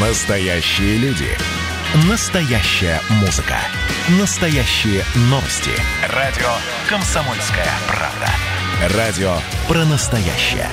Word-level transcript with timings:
Настоящие 0.00 0.96
люди. 0.98 1.26
Настоящая 2.08 3.00
музыка. 3.20 3.56
Настоящие 4.20 5.02
новости. 5.22 5.72
Радио 6.14 6.46
«Комсомольская 6.88 7.66
правда». 7.88 8.96
Радио 8.96 9.34
про 9.66 9.84
настоящее. 9.86 10.68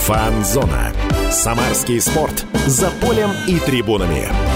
Фанзона. 0.00 0.92
Самарский 1.30 2.00
спорт. 2.00 2.44
За 2.66 2.90
полем 2.90 3.30
и 3.46 3.60
трибунами. 3.60 4.47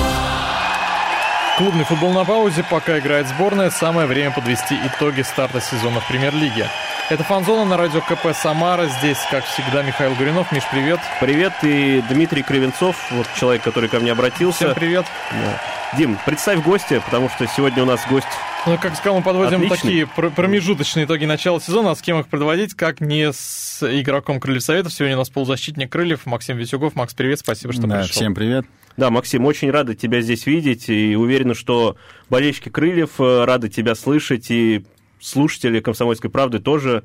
Клубный 1.58 1.84
футбол 1.84 2.12
на 2.12 2.24
паузе, 2.24 2.64
пока 2.64 2.98
играет 2.98 3.28
сборная, 3.28 3.68
самое 3.68 4.06
время 4.06 4.30
подвести 4.30 4.74
итоги 4.86 5.20
старта 5.20 5.60
сезона 5.60 6.00
в 6.00 6.08
премьер-лиге. 6.08 6.66
Это 7.10 7.24
фанзона 7.24 7.66
на 7.66 7.76
радио 7.76 8.00
КП 8.00 8.34
Самара. 8.34 8.86
Здесь, 8.86 9.18
как 9.30 9.44
всегда, 9.44 9.82
Михаил 9.82 10.14
Гуринов. 10.14 10.50
Миш, 10.50 10.64
привет. 10.70 10.98
Привет, 11.20 11.52
и 11.62 12.02
Дмитрий 12.08 12.42
Кривенцов, 12.42 12.96
вот 13.10 13.26
человек, 13.34 13.62
который 13.62 13.90
ко 13.90 14.00
мне 14.00 14.12
обратился. 14.12 14.64
Всем 14.64 14.74
привет. 14.74 15.04
Да. 15.30 15.98
Дим, 15.98 16.18
представь 16.24 16.60
гостя, 16.62 17.02
потому 17.04 17.28
что 17.28 17.46
сегодня 17.46 17.82
у 17.82 17.86
нас 17.86 18.00
гость 18.08 18.26
ну, 18.66 18.78
как 18.78 18.94
сказал, 18.96 19.16
мы 19.18 19.22
подводим 19.24 19.56
Отличный. 19.58 19.76
такие 19.78 20.06
пр- 20.06 20.30
промежуточные 20.30 21.04
итоги 21.06 21.24
начала 21.24 21.60
сезона. 21.60 21.90
А 21.90 21.96
с 21.96 22.02
кем 22.02 22.20
их 22.20 22.28
подводить, 22.28 22.74
как 22.74 23.00
не 23.00 23.32
с 23.32 23.82
игроком 23.82 24.38
Крыльев 24.38 24.62
Советов. 24.62 24.92
Сегодня 24.92 25.16
у 25.16 25.18
нас 25.18 25.30
полузащитник 25.30 25.90
Крыльев 25.90 26.26
Максим 26.26 26.56
Витюгов. 26.56 26.94
Макс, 26.94 27.12
привет, 27.14 27.40
спасибо, 27.40 27.72
что 27.72 27.82
да, 27.86 27.98
пришел. 27.98 28.12
всем 28.12 28.34
привет. 28.34 28.64
Да, 28.96 29.10
Максим, 29.10 29.46
очень 29.46 29.70
рады 29.70 29.94
тебя 29.94 30.20
здесь 30.20 30.46
видеть 30.46 30.88
и 30.88 31.16
уверены, 31.16 31.54
что 31.54 31.96
болельщики 32.30 32.68
Крыльев 32.68 33.20
э, 33.20 33.44
рады 33.44 33.68
тебя 33.68 33.94
слышать, 33.94 34.50
и 34.50 34.84
слушатели 35.18 35.80
«Комсомольской 35.80 36.30
правды» 36.30 36.58
тоже. 36.58 37.02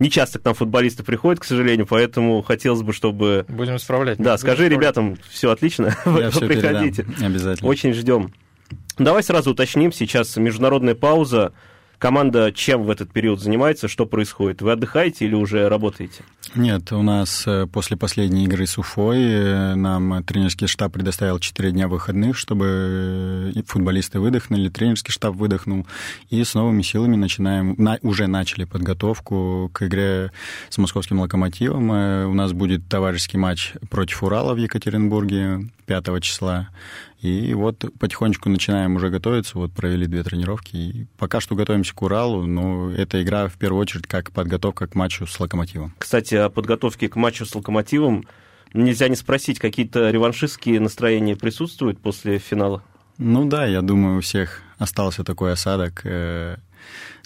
Не 0.00 0.10
часто 0.10 0.38
к 0.38 0.44
нам 0.44 0.54
футболисты 0.54 1.02
приходят, 1.02 1.40
к 1.40 1.44
сожалению, 1.44 1.86
поэтому 1.86 2.40
хотелось 2.42 2.80
бы, 2.82 2.92
чтобы... 2.94 3.44
Будем 3.48 3.76
исправлять. 3.76 4.16
Да, 4.18 4.32
Будем 4.32 4.38
скажи 4.38 4.62
исправлять. 4.64 4.78
ребятам, 4.78 5.18
все 5.28 5.50
отлично, 5.50 5.94
Я 6.06 6.30
все 6.30 6.40
приходите. 6.48 7.02
передам, 7.04 7.26
обязательно. 7.26 7.68
Очень 7.68 7.92
ждем. 7.92 8.32
Давай 9.00 9.22
сразу 9.22 9.52
уточним, 9.52 9.92
сейчас 9.92 10.36
международная 10.36 10.94
пауза. 10.94 11.52
Команда 11.98 12.50
чем 12.52 12.84
в 12.84 12.90
этот 12.90 13.12
период 13.12 13.40
занимается, 13.40 13.86
что 13.88 14.04
происходит? 14.06 14.60
Вы 14.62 14.72
отдыхаете 14.72 15.24
или 15.26 15.34
уже 15.34 15.68
работаете? 15.68 16.22
Нет, 16.54 16.92
у 16.92 17.02
нас 17.02 17.44
э, 17.46 17.66
после 17.66 17.96
последней 17.98 18.44
игры 18.44 18.66
с 18.66 18.78
Уфой 18.78 19.18
э, 19.22 19.74
нам 19.74 20.22
тренерский 20.24 20.66
штаб 20.66 20.92
предоставил 20.92 21.38
4 21.38 21.72
дня 21.72 21.88
выходных, 21.88 22.38
чтобы 22.38 23.52
э, 23.54 23.62
футболисты 23.66 24.18
выдохнули, 24.18 24.68
тренерский 24.70 25.12
штаб 25.12 25.34
выдохнул, 25.34 25.86
и 26.30 26.42
с 26.42 26.54
новыми 26.54 26.80
силами 26.82 27.16
начинаем, 27.16 27.74
на- 27.76 27.98
уже 28.02 28.26
начали 28.28 28.64
подготовку 28.64 29.70
к 29.74 29.82
игре 29.86 30.32
с 30.70 30.76
московским 30.78 31.20
локомотивом. 31.20 31.90
У 32.30 32.34
нас 32.34 32.52
будет 32.54 32.86
товарищеский 32.88 33.38
матч 33.38 33.74
против 33.90 34.22
Урала 34.22 34.54
в 34.54 34.58
Екатеринбурге 34.58 35.70
5 35.84 36.20
числа. 36.22 36.68
И 37.20 37.52
вот 37.52 37.84
потихонечку 37.98 38.48
начинаем 38.48 38.96
уже 38.96 39.10
готовиться. 39.10 39.58
Вот 39.58 39.72
провели 39.72 40.06
две 40.06 40.22
тренировки. 40.22 40.76
И 40.76 41.06
пока 41.18 41.40
что 41.40 41.54
готовимся 41.54 41.94
к 41.94 42.02
Уралу, 42.02 42.46
но 42.46 42.90
эта 42.90 43.22
игра 43.22 43.48
в 43.48 43.54
первую 43.54 43.82
очередь 43.82 44.06
как 44.06 44.32
подготовка 44.32 44.86
к 44.86 44.94
матчу 44.94 45.26
с 45.26 45.38
Локомотивом. 45.38 45.94
Кстати, 45.98 46.34
о 46.34 46.48
подготовке 46.48 47.08
к 47.08 47.16
матчу 47.16 47.44
с 47.44 47.54
Локомотивом 47.54 48.24
нельзя 48.72 49.08
не 49.08 49.16
спросить, 49.16 49.58
какие-то 49.58 50.10
реваншистские 50.10 50.80
настроения 50.80 51.36
присутствуют 51.36 52.00
после 52.00 52.38
финала? 52.38 52.82
Ну 53.18 53.44
да, 53.46 53.66
я 53.66 53.82
думаю, 53.82 54.18
у 54.18 54.20
всех 54.22 54.62
остался 54.78 55.24
такой 55.24 55.52
осадок, 55.52 56.00
э, 56.04 56.56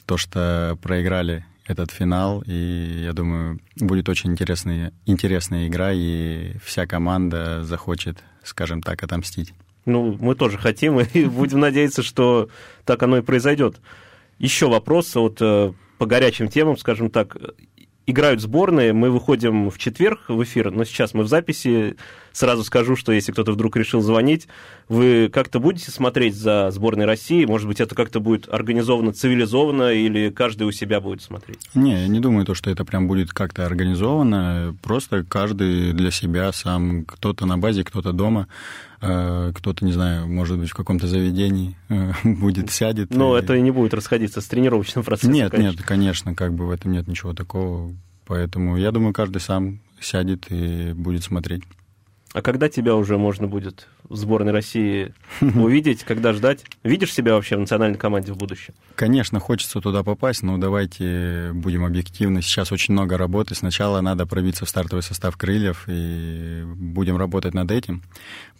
то, 0.06 0.16
что 0.16 0.76
проиграли 0.82 1.44
этот 1.66 1.92
финал, 1.92 2.42
и 2.46 3.02
я 3.04 3.12
думаю, 3.12 3.60
будет 3.76 4.08
очень 4.08 4.32
интересная, 4.32 4.92
интересная 5.06 5.68
игра, 5.68 5.92
и 5.92 6.56
вся 6.64 6.86
команда 6.86 7.62
захочет, 7.64 8.18
скажем 8.42 8.82
так, 8.82 9.02
отомстить. 9.02 9.54
Ну, 9.86 10.16
мы 10.20 10.34
тоже 10.34 10.58
хотим, 10.58 11.00
и 11.14 11.24
будем 11.24 11.60
надеяться, 11.60 12.02
что 12.02 12.48
так 12.84 13.02
оно 13.02 13.18
и 13.18 13.22
произойдет. 13.22 13.80
Еще 14.38 14.68
вопрос 14.68 15.14
вот 15.14 15.38
э, 15.40 15.72
по 15.98 16.06
горячим 16.06 16.48
темам, 16.48 16.76
скажем 16.76 17.10
так. 17.10 17.36
Играют 18.06 18.42
сборные, 18.42 18.92
мы 18.92 19.10
выходим 19.10 19.70
в 19.70 19.78
четверг 19.78 20.28
в 20.28 20.42
эфир, 20.42 20.70
но 20.70 20.84
сейчас 20.84 21.14
мы 21.14 21.24
в 21.24 21.28
записи. 21.28 21.96
Сразу 22.34 22.64
скажу, 22.64 22.96
что 22.96 23.12
если 23.12 23.30
кто-то 23.30 23.52
вдруг 23.52 23.76
решил 23.76 24.00
звонить, 24.00 24.48
вы 24.88 25.30
как-то 25.32 25.60
будете 25.60 25.92
смотреть 25.92 26.34
за 26.34 26.72
сборной 26.72 27.04
России? 27.06 27.44
Может 27.44 27.68
быть, 27.68 27.80
это 27.80 27.94
как-то 27.94 28.18
будет 28.18 28.52
организовано 28.52 29.12
цивилизованно, 29.12 29.92
или 29.92 30.30
каждый 30.30 30.64
у 30.64 30.72
себя 30.72 31.00
будет 31.00 31.22
смотреть? 31.22 31.60
Не, 31.76 31.92
я 32.02 32.08
не 32.08 32.18
думаю, 32.18 32.44
то, 32.44 32.54
что 32.54 32.70
это 32.70 32.84
прям 32.84 33.06
будет 33.06 33.30
как-то 33.32 33.64
организовано. 33.64 34.76
Просто 34.82 35.22
каждый 35.22 35.92
для 35.92 36.10
себя 36.10 36.50
сам, 36.52 37.04
кто-то 37.04 37.46
на 37.46 37.56
базе, 37.56 37.84
кто-то 37.84 38.12
дома, 38.12 38.48
э, 39.00 39.52
кто-то, 39.54 39.84
не 39.84 39.92
знаю, 39.92 40.26
может 40.26 40.58
быть, 40.58 40.70
в 40.70 40.74
каком-то 40.74 41.06
заведении 41.06 41.76
э, 41.88 42.10
будет, 42.24 42.68
сядет. 42.72 43.14
Но 43.14 43.38
и- 43.38 43.42
это 43.42 43.54
и 43.54 43.60
не 43.62 43.70
будет 43.70 43.94
расходиться 43.94 44.40
с 44.40 44.46
тренировочным 44.46 45.04
процессом. 45.04 45.32
Нет, 45.32 45.52
конечно. 45.52 45.76
нет, 45.78 45.86
конечно, 45.86 46.34
как 46.34 46.52
бы 46.52 46.66
в 46.66 46.70
этом 46.72 46.90
нет 46.90 47.06
ничего 47.06 47.32
такого. 47.32 47.94
Поэтому 48.26 48.76
я 48.76 48.90
думаю, 48.90 49.12
каждый 49.12 49.40
сам 49.40 49.78
сядет 50.00 50.46
и 50.50 50.92
будет 50.94 51.22
смотреть. 51.22 51.62
А 52.34 52.42
когда 52.42 52.68
тебя 52.68 52.96
уже 52.96 53.16
можно 53.16 53.46
будет 53.46 53.86
в 54.08 54.16
сборной 54.16 54.52
России 54.52 55.14
увидеть, 55.40 56.04
когда 56.04 56.32
ждать? 56.32 56.64
Видишь 56.82 57.12
себя 57.12 57.34
вообще 57.34 57.56
в 57.56 57.60
национальной 57.60 57.98
команде 57.98 58.32
в 58.32 58.36
будущем? 58.36 58.74
Конечно, 58.94 59.40
хочется 59.40 59.80
туда 59.80 60.02
попасть, 60.02 60.42
но 60.42 60.58
давайте 60.58 61.50
будем 61.54 61.84
объективны. 61.84 62.42
Сейчас 62.42 62.72
очень 62.72 62.92
много 62.94 63.16
работы. 63.16 63.54
Сначала 63.54 64.00
надо 64.00 64.26
пробиться 64.26 64.64
в 64.66 64.68
стартовый 64.68 65.02
состав 65.02 65.36
крыльев, 65.36 65.84
и 65.88 66.62
будем 66.66 67.16
работать 67.16 67.54
над 67.54 67.70
этим. 67.70 68.02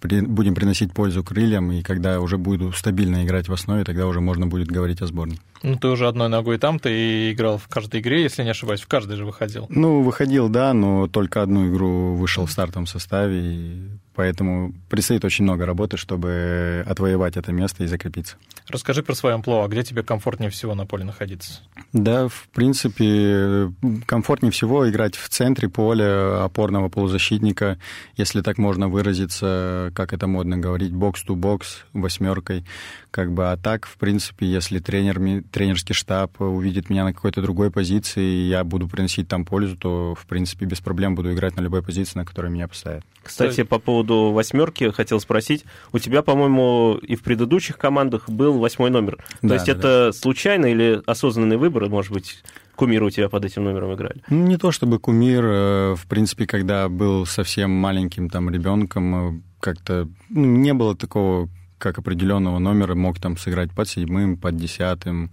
При- 0.00 0.21
будем 0.21 0.55
приносить 0.55 0.93
пользу 0.93 1.22
крыльям, 1.22 1.71
и 1.72 1.82
когда 1.82 2.21
уже 2.21 2.38
буду 2.38 2.72
стабильно 2.72 3.25
играть 3.25 3.49
в 3.49 3.53
основе, 3.53 3.84
тогда 3.84 4.06
уже 4.06 4.21
можно 4.21 4.47
будет 4.47 4.69
говорить 4.69 5.00
о 5.03 5.06
сборной. 5.06 5.38
Ну, 5.62 5.76
ты 5.78 5.88
уже 5.88 6.06
одной 6.09 6.28
ногой 6.28 6.59
там, 6.59 6.78
ты 6.78 7.32
играл 7.32 7.59
в 7.59 7.69
каждой 7.69 8.00
игре, 8.00 8.22
если 8.22 8.43
не 8.43 8.50
ошибаюсь, 8.50 8.81
в 8.82 8.87
каждой 8.87 9.16
же 9.16 9.25
выходил. 9.25 9.66
Ну, 9.71 10.03
выходил, 10.03 10.49
да, 10.49 10.75
но 10.75 11.06
только 11.09 11.43
одну 11.43 11.71
игру 11.71 12.15
вышел 12.15 12.44
в 12.47 12.50
стартовом 12.53 12.87
составе, 12.87 13.41
и 13.41 13.88
поэтому 14.15 14.73
предстоит 14.89 15.25
очень 15.25 15.45
много 15.45 15.67
работы, 15.67 15.97
чтобы 15.97 16.85
отвоевать 16.87 17.37
это 17.37 17.53
место 17.53 17.85
и 17.85 17.87
закрепиться. 17.87 18.37
Расскажи 18.69 19.03
про 19.03 19.15
свое 19.15 19.35
амплуа, 19.35 19.67
где 19.69 19.83
тебе 19.83 20.03
комфортнее 20.03 20.51
всего 20.51 20.75
на 20.75 20.87
поле 20.87 21.05
находиться? 21.05 21.61
Да, 21.93 22.29
в 22.29 22.49
принципе, 22.53 23.73
комфортнее 24.07 24.53
всего 24.53 24.89
играть 24.89 25.17
в 25.17 25.29
центре 25.29 25.69
поля 25.69 26.45
опорного 26.45 26.89
полузащитника, 26.89 27.79
если 28.17 28.41
так 28.41 28.59
можно 28.59 28.89
выразиться, 28.89 29.91
как 29.95 30.13
это 30.13 30.27
модно 30.27 30.57
говорить, 30.57 30.93
бокс-ту-бокс, 30.93 31.85
восьмеркой. 31.93 32.65
Как 33.11 33.33
бы, 33.33 33.53
а 33.53 33.57
так, 33.57 33.87
в 33.87 33.97
принципе, 33.97 34.47
если 34.47 34.81
тренер, 34.81 35.45
тренерский 35.53 35.95
штаб 35.95 36.41
увидит 36.41 36.91
меня 36.91 37.05
на 37.05 37.13
какой-то 37.13 37.43
другой 37.43 37.71
позиции, 37.71 38.25
и 38.25 38.49
я 38.49 38.65
буду 38.65 38.89
приносить 38.89 39.29
там 39.29 39.45
пользу, 39.45 39.77
то, 39.77 40.15
в 40.15 40.27
принципе, 40.27 40.67
без 40.67 40.81
проблем 40.81 41.15
буду 41.15 41.33
играть 41.33 41.57
на 41.57 41.61
любой 41.61 41.83
позиции, 41.83 42.19
на 42.19 42.25
которой 42.25 42.51
меня 42.51 42.67
поставят. 42.67 43.05
Кстати, 43.23 43.63
по 43.63 43.79
поводу 43.79 44.04
восьмерки 44.11 44.91
хотел 44.91 45.21
спросить. 45.21 45.65
У 45.93 45.99
тебя, 45.99 46.23
по-моему, 46.23 46.99
и 47.03 47.17
в 47.17 47.23
предыдущих 47.23 47.79
командах 47.79 48.29
был 48.29 48.59
восьмой 48.59 48.91
номер. 48.91 49.17
То 49.41 49.49
Да, 49.49 49.55
есть 49.55 49.67
да, 49.67 49.73
это 49.73 50.13
случайно 50.13 50.67
или 50.67 51.03
осознанный 51.07 51.57
выбор? 51.57 51.89
Может 51.89 52.13
быть, 52.13 52.43
кумиры 52.77 53.07
у 53.07 53.11
тебя 53.11 53.29
под 53.29 53.45
этим 53.45 53.65
номером 53.65 53.95
играли? 53.95 54.23
Ну, 54.29 54.47
Не 54.47 54.57
то 54.57 54.71
чтобы 54.73 54.99
кумир, 54.99 55.45
э, 55.45 55.95
в 55.95 56.07
принципе, 56.09 56.47
когда 56.47 56.89
был 56.89 57.27
совсем 57.27 57.71
маленьким 57.71 58.29
там 58.29 58.51
ребенком, 58.51 59.37
э, 59.37 59.41
как-то 59.61 60.09
ну, 60.29 60.45
не 60.45 60.75
было 60.75 60.97
такого 60.97 61.49
как 61.79 61.99
определенного 61.99 62.59
номера, 62.59 62.95
мог 62.95 63.21
там 63.21 63.37
сыграть 63.37 63.71
под 63.73 63.89
седьмым, 63.89 64.39
под 64.39 64.57
десятым, 64.57 65.31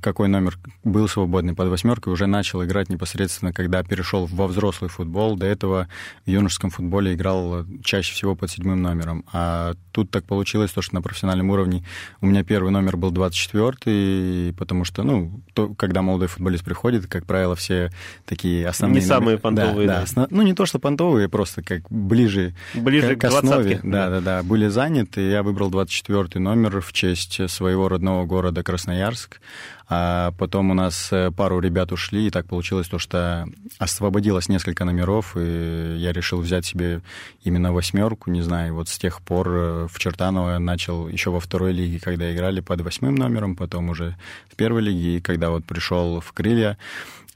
какой 0.00 0.28
номер 0.28 0.58
был 0.82 1.08
свободный 1.08 1.54
под 1.54 1.68
восьмеркой, 1.68 2.12
уже 2.12 2.26
начал 2.26 2.64
играть 2.64 2.88
непосредственно, 2.88 3.52
когда 3.52 3.82
перешел 3.82 4.26
во 4.26 4.46
взрослый 4.46 4.90
футбол. 4.90 5.36
До 5.36 5.46
этого 5.46 5.88
в 6.26 6.30
юношеском 6.30 6.70
футболе 6.70 7.14
играл 7.14 7.60
э, 7.60 7.64
чаще 7.82 8.14
всего 8.14 8.34
под 8.34 8.50
седьмым 8.50 8.82
номером. 8.82 9.24
А 9.32 9.74
тут 9.92 10.10
так 10.10 10.24
получилось, 10.24 10.70
то, 10.70 10.82
что 10.82 10.94
на 10.94 11.02
профессиональном 11.02 11.50
уровне 11.50 11.84
у 12.20 12.26
меня 12.26 12.42
первый 12.44 12.70
номер 12.70 12.96
был 12.96 13.10
24 13.10 14.52
потому 14.56 14.84
что, 14.84 15.02
ну, 15.02 15.40
то, 15.52 15.74
когда 15.74 16.02
молодой 16.02 16.28
футболист 16.28 16.64
приходит, 16.64 17.06
как 17.06 17.26
правило, 17.26 17.54
все 17.54 17.90
такие 18.24 18.66
основные... 18.66 19.00
Не 19.00 19.06
самые 19.06 19.38
понтовые, 19.38 19.86
Да, 19.86 19.94
да. 19.94 19.98
да, 20.00 20.02
осно- 20.04 20.26
Ну, 20.30 20.42
не 20.42 20.54
то, 20.54 20.66
что 20.66 20.78
понтовые, 20.78 21.28
просто 21.28 21.62
как 21.62 21.82
ближе, 21.90 22.54
Ближе 22.74 23.16
к 23.16 23.24
основе. 23.24 23.44
двадцатке, 23.64 23.80
да. 23.82 24.08
Да, 24.08 24.10
да, 24.10 24.20
да, 24.20 24.42
были 24.42 24.68
заняты. 24.68 25.20
Я 25.30 25.42
выбрал 25.42 25.70
24 25.70 26.42
номер 26.42 26.80
в 26.80 26.92
честь 26.92 27.48
своего 27.50 27.88
родного 27.88 28.24
города 28.26 28.62
Красноярск. 28.62 29.40
А 29.86 30.32
потом 30.38 30.70
у 30.70 30.74
нас 30.74 31.10
э, 31.12 31.30
пару 31.30 31.60
ребят 31.60 31.92
ушли, 31.92 32.26
и 32.26 32.30
так 32.30 32.46
получилось 32.46 32.88
то, 32.88 32.98
что 32.98 33.46
освободилось 33.78 34.48
несколько 34.48 34.84
номеров, 34.84 35.36
и 35.36 35.96
я 35.98 36.12
решил 36.12 36.40
взять 36.40 36.64
себе 36.64 37.02
именно 37.42 37.72
восьмерку, 37.72 38.30
не 38.30 38.40
знаю, 38.40 38.74
вот 38.74 38.88
с 38.88 38.98
тех 38.98 39.20
пор 39.20 39.48
э, 39.48 39.88
в 39.90 39.98
Чертаново 39.98 40.58
начал 40.58 41.08
еще 41.08 41.30
во 41.30 41.40
второй 41.40 41.72
лиге, 41.72 42.00
когда 42.00 42.32
играли 42.34 42.60
под 42.60 42.80
восьмым 42.80 43.14
номером, 43.14 43.56
потом 43.56 43.90
уже 43.90 44.16
в 44.50 44.56
первой 44.56 44.80
лиге, 44.80 45.18
и 45.18 45.20
когда 45.20 45.50
вот 45.50 45.64
пришел 45.64 46.20
в 46.20 46.32
Крылья, 46.32 46.78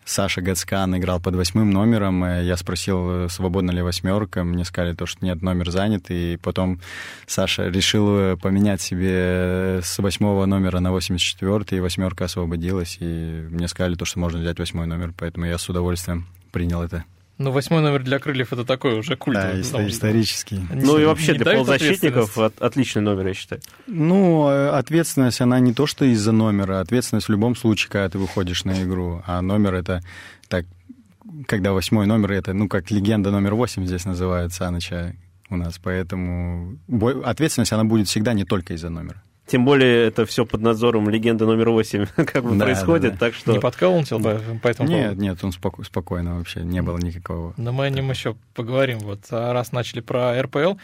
Саша 0.09 0.41
Гацкан 0.41 0.97
играл 0.97 1.21
под 1.21 1.35
восьмым 1.35 1.71
номером. 1.71 2.25
Я 2.25 2.57
спросил, 2.57 3.29
свободна 3.29 3.73
ли 3.73 3.83
восьмерка. 3.83 4.43
Мне 4.43 4.65
сказали, 4.65 4.95
то, 4.95 5.05
что 5.05 5.23
нет, 5.23 5.43
номер 5.43 5.71
занят. 5.71 6.07
И 6.09 6.39
потом 6.43 6.81
Саша 7.27 7.69
решил 7.69 8.39
поменять 8.39 8.81
себе 8.81 9.81
с 9.83 9.99
восьмого 9.99 10.47
номера 10.47 10.81
на 10.81 10.93
84 10.93 11.77
и 11.77 11.81
восьмерка 11.81 12.25
освободилась. 12.25 12.97
И 13.01 13.47
мне 13.51 13.69
сказали, 13.69 13.97
то, 13.97 14.07
что 14.07 14.19
можно 14.19 14.41
взять 14.41 14.59
восьмой 14.59 14.87
номер. 14.87 15.13
Поэтому 15.15 15.45
я 15.45 15.59
с 15.59 15.69
удовольствием 15.69 16.27
принял 16.53 16.83
это. 16.83 17.05
Ну, 17.39 17.53
восьмой 17.53 17.83
номер 17.83 18.03
для 18.03 18.19
крыльев 18.19 18.53
это 18.53 18.65
такой 18.65 18.99
уже 18.99 19.17
культовый. 19.17 19.63
Да, 19.63 19.89
исторический. 19.89 20.61
Ну 20.73 20.99
и 20.99 21.05
вообще 21.05 21.35
для 21.35 21.53
полузащитников 21.53 22.37
от, 22.37 22.61
отличный 22.61 23.01
номер, 23.01 23.29
я 23.29 23.35
считаю. 23.35 23.63
Ну, 23.87 24.49
э, 24.49 24.71
ответственность, 24.71 25.41
она 25.41 25.61
не 25.61 25.73
то, 25.73 25.87
что 25.87 26.05
из-за 26.05 26.33
номера. 26.33 26.81
Ответственность 26.81 27.29
в 27.29 27.31
любом 27.31 27.55
случае, 27.55 27.91
когда 27.91 28.09
ты 28.09 28.19
выходишь 28.19 28.65
на 28.65 28.83
игру. 28.83 29.23
А 29.25 29.41
номер 29.41 29.75
это 29.75 30.03
так, 30.49 30.67
когда 31.47 31.73
восьмой 31.73 32.07
номер, 32.07 32.33
это, 32.33 32.55
ну, 32.55 32.69
как 32.69 32.91
легенда 32.91 33.31
номер 33.31 33.55
восемь 33.55 33.87
здесь 33.87 34.05
называется, 34.05 34.67
Аныча 34.67 35.15
у 35.49 35.57
нас. 35.57 35.79
Поэтому 35.79 36.77
ответственность, 37.25 37.73
она 37.73 37.85
будет 37.85 38.09
всегда 38.09 38.33
не 38.33 38.45
только 38.45 38.75
из-за 38.75 38.91
номера. 38.91 39.23
Тем 39.49 39.65
более 39.65 40.07
это 40.09 40.27
все 40.27 40.45
под 40.45 40.61
надзором 40.61 41.09
легенды 41.09 41.47
номер 41.47 41.71
8 41.71 42.07
как 42.17 42.45
бы 42.45 42.55
да, 42.57 42.67
происходит, 42.67 43.13
да, 43.13 43.19
да. 43.19 43.27
так 43.27 43.35
что... 43.35 43.53
Не 43.53 43.61
подколнтил 43.61 44.21
по, 44.21 44.39
по 44.63 44.69
этому 44.69 44.89
Нет, 44.89 45.05
поводу? 45.05 45.23
нет, 45.23 45.39
он 45.43 45.51
споко- 45.51 45.85
спокойно 45.85 46.37
вообще, 46.37 46.61
не 46.61 46.83
было 46.83 46.99
никакого... 46.99 47.55
Но 47.57 47.73
мы 47.73 47.87
о 47.87 47.91
нем 47.91 48.11
еще 48.11 48.37
поговорим. 48.55 48.99
Вот 48.99 49.21
а 49.31 49.53
раз 49.55 49.73
начали 49.73 50.01
про 50.01 50.41
РПЛ, 50.41 50.75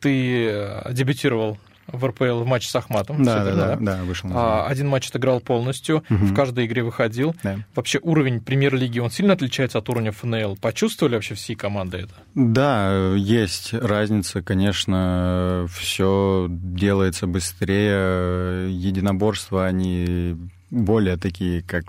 ты 0.00 0.46
э, 0.48 0.92
дебютировал 0.92 1.58
в 1.90 2.04
РПЛ 2.04 2.42
в 2.42 2.46
матче 2.46 2.68
с 2.68 2.76
Ахматом. 2.76 3.22
Да, 3.22 3.44
да, 3.44 3.54
да, 3.54 3.76
да, 3.80 4.04
вышел. 4.04 4.30
А, 4.32 4.66
один 4.66 4.88
матч 4.88 5.08
отыграл 5.08 5.40
полностью, 5.40 6.04
угу. 6.10 6.26
в 6.26 6.34
каждой 6.34 6.66
игре 6.66 6.82
выходил. 6.82 7.34
Да. 7.42 7.58
Вообще 7.74 7.98
уровень 8.02 8.40
премьер-лиги, 8.40 8.98
он 8.98 9.10
сильно 9.10 9.32
отличается 9.32 9.78
от 9.78 9.88
уровня 9.88 10.12
ФНЛ? 10.12 10.56
Почувствовали 10.56 11.14
вообще 11.14 11.34
все 11.34 11.56
команды 11.56 11.98
это? 11.98 12.14
Да, 12.34 13.14
есть 13.16 13.72
разница, 13.72 14.42
конечно, 14.42 15.66
все 15.70 16.46
делается 16.48 17.26
быстрее, 17.26 18.70
единоборства, 18.70 19.66
они 19.66 20.36
более 20.70 21.16
такие, 21.16 21.62
как 21.62 21.84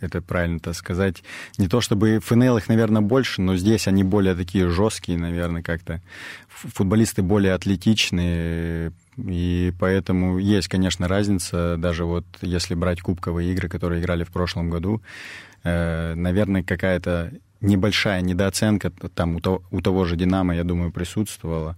это 0.00 0.20
правильно 0.20 0.60
так 0.60 0.74
сказать. 0.74 1.22
Не 1.58 1.68
то 1.68 1.80
чтобы 1.80 2.20
ФНЛ 2.20 2.58
их, 2.58 2.68
наверное, 2.68 3.02
больше, 3.02 3.40
но 3.40 3.56
здесь 3.56 3.88
они 3.88 4.04
более 4.04 4.34
такие 4.34 4.68
жесткие, 4.68 5.18
наверное, 5.18 5.62
как-то. 5.62 6.02
Футболисты 6.48 7.22
более 7.22 7.54
атлетичные, 7.54 8.92
и 9.16 9.72
поэтому 9.78 10.38
есть, 10.38 10.68
конечно, 10.68 11.08
разница, 11.08 11.76
даже 11.78 12.04
вот 12.04 12.26
если 12.42 12.74
брать 12.74 13.00
кубковые 13.00 13.52
игры, 13.52 13.68
которые 13.68 14.00
играли 14.00 14.24
в 14.24 14.30
прошлом 14.30 14.70
году, 14.70 15.02
э, 15.64 16.14
наверное, 16.14 16.62
какая-то 16.62 17.32
небольшая 17.60 18.20
недооценка 18.20 18.90
там 18.90 19.36
у 19.36 19.40
того, 19.40 19.62
у 19.70 19.80
того 19.80 20.04
же 20.04 20.16
«Динамо», 20.16 20.54
я 20.54 20.64
думаю, 20.64 20.92
присутствовала. 20.92 21.76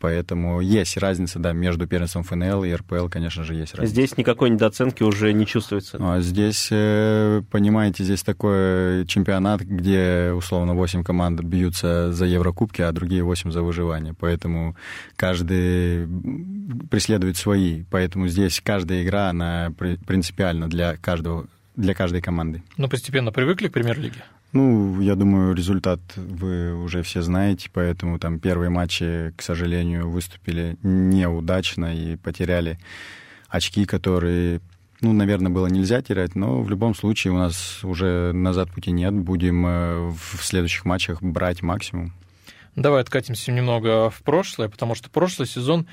Поэтому 0.00 0.60
есть 0.60 0.96
разница, 0.96 1.38
да, 1.38 1.52
между 1.52 1.86
первенством 1.86 2.22
ФНЛ 2.22 2.64
и 2.64 2.72
РПЛ, 2.72 3.08
конечно 3.08 3.44
же, 3.44 3.54
есть 3.54 3.74
разница. 3.74 3.92
Здесь 3.92 4.16
никакой 4.16 4.50
недооценки 4.50 5.02
уже 5.02 5.32
не 5.32 5.46
чувствуется. 5.46 5.98
А 6.00 6.20
здесь, 6.20 6.68
э, 6.70 7.42
понимаете, 7.50 8.04
здесь 8.04 8.22
такой 8.22 9.06
чемпионат, 9.06 9.62
где, 9.62 10.32
условно, 10.34 10.74
8 10.74 11.02
команд 11.02 11.40
бьются 11.40 12.12
за 12.12 12.26
Еврокубки, 12.26 12.82
а 12.82 12.92
другие 12.92 13.22
8 13.22 13.50
за 13.50 13.62
выживание. 13.62 14.14
Поэтому 14.18 14.76
каждый 15.16 16.08
преследует 16.90 17.36
свои. 17.36 17.84
Поэтому 17.90 18.28
здесь 18.28 18.60
каждая 18.64 19.02
игра, 19.02 19.30
она 19.30 19.72
принципиальна 20.06 20.68
для 20.68 20.96
каждого 20.96 21.46
для 21.78 21.94
каждой 21.94 22.20
команды. 22.20 22.62
Но 22.76 22.88
постепенно 22.88 23.30
привыкли 23.30 23.68
к 23.68 23.72
премьер-лиге? 23.72 24.24
Ну, 24.52 25.00
я 25.00 25.14
думаю, 25.14 25.54
результат 25.54 26.00
вы 26.16 26.74
уже 26.74 27.02
все 27.02 27.20
знаете, 27.20 27.68
поэтому 27.72 28.18
там 28.18 28.40
первые 28.40 28.70
матчи, 28.70 29.34
к 29.36 29.42
сожалению, 29.42 30.08
выступили 30.08 30.78
неудачно 30.82 31.94
и 31.94 32.16
потеряли 32.16 32.78
очки, 33.48 33.84
которые, 33.84 34.60
ну, 35.02 35.12
наверное, 35.12 35.52
было 35.52 35.66
нельзя 35.66 36.00
терять, 36.00 36.34
но 36.34 36.62
в 36.62 36.70
любом 36.70 36.94
случае 36.94 37.34
у 37.34 37.36
нас 37.36 37.84
уже 37.84 38.32
назад 38.32 38.70
пути 38.70 38.90
нет, 38.90 39.12
будем 39.12 39.66
э, 39.66 40.10
в 40.10 40.42
следующих 40.42 40.86
матчах 40.86 41.22
брать 41.22 41.62
максимум. 41.62 42.14
Давай 42.74 43.02
откатимся 43.02 43.52
немного 43.52 44.08
в 44.08 44.22
прошлое, 44.22 44.68
потому 44.68 44.94
что 44.94 45.10
прошлый 45.10 45.48
сезон 45.48 45.86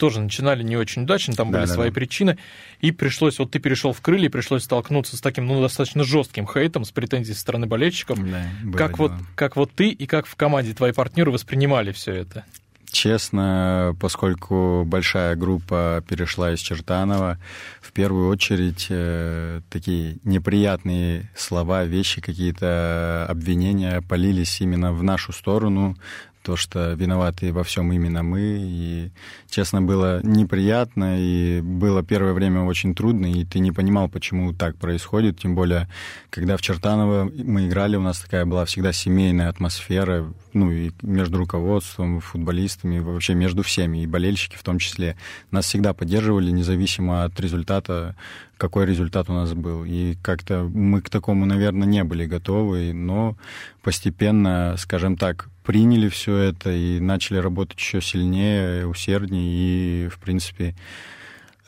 тоже 0.00 0.20
начинали 0.20 0.62
не 0.62 0.76
очень 0.76 1.02
удачно, 1.02 1.34
там 1.34 1.50
да, 1.50 1.58
были 1.58 1.68
да, 1.68 1.74
свои 1.74 1.90
да. 1.90 1.94
причины, 1.94 2.38
и 2.80 2.90
пришлось, 2.90 3.38
вот 3.38 3.50
ты 3.50 3.58
перешел 3.58 3.92
в 3.92 4.00
крылья, 4.00 4.30
пришлось 4.30 4.64
столкнуться 4.64 5.16
с 5.16 5.20
таким, 5.20 5.46
ну, 5.46 5.60
достаточно 5.60 6.02
жестким 6.02 6.48
хейтом, 6.48 6.84
с 6.84 6.90
претензией 6.90 7.34
со 7.34 7.42
стороны 7.42 7.66
болельщиков. 7.66 8.18
Да, 8.18 8.44
как, 8.76 8.98
вот, 8.98 9.12
как 9.36 9.56
вот 9.56 9.70
ты 9.72 9.90
и 9.90 10.06
как 10.06 10.26
в 10.26 10.34
команде 10.36 10.72
твои 10.72 10.92
партнеры 10.92 11.30
воспринимали 11.30 11.92
все 11.92 12.14
это? 12.14 12.44
Честно, 12.90 13.94
поскольку 14.00 14.84
большая 14.84 15.36
группа 15.36 16.02
перешла 16.08 16.52
из 16.52 16.58
Чертанова, 16.58 17.38
в 17.80 17.92
первую 17.92 18.28
очередь 18.28 18.86
э, 18.88 19.60
такие 19.70 20.16
неприятные 20.24 21.30
слова, 21.36 21.84
вещи, 21.84 22.20
какие-то 22.20 23.26
обвинения 23.28 24.02
полились 24.02 24.60
именно 24.60 24.92
в 24.92 25.04
нашу 25.04 25.32
сторону, 25.32 25.96
то, 26.42 26.56
что 26.56 26.92
виноваты 26.92 27.52
во 27.52 27.64
всем 27.64 27.92
именно 27.92 28.22
мы. 28.22 28.40
И, 28.40 29.10
честно, 29.48 29.82
было 29.82 30.20
неприятно, 30.22 31.16
и 31.18 31.60
было 31.60 32.02
первое 32.02 32.32
время 32.32 32.62
очень 32.62 32.94
трудно, 32.94 33.26
и 33.26 33.44
ты 33.44 33.58
не 33.58 33.72
понимал, 33.72 34.08
почему 34.08 34.52
так 34.52 34.76
происходит. 34.76 35.40
Тем 35.40 35.54
более, 35.54 35.88
когда 36.30 36.56
в 36.56 36.62
Чертаново 36.62 37.30
мы 37.34 37.68
играли, 37.68 37.96
у 37.96 38.02
нас 38.02 38.20
такая 38.20 38.46
была 38.46 38.64
всегда 38.64 38.92
семейная 38.92 39.48
атмосфера, 39.48 40.32
ну, 40.52 40.70
и 40.70 40.90
между 41.02 41.38
руководством, 41.38 42.20
футболистами, 42.20 42.98
вообще 42.98 43.34
между 43.34 43.62
всеми, 43.62 44.02
и 44.02 44.06
болельщики 44.06 44.56
в 44.56 44.62
том 44.62 44.78
числе. 44.78 45.16
Нас 45.50 45.66
всегда 45.66 45.92
поддерживали, 45.92 46.50
независимо 46.50 47.24
от 47.24 47.38
результата, 47.38 48.16
какой 48.56 48.86
результат 48.86 49.28
у 49.30 49.32
нас 49.32 49.52
был. 49.54 49.84
И 49.84 50.16
как-то 50.22 50.64
мы 50.72 51.00
к 51.00 51.10
такому, 51.10 51.46
наверное, 51.46 51.86
не 51.86 52.04
были 52.04 52.26
готовы, 52.26 52.92
но 52.92 53.36
постепенно, 53.82 54.74
скажем 54.78 55.16
так, 55.16 55.48
приняли 55.64 56.08
все 56.08 56.36
это 56.36 56.70
и 56.70 57.00
начали 57.00 57.38
работать 57.38 57.78
еще 57.78 58.00
сильнее, 58.00 58.86
усерднее. 58.86 60.06
И, 60.06 60.08
в 60.08 60.18
принципе, 60.18 60.74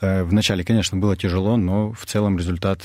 э, 0.01 0.23
вначале, 0.23 0.63
конечно, 0.63 0.97
было 0.97 1.15
тяжело, 1.15 1.57
но 1.57 1.91
в 1.93 2.05
целом 2.05 2.37
результат, 2.37 2.81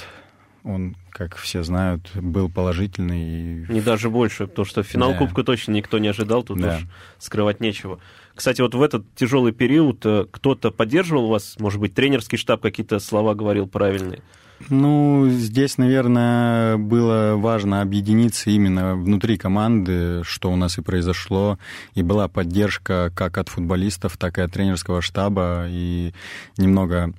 он, 0.65 0.97
как 1.11 1.37
все 1.37 1.63
знают, 1.63 2.11
был 2.15 2.49
положительный. 2.49 3.65
И... 3.65 3.73
Не 3.73 3.81
даже 3.81 4.11
больше, 4.11 4.47
потому 4.47 4.67
что 4.67 4.83
финал 4.83 5.13
да. 5.13 5.19
Кубка 5.19 5.43
точно 5.45 5.73
никто 5.73 5.99
не 5.99 6.09
ожидал, 6.09 6.43
тут 6.43 6.61
да. 6.61 6.77
уж 6.77 6.87
скрывать 7.19 7.61
нечего. 7.61 7.99
Кстати, 8.35 8.61
вот 8.61 8.75
в 8.75 8.83
этот 8.83 9.05
тяжелый 9.17 9.53
период 9.53 10.05
э, 10.07 10.27
кто-то 10.31 10.71
поддерживал 10.71 11.29
вас, 11.29 11.57
может 11.59 11.81
быть, 11.81 11.95
тренерский 11.95 12.39
штаб 12.39 12.61
какие-то 12.61 12.99
слова 13.01 13.35
говорил 13.35 13.67
правильные? 13.67 14.23
Ну, 14.69 15.29
здесь, 15.29 15.79
наверное, 15.79 16.77
было 16.79 17.37
важно 17.37 17.81
объединиться 17.81 18.51
именно 18.51 18.97
внутри 18.97 19.39
команды, 19.39 20.23
что 20.25 20.51
у 20.51 20.57
нас 20.57 20.79
и 20.79 20.83
произошло. 20.83 21.59
И 21.95 22.03
была 22.03 22.29
поддержка 22.29 23.13
как 23.15 23.39
от 23.39 23.49
футболистов, 23.49 24.17
так 24.17 24.39
и 24.39 24.43
от 24.43 24.53
тренерского 24.53 25.01
штаба. 25.01 25.67
И 25.69 26.13
немного, 26.57 27.13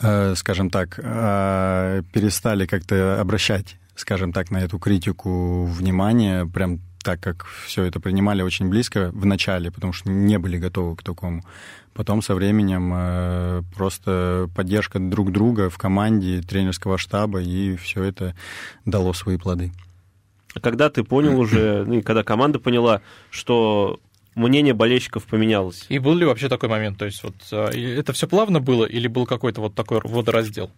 э, 0.00 0.34
скажем 0.36 0.70
так, 0.70 1.00
э, 1.02 2.02
перестали 2.12 2.66
как-то 2.66 3.20
обращать, 3.20 3.76
скажем 3.96 4.32
так, 4.32 4.50
на 4.50 4.58
эту 4.58 4.78
критику 4.78 5.64
внимание, 5.64 6.46
прям 6.46 6.80
так 7.06 7.20
как 7.20 7.46
все 7.64 7.84
это 7.84 8.00
принимали 8.00 8.42
очень 8.42 8.68
близко 8.68 9.12
в 9.14 9.24
начале, 9.26 9.70
потому 9.70 9.92
что 9.92 10.10
не 10.10 10.40
были 10.40 10.58
готовы 10.58 10.96
к 10.96 11.04
такому. 11.04 11.44
Потом 11.94 12.20
со 12.20 12.34
временем 12.34 12.92
э, 12.92 13.62
просто 13.76 14.50
поддержка 14.56 14.98
друг 14.98 15.30
друга 15.30 15.70
в 15.70 15.78
команде, 15.78 16.42
тренерского 16.42 16.98
штаба, 16.98 17.40
и 17.40 17.76
все 17.76 18.02
это 18.02 18.34
дало 18.84 19.12
свои 19.12 19.36
плоды. 19.36 19.70
А 20.52 20.58
когда 20.58 20.90
ты 20.90 21.04
понял 21.04 21.38
уже, 21.38 21.84
ну 21.86 21.98
и 21.98 22.02
когда 22.02 22.24
команда 22.24 22.58
поняла, 22.58 23.02
что 23.30 24.00
мнение 24.34 24.74
болельщиков 24.74 25.26
поменялось? 25.26 25.86
И 25.88 26.00
был 26.00 26.16
ли 26.16 26.26
вообще 26.26 26.48
такой 26.48 26.68
момент? 26.68 26.98
То 26.98 27.04
есть 27.04 27.22
вот 27.22 27.36
э, 27.52 27.98
это 28.00 28.14
все 28.14 28.26
плавно 28.26 28.58
было 28.58 28.84
или 28.84 29.06
был 29.06 29.26
какой-то 29.26 29.60
вот 29.60 29.76
такой 29.76 30.00
водораздел? 30.02 30.72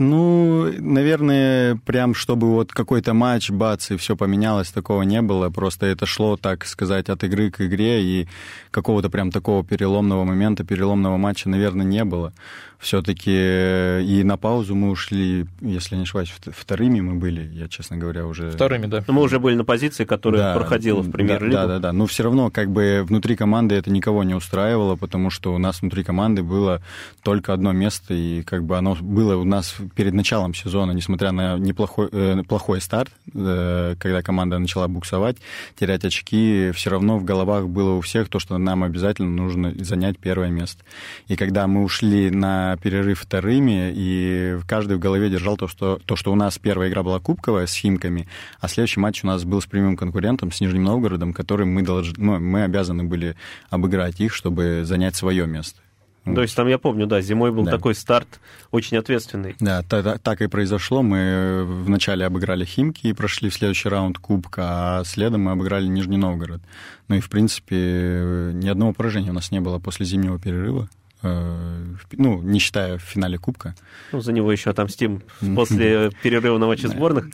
Ну, 0.00 0.72
наверное, 0.78 1.76
прям 1.84 2.14
чтобы 2.14 2.46
вот 2.54 2.72
какой-то 2.72 3.12
матч, 3.12 3.50
бац, 3.50 3.90
и 3.90 3.98
все 3.98 4.16
поменялось, 4.16 4.70
такого 4.70 5.02
не 5.02 5.20
было. 5.20 5.50
Просто 5.50 5.84
это 5.84 6.06
шло, 6.06 6.38
так 6.38 6.64
сказать, 6.64 7.10
от 7.10 7.22
игры 7.22 7.50
к 7.50 7.60
игре, 7.60 8.02
и 8.02 8.26
какого-то 8.70 9.10
прям 9.10 9.30
такого 9.30 9.62
переломного 9.62 10.24
момента, 10.24 10.64
переломного 10.64 11.18
матча, 11.18 11.50
наверное, 11.50 11.84
не 11.84 12.06
было 12.06 12.32
все-таки 12.80 13.30
э, 13.34 14.02
и 14.02 14.24
на 14.24 14.38
паузу 14.38 14.74
мы 14.74 14.90
ушли, 14.90 15.46
если 15.60 15.96
не 15.96 16.02
ошибаюсь, 16.02 16.32
вторыми 16.46 17.00
мы 17.00 17.14
были, 17.16 17.46
я, 17.52 17.68
честно 17.68 17.98
говоря, 17.98 18.26
уже... 18.26 18.50
Вторыми, 18.52 18.86
да. 18.86 19.04
Но 19.06 19.12
мы 19.12 19.22
уже 19.22 19.38
были 19.38 19.54
на 19.54 19.64
позиции, 19.64 20.04
которая 20.04 20.54
да, 20.54 20.54
проходила 20.54 21.02
в 21.02 21.10
премьер-лигу. 21.10 21.52
Да, 21.52 21.66
да, 21.66 21.78
да. 21.78 21.92
Но 21.92 22.06
все 22.06 22.22
равно 22.22 22.50
как 22.50 22.70
бы 22.70 23.04
внутри 23.06 23.36
команды 23.36 23.74
это 23.74 23.90
никого 23.90 24.24
не 24.24 24.34
устраивало, 24.34 24.96
потому 24.96 25.28
что 25.28 25.54
у 25.54 25.58
нас 25.58 25.82
внутри 25.82 26.02
команды 26.04 26.42
было 26.42 26.80
только 27.22 27.52
одно 27.52 27.72
место, 27.72 28.14
и 28.14 28.42
как 28.42 28.64
бы 28.64 28.78
оно 28.78 28.96
было 28.98 29.36
у 29.36 29.44
нас 29.44 29.76
перед 29.94 30.14
началом 30.14 30.54
сезона, 30.54 30.92
несмотря 30.92 31.32
на 31.32 31.58
неплохой 31.58 32.08
э, 32.10 32.42
плохой 32.48 32.80
старт, 32.80 33.12
э, 33.34 33.94
когда 33.98 34.22
команда 34.22 34.58
начала 34.58 34.88
буксовать, 34.88 35.36
терять 35.78 36.06
очки, 36.06 36.70
все 36.74 36.88
равно 36.88 37.18
в 37.18 37.24
головах 37.24 37.68
было 37.68 37.92
у 37.96 38.00
всех 38.00 38.30
то, 38.30 38.38
что 38.38 38.56
нам 38.56 38.84
обязательно 38.84 39.30
нужно 39.30 39.74
занять 39.84 40.18
первое 40.18 40.48
место. 40.48 40.82
И 41.28 41.36
когда 41.36 41.66
мы 41.66 41.82
ушли 41.82 42.30
на 42.30 42.69
перерыв 42.76 43.20
вторыми, 43.20 43.92
и 43.94 44.58
каждый 44.66 44.96
в 44.96 45.00
голове 45.00 45.30
держал 45.30 45.56
то, 45.56 45.68
что, 45.68 46.00
то, 46.04 46.16
что 46.16 46.32
у 46.32 46.34
нас 46.34 46.58
первая 46.58 46.88
игра 46.88 47.02
была 47.02 47.20
кубковая 47.20 47.66
с 47.66 47.74
Химками, 47.74 48.28
а 48.60 48.68
следующий 48.68 49.00
матч 49.00 49.24
у 49.24 49.26
нас 49.26 49.44
был 49.44 49.60
с 49.60 49.66
прямым 49.66 49.96
конкурентом, 49.96 50.52
с 50.52 50.60
Нижним 50.60 50.84
Новгородом, 50.84 51.32
который 51.32 51.66
мы, 51.66 51.82
должны, 51.82 52.14
ну, 52.18 52.38
мы 52.38 52.64
обязаны 52.64 53.04
были 53.04 53.36
обыграть 53.70 54.20
их, 54.20 54.34
чтобы 54.34 54.82
занять 54.84 55.16
свое 55.16 55.46
место. 55.46 55.80
То 56.24 56.42
есть 56.42 56.54
там, 56.54 56.68
я 56.68 56.78
помню, 56.78 57.06
да, 57.06 57.20
зимой 57.20 57.50
был 57.50 57.64
да. 57.64 57.70
такой 57.70 57.94
старт 57.94 58.40
очень 58.70 58.96
ответственный. 58.98 59.56
Да, 59.58 59.82
так, 59.82 60.20
так 60.20 60.42
и 60.42 60.48
произошло. 60.48 61.02
Мы 61.02 61.64
вначале 61.64 62.26
обыграли 62.26 62.64
Химки 62.64 63.06
и 63.06 63.12
прошли 63.12 63.48
в 63.48 63.54
следующий 63.54 63.88
раунд 63.88 64.18
Кубка, 64.18 64.62
а 65.00 65.04
следом 65.04 65.42
мы 65.42 65.52
обыграли 65.52 65.86
Нижний 65.86 66.18
Новгород. 66.18 66.60
Ну 67.08 67.16
и, 67.16 67.20
в 67.20 67.30
принципе, 67.30 68.50
ни 68.52 68.68
одного 68.68 68.92
поражения 68.92 69.30
у 69.30 69.34
нас 69.34 69.50
не 69.50 69.60
было 69.60 69.78
после 69.78 70.04
зимнего 70.04 70.38
перерыва. 70.38 70.88
Э, 71.22 71.84
ну, 72.12 72.42
не 72.42 72.58
считая 72.58 72.98
в 72.98 73.02
финале 73.02 73.38
Кубка. 73.38 73.74
Ну, 74.12 74.20
за 74.20 74.32
него 74.32 74.50
еще 74.50 74.70
отомстим 74.70 75.22
после 75.54 76.10
перерыва 76.22 76.58
на 76.58 76.66
матче 76.66 76.88
сборных. 76.88 77.30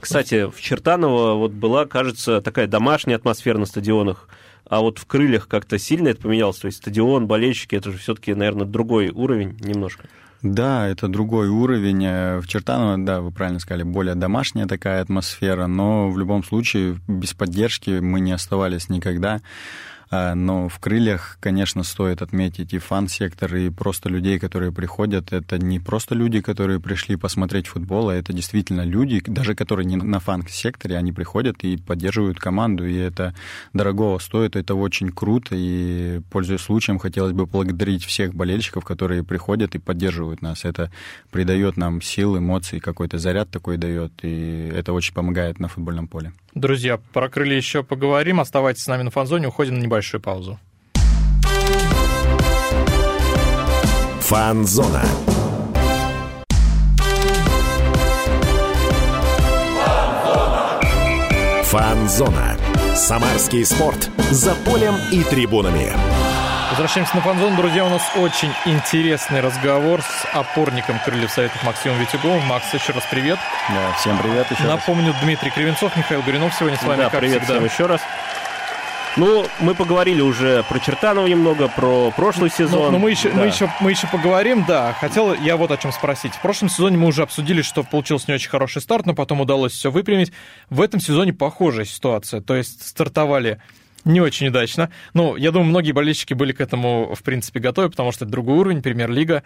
Кстати, 0.00 0.50
в 0.50 0.60
Чертаново 0.60 1.34
вот 1.34 1.52
была, 1.52 1.86
кажется, 1.86 2.40
такая 2.40 2.66
домашняя 2.66 3.16
атмосфера 3.16 3.58
на 3.58 3.66
стадионах, 3.66 4.28
а 4.68 4.80
вот 4.80 4.98
в 4.98 5.06
Крыльях 5.06 5.46
как-то 5.46 5.78
сильно 5.78 6.08
это 6.08 6.22
поменялось. 6.22 6.58
То 6.58 6.66
есть 6.66 6.78
стадион, 6.78 7.26
болельщики, 7.26 7.76
это 7.76 7.92
же 7.92 7.98
все-таки, 7.98 8.34
наверное, 8.34 8.66
другой 8.66 9.10
уровень 9.10 9.56
немножко. 9.60 10.08
Да, 10.42 10.88
это 10.88 11.06
другой 11.06 11.48
уровень. 11.48 12.04
Э, 12.04 12.40
в 12.40 12.48
Чертаново, 12.48 12.98
да, 12.98 13.20
вы 13.20 13.30
правильно 13.30 13.60
сказали, 13.60 13.84
более 13.84 14.16
домашняя 14.16 14.66
такая 14.66 15.00
атмосфера, 15.00 15.68
но 15.68 16.10
в 16.10 16.18
любом 16.18 16.42
случае 16.42 16.98
без 17.06 17.32
поддержки 17.32 18.00
мы 18.00 18.18
не 18.18 18.32
оставались 18.32 18.88
никогда. 18.88 19.40
А, 20.14 20.34
но 20.34 20.68
в 20.68 20.78
крыльях, 20.78 21.38
конечно, 21.40 21.82
стоит 21.82 22.20
отметить 22.20 22.74
и 22.74 22.78
фан-сектор, 22.78 23.56
и 23.56 23.70
просто 23.70 24.10
людей, 24.10 24.38
которые 24.38 24.70
приходят. 24.70 25.32
Это 25.32 25.56
не 25.56 25.80
просто 25.80 26.14
люди, 26.14 26.42
которые 26.42 26.80
пришли 26.80 27.16
посмотреть 27.16 27.66
футбол, 27.66 28.10
а 28.10 28.14
это 28.14 28.34
действительно 28.34 28.82
люди, 28.82 29.22
даже 29.26 29.54
которые 29.54 29.86
не 29.86 29.96
на 29.96 30.20
фан-секторе, 30.20 30.98
они 30.98 31.12
приходят 31.12 31.64
и 31.64 31.78
поддерживают 31.78 32.38
команду, 32.38 32.86
и 32.86 32.94
это 32.94 33.34
дорогого 33.72 34.18
стоит, 34.18 34.54
это 34.54 34.74
очень 34.74 35.08
круто, 35.08 35.54
и, 35.56 36.20
пользуясь 36.30 36.60
случаем, 36.60 36.98
хотелось 36.98 37.32
бы 37.32 37.46
поблагодарить 37.46 38.04
всех 38.04 38.34
болельщиков, 38.34 38.84
которые 38.84 39.24
приходят 39.24 39.74
и 39.74 39.78
поддерживают 39.78 40.42
нас. 40.42 40.66
Это 40.66 40.92
придает 41.30 41.78
нам 41.78 42.02
сил, 42.02 42.36
эмоций, 42.36 42.80
какой-то 42.80 43.16
заряд 43.16 43.50
такой 43.50 43.78
дает, 43.78 44.12
и 44.20 44.70
это 44.74 44.92
очень 44.92 45.14
помогает 45.14 45.58
на 45.58 45.68
футбольном 45.68 46.06
поле. 46.06 46.34
Друзья, 46.54 46.98
про 47.12 47.28
крылья 47.28 47.56
еще 47.56 47.82
поговорим. 47.82 48.40
Оставайтесь 48.40 48.82
с 48.82 48.86
нами 48.86 49.02
на 49.02 49.10
фанзоне, 49.10 49.48
уходим 49.48 49.74
на 49.74 49.82
небольшую 49.82 50.20
паузу. 50.20 50.58
Фанзона. 54.20 55.02
Фанзона. 61.64 62.56
Самарский 62.94 63.64
спорт. 63.64 64.10
За 64.30 64.54
полем 64.66 64.94
и 65.10 65.22
трибунами. 65.24 65.92
Возвращаемся 66.72 67.16
на 67.16 67.20
фанзон. 67.20 67.54
Друзья, 67.54 67.84
у 67.84 67.90
нас 67.90 68.00
очень 68.16 68.48
интересный 68.64 69.42
разговор 69.42 70.00
с 70.00 70.26
опорником 70.32 70.98
Крыльев 71.04 71.30
Советов 71.30 71.62
Максимом 71.64 71.98
Витюговым. 71.98 72.42
Макс, 72.46 72.72
еще 72.72 72.94
раз 72.94 73.04
привет. 73.10 73.38
Да, 73.68 73.92
всем 73.98 74.16
привет 74.16 74.50
еще 74.50 74.62
Напомню, 74.62 75.12
раз. 75.12 75.20
Дмитрий 75.20 75.50
Кривенцов, 75.50 75.94
Михаил 75.98 76.22
Горинов 76.22 76.54
сегодня 76.54 76.78
с 76.78 76.82
вами, 76.82 77.02
да, 77.02 77.10
как 77.10 77.20
привет 77.20 77.42
всегда. 77.42 77.56
всем 77.56 77.64
еще 77.66 77.84
раз. 77.84 78.00
Ну, 79.16 79.44
мы 79.60 79.74
поговорили 79.74 80.22
уже 80.22 80.62
про 80.62 80.78
Чертанова 80.78 81.26
немного, 81.26 81.68
про 81.68 82.10
прошлый 82.10 82.50
ну, 82.58 82.64
сезон. 82.64 82.84
Но, 82.86 82.90
но 82.92 82.98
мы, 82.98 83.10
еще, 83.10 83.28
да. 83.28 83.36
мы, 83.36 83.46
еще, 83.48 83.70
мы 83.80 83.90
еще 83.90 84.06
поговорим, 84.06 84.64
да. 84.66 84.94
Хотел 84.94 85.34
я 85.34 85.58
вот 85.58 85.72
о 85.72 85.76
чем 85.76 85.92
спросить. 85.92 86.32
В 86.32 86.40
прошлом 86.40 86.70
сезоне 86.70 86.96
мы 86.96 87.08
уже 87.08 87.22
обсудили, 87.22 87.60
что 87.60 87.82
получился 87.82 88.24
не 88.28 88.34
очень 88.36 88.48
хороший 88.48 88.80
старт, 88.80 89.04
но 89.04 89.12
потом 89.12 89.42
удалось 89.42 89.72
все 89.72 89.90
выпрямить. 89.90 90.32
В 90.70 90.80
этом 90.80 91.00
сезоне 91.00 91.34
похожая 91.34 91.84
ситуация. 91.84 92.40
То 92.40 92.56
есть 92.56 92.88
стартовали 92.88 93.60
не 94.04 94.20
очень 94.20 94.48
удачно. 94.48 94.90
Ну, 95.14 95.36
я 95.36 95.50
думаю, 95.50 95.68
многие 95.70 95.92
болельщики 95.92 96.34
были 96.34 96.52
к 96.52 96.60
этому, 96.60 97.14
в 97.14 97.22
принципе, 97.22 97.60
готовы, 97.60 97.90
потому 97.90 98.12
что 98.12 98.24
это 98.24 98.32
другой 98.32 98.58
уровень, 98.58 98.82
премьер-лига. 98.82 99.42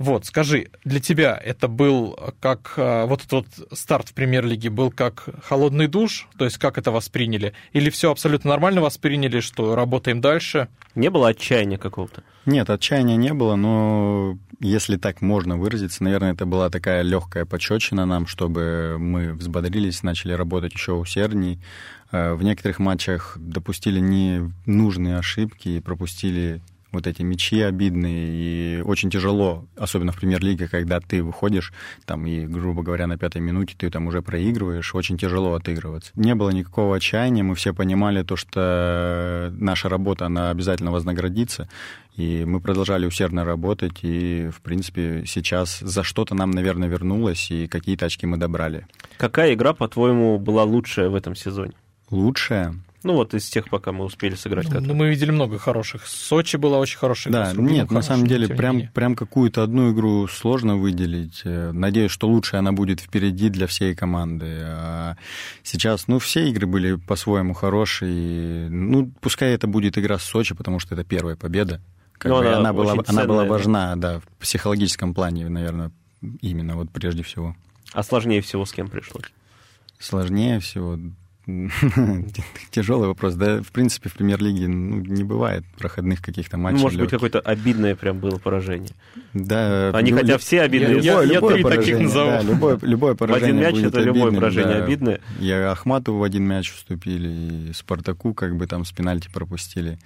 Вот, 0.00 0.24
скажи, 0.24 0.70
для 0.82 0.98
тебя 0.98 1.36
это 1.36 1.68
был 1.68 2.18
как 2.40 2.72
а, 2.78 3.04
вот 3.04 3.22
этот 3.22 3.46
старт 3.78 4.08
в 4.08 4.14
премьер-лиге 4.14 4.70
был 4.70 4.90
как 4.90 5.28
холодный 5.44 5.88
душ, 5.88 6.26
то 6.38 6.46
есть 6.46 6.56
как 6.56 6.78
это 6.78 6.90
восприняли? 6.90 7.52
Или 7.74 7.90
все 7.90 8.10
абсолютно 8.10 8.48
нормально 8.48 8.80
восприняли, 8.80 9.40
что 9.40 9.74
работаем 9.74 10.22
дальше? 10.22 10.68
Не 10.94 11.10
было 11.10 11.28
отчаяния 11.28 11.76
какого-то? 11.76 12.22
Нет, 12.46 12.70
отчаяния 12.70 13.16
не 13.16 13.34
было, 13.34 13.56
но 13.56 14.38
если 14.58 14.96
так 14.96 15.20
можно 15.20 15.58
выразиться, 15.58 16.02
наверное, 16.02 16.32
это 16.32 16.46
была 16.46 16.70
такая 16.70 17.02
легкая 17.02 17.44
подщечина 17.44 18.06
нам, 18.06 18.26
чтобы 18.26 18.96
мы 18.98 19.34
взбодрились, 19.34 20.02
начали 20.02 20.32
работать 20.32 20.72
еще 20.72 20.92
усердней. 20.92 21.60
Э, 22.10 22.32
в 22.32 22.42
некоторых 22.42 22.78
матчах 22.78 23.36
допустили 23.38 24.00
ненужные 24.00 25.18
ошибки 25.18 25.68
и 25.68 25.80
пропустили 25.80 26.62
вот 26.92 27.06
эти 27.06 27.22
мячи 27.22 27.60
обидные, 27.60 28.28
и 28.30 28.82
очень 28.82 29.10
тяжело, 29.10 29.66
особенно 29.76 30.12
в 30.12 30.16
премьер-лиге, 30.16 30.68
когда 30.68 31.00
ты 31.00 31.22
выходишь, 31.22 31.72
там, 32.04 32.26
и, 32.26 32.46
грубо 32.46 32.82
говоря, 32.82 33.06
на 33.06 33.16
пятой 33.16 33.40
минуте 33.40 33.74
ты 33.76 33.90
там 33.90 34.06
уже 34.06 34.22
проигрываешь, 34.22 34.94
очень 34.94 35.18
тяжело 35.18 35.54
отыгрываться. 35.54 36.12
Не 36.14 36.34
было 36.34 36.50
никакого 36.50 36.96
отчаяния, 36.96 37.42
мы 37.42 37.54
все 37.54 37.72
понимали 37.72 38.22
то, 38.22 38.36
что 38.36 39.52
наша 39.56 39.88
работа, 39.88 40.26
она 40.26 40.50
обязательно 40.50 40.90
вознаградится, 40.92 41.68
и 42.16 42.44
мы 42.44 42.60
продолжали 42.60 43.06
усердно 43.06 43.44
работать, 43.44 44.00
и, 44.02 44.50
в 44.52 44.60
принципе, 44.60 45.24
сейчас 45.26 45.78
за 45.80 46.02
что-то 46.02 46.34
нам, 46.34 46.50
наверное, 46.50 46.88
вернулось, 46.88 47.50
и 47.50 47.66
какие-то 47.66 48.06
очки 48.06 48.26
мы 48.26 48.36
добрали. 48.36 48.86
Какая 49.16 49.54
игра, 49.54 49.72
по-твоему, 49.72 50.38
была 50.38 50.64
лучшая 50.64 51.08
в 51.08 51.14
этом 51.14 51.34
сезоне? 51.34 51.72
Лучшая? 52.10 52.74
Ну 53.02 53.14
вот 53.14 53.32
из 53.32 53.48
тех, 53.48 53.68
пока 53.70 53.92
мы 53.92 54.04
успели 54.04 54.34
сыграть. 54.34 54.68
Ну, 54.68 54.80
ну 54.80 54.94
мы 54.94 55.08
видели 55.08 55.30
много 55.30 55.58
хороших. 55.58 56.06
Сочи 56.06 56.56
была 56.56 56.78
очень 56.78 56.98
хорошая. 56.98 57.32
Да, 57.32 57.52
нет, 57.54 57.90
на 57.90 58.02
самом 58.02 58.26
деле 58.26 58.48
прям, 58.48 58.88
прям 58.88 59.16
какую-то 59.16 59.62
одну 59.62 59.92
игру 59.92 60.28
сложно 60.28 60.76
выделить. 60.76 61.40
Э, 61.44 61.72
надеюсь, 61.72 62.10
что 62.10 62.28
лучше 62.28 62.56
она 62.56 62.72
будет 62.72 63.00
впереди 63.00 63.48
для 63.48 63.66
всей 63.66 63.94
команды. 63.94 64.58
А 64.62 65.16
сейчас, 65.62 66.08
ну, 66.08 66.18
все 66.18 66.48
игры 66.50 66.66
были 66.66 66.96
по-своему 66.96 67.54
хорошие. 67.54 68.68
Ну, 68.68 69.10
пускай 69.20 69.54
это 69.54 69.66
будет 69.66 69.96
игра 69.96 70.18
с 70.18 70.24
Сочи, 70.24 70.54
потому 70.54 70.78
что 70.78 70.94
это 70.94 71.02
первая 71.04 71.36
победа. 71.36 71.80
Как 72.12 72.32
бы, 72.32 72.38
она, 72.40 72.58
она, 72.58 72.72
была, 72.74 73.02
ценная, 73.02 73.04
она 73.08 73.24
была 73.24 73.44
важна, 73.46 73.96
да. 73.96 74.14
да, 74.14 74.20
в 74.20 74.24
психологическом 74.40 75.14
плане, 75.14 75.48
наверное, 75.48 75.90
именно 76.42 76.76
вот 76.76 76.90
прежде 76.90 77.22
всего. 77.22 77.56
А 77.94 78.02
сложнее 78.02 78.42
всего 78.42 78.66
с 78.66 78.72
кем 78.72 78.88
пришлось? 78.88 79.24
Сложнее 79.98 80.60
всего, 80.60 80.98
Тяжелый 82.70 83.08
вопрос. 83.08 83.34
Да, 83.34 83.62
в 83.62 83.72
принципе, 83.72 84.08
в 84.08 84.14
премьер-лиге 84.14 84.68
ну, 84.68 85.00
не 85.00 85.24
бывает 85.24 85.64
проходных 85.78 86.20
каких-то 86.20 86.58
матчей. 86.58 86.76
Ну, 86.76 86.82
может 86.82 86.98
легких. 86.98 87.20
быть, 87.20 87.32
какое-то 87.32 87.40
обидное 87.50 87.96
прям 87.96 88.18
было 88.18 88.38
поражение. 88.38 88.90
Да. 89.32 89.90
Они 89.90 90.12
хотя 90.12 90.38
все 90.38 90.62
обидные. 90.62 91.00
Я, 91.00 91.22
я, 91.22 91.34
любое 91.34 91.58
я 91.58 91.64
три 91.64 91.76
таких 91.76 91.98
назову. 91.98 92.30
Да, 92.30 92.42
любое, 92.42 92.78
любое 92.82 93.14
поражение 93.14 93.64
В 93.64 93.66
один 93.66 93.74
мяч 93.74 93.74
будет 93.74 93.86
это 93.86 93.98
обидным, 93.98 94.16
любое 94.16 94.40
поражение 94.40 94.78
да. 94.78 94.84
обидное. 94.84 95.20
И 95.40 95.50
Ахматову 95.50 96.18
в 96.18 96.22
один 96.22 96.44
мяч 96.44 96.70
вступили, 96.70 97.28
и 97.28 97.72
Спартаку 97.72 98.34
как 98.34 98.56
бы 98.56 98.66
там 98.66 98.84
с 98.84 98.92
пенальти 98.92 99.28
пропустили 99.32 99.98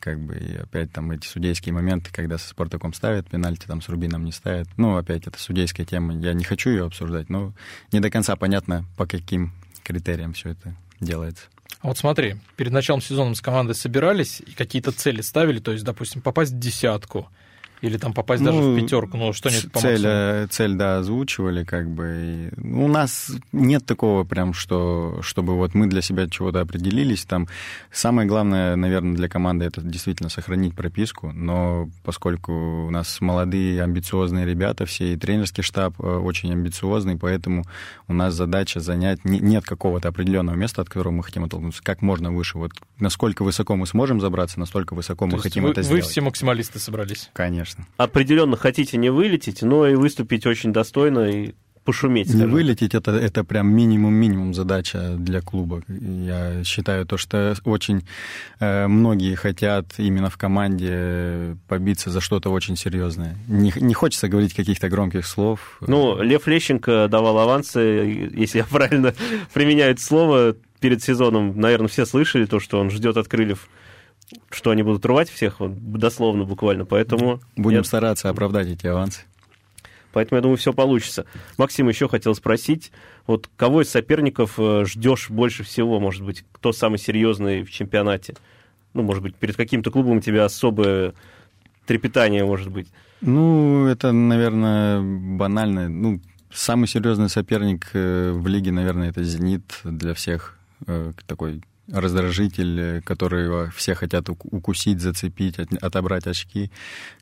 как 0.00 0.18
бы, 0.18 0.34
и 0.34 0.56
опять 0.56 0.90
там 0.92 1.10
эти 1.10 1.26
судейские 1.26 1.74
моменты, 1.74 2.10
когда 2.10 2.38
со 2.38 2.48
Спартаком 2.48 2.94
ставят 2.94 3.28
пенальти, 3.28 3.66
там 3.66 3.82
с 3.82 3.88
Рубином 3.90 4.24
не 4.24 4.32
ставят. 4.32 4.66
Ну, 4.78 4.96
опять, 4.96 5.26
это 5.26 5.38
судейская 5.38 5.84
тема, 5.84 6.14
я 6.14 6.32
не 6.32 6.42
хочу 6.42 6.70
ее 6.70 6.86
обсуждать, 6.86 7.28
но 7.28 7.52
не 7.92 8.00
до 8.00 8.08
конца 8.08 8.34
понятно, 8.34 8.86
по 8.96 9.06
каким 9.06 9.52
критериям 9.90 10.32
все 10.32 10.50
это 10.50 10.74
делается. 11.00 11.44
А 11.80 11.88
вот 11.88 11.98
смотри, 11.98 12.36
перед 12.56 12.72
началом 12.72 13.00
сезона 13.00 13.34
с 13.34 13.40
командой 13.40 13.74
собирались 13.74 14.40
и 14.40 14.52
какие-то 14.52 14.92
цели 14.92 15.20
ставили, 15.22 15.60
то 15.60 15.72
есть, 15.72 15.84
допустим, 15.84 16.20
попасть 16.20 16.52
в 16.52 16.58
десятку, 16.58 17.28
Или 17.82 17.96
там 17.96 18.12
попасть 18.12 18.42
ну, 18.42 18.52
даже 18.52 18.60
в 18.60 18.76
пятерку, 18.76 19.16
ну 19.16 19.32
что-нибудь 19.32 19.72
по 19.72 19.80
цель, 19.80 20.02
э, 20.04 20.46
цель, 20.50 20.74
да, 20.74 20.98
озвучивали, 20.98 21.64
как 21.64 21.88
бы. 21.88 22.50
И, 22.56 22.60
у 22.60 22.88
нас 22.88 23.32
нет 23.52 23.86
такого 23.86 24.24
прям, 24.24 24.52
что, 24.52 25.20
чтобы 25.22 25.56
вот 25.56 25.74
мы 25.74 25.86
для 25.86 26.02
себя 26.02 26.28
чего-то 26.28 26.60
определились. 26.60 27.24
Там 27.24 27.48
самое 27.90 28.28
главное, 28.28 28.76
наверное, 28.76 29.16
для 29.16 29.28
команды 29.28 29.64
это 29.64 29.80
действительно 29.80 30.28
сохранить 30.28 30.76
прописку, 30.76 31.32
но 31.32 31.88
поскольку 32.04 32.52
у 32.86 32.90
нас 32.90 33.20
молодые, 33.22 33.82
амбициозные 33.82 34.44
ребята, 34.44 34.84
все 34.84 35.14
и 35.14 35.16
тренерский 35.16 35.62
штаб 35.62 35.94
э, 36.00 36.02
очень 36.02 36.52
амбициозный, 36.52 37.16
поэтому 37.16 37.64
у 38.08 38.12
нас 38.12 38.34
задача 38.34 38.80
занять, 38.80 39.24
нет 39.24 39.64
какого-то 39.64 40.08
определенного 40.08 40.56
места, 40.56 40.82
от 40.82 40.90
которого 40.90 41.14
мы 41.14 41.22
хотим 41.22 41.44
оттолкнуться, 41.44 41.82
как 41.82 42.02
можно 42.02 42.30
выше. 42.30 42.58
Вот 42.58 42.72
насколько 42.98 43.42
высоко 43.42 43.74
мы 43.74 43.86
сможем 43.86 44.20
забраться, 44.20 44.60
настолько 44.60 44.92
высоко 44.92 45.24
То 45.26 45.36
мы 45.36 45.42
хотим 45.42 45.62
вы, 45.62 45.70
это 45.70 45.80
сделать. 45.80 46.04
Вы 46.04 46.10
все 46.10 46.20
максималисты 46.20 46.78
собрались? 46.78 47.30
Конечно 47.32 47.69
конечно. 47.74 47.92
Определенно 47.96 48.56
хотите 48.56 48.96
не 48.96 49.10
вылететь, 49.10 49.62
но 49.62 49.86
и 49.86 49.94
выступить 49.94 50.46
очень 50.46 50.72
достойно 50.72 51.30
и 51.30 51.54
пошуметь. 51.84 52.26
Не 52.26 52.34
скажем. 52.34 52.50
вылететь 52.50 52.94
это, 52.94 53.12
это 53.12 53.42
прям 53.42 53.68
минимум-минимум 53.68 54.52
задача 54.52 55.14
для 55.16 55.40
клуба. 55.40 55.82
Я 55.88 56.62
считаю 56.62 57.06
то, 57.06 57.16
что 57.16 57.56
очень 57.64 58.06
э, 58.60 58.86
многие 58.86 59.34
хотят 59.34 59.86
именно 59.96 60.28
в 60.28 60.36
команде 60.36 61.56
побиться 61.68 62.10
за 62.10 62.20
что-то 62.20 62.50
очень 62.50 62.76
серьезное. 62.76 63.36
Не, 63.48 63.72
не 63.76 63.94
хочется 63.94 64.28
говорить 64.28 64.52
каких-то 64.52 64.90
громких 64.90 65.26
слов. 65.26 65.78
Ну, 65.80 66.20
Лев 66.22 66.46
Лещенко 66.46 67.08
давал 67.08 67.38
авансы, 67.38 68.30
если 68.34 68.58
я 68.58 68.64
правильно 68.64 69.14
применяю 69.54 69.92
это 69.92 70.02
слово, 70.02 70.56
перед 70.80 71.02
сезоном, 71.02 71.58
наверное, 71.58 71.88
все 71.88 72.04
слышали 72.04 72.44
то, 72.44 72.60
что 72.60 72.78
он 72.78 72.90
ждет 72.90 73.16
от 73.16 73.26
крыльев 73.26 73.68
что 74.50 74.70
они 74.70 74.82
будут 74.82 75.04
рвать 75.06 75.28
всех, 75.28 75.60
вот, 75.60 75.72
дословно, 75.92 76.44
буквально, 76.44 76.84
поэтому... 76.84 77.40
Будем 77.56 77.78
я... 77.78 77.84
стараться 77.84 78.28
оправдать 78.28 78.68
эти 78.68 78.86
авансы. 78.86 79.22
Поэтому, 80.12 80.38
я 80.38 80.42
думаю, 80.42 80.56
все 80.56 80.72
получится. 80.72 81.24
Максим, 81.56 81.88
еще 81.88 82.08
хотел 82.08 82.34
спросить, 82.34 82.90
вот 83.26 83.48
кого 83.56 83.82
из 83.82 83.90
соперников 83.90 84.54
э, 84.58 84.84
ждешь 84.84 85.30
больше 85.30 85.62
всего, 85.62 86.00
может 86.00 86.24
быть, 86.24 86.44
кто 86.52 86.72
самый 86.72 86.98
серьезный 86.98 87.62
в 87.62 87.70
чемпионате? 87.70 88.34
Ну, 88.92 89.02
может 89.02 89.22
быть, 89.22 89.36
перед 89.36 89.56
каким-то 89.56 89.90
клубом 89.90 90.18
у 90.18 90.20
тебя 90.20 90.44
особое 90.44 91.14
трепетание, 91.86 92.44
может 92.44 92.70
быть? 92.70 92.88
Ну, 93.20 93.86
это, 93.86 94.10
наверное, 94.10 95.00
банально. 95.00 95.88
Ну, 95.88 96.20
самый 96.52 96.88
серьезный 96.88 97.28
соперник 97.28 97.90
э, 97.92 98.32
в 98.32 98.46
лиге, 98.48 98.72
наверное, 98.72 99.10
это 99.10 99.22
«Зенит» 99.22 99.80
для 99.84 100.14
всех. 100.14 100.58
Э, 100.86 101.12
такой 101.26 101.62
раздражитель, 101.92 103.02
который 103.02 103.70
все 103.70 103.94
хотят 103.94 104.28
укусить, 104.28 105.00
зацепить, 105.00 105.58
отобрать 105.58 106.26
очки. 106.26 106.70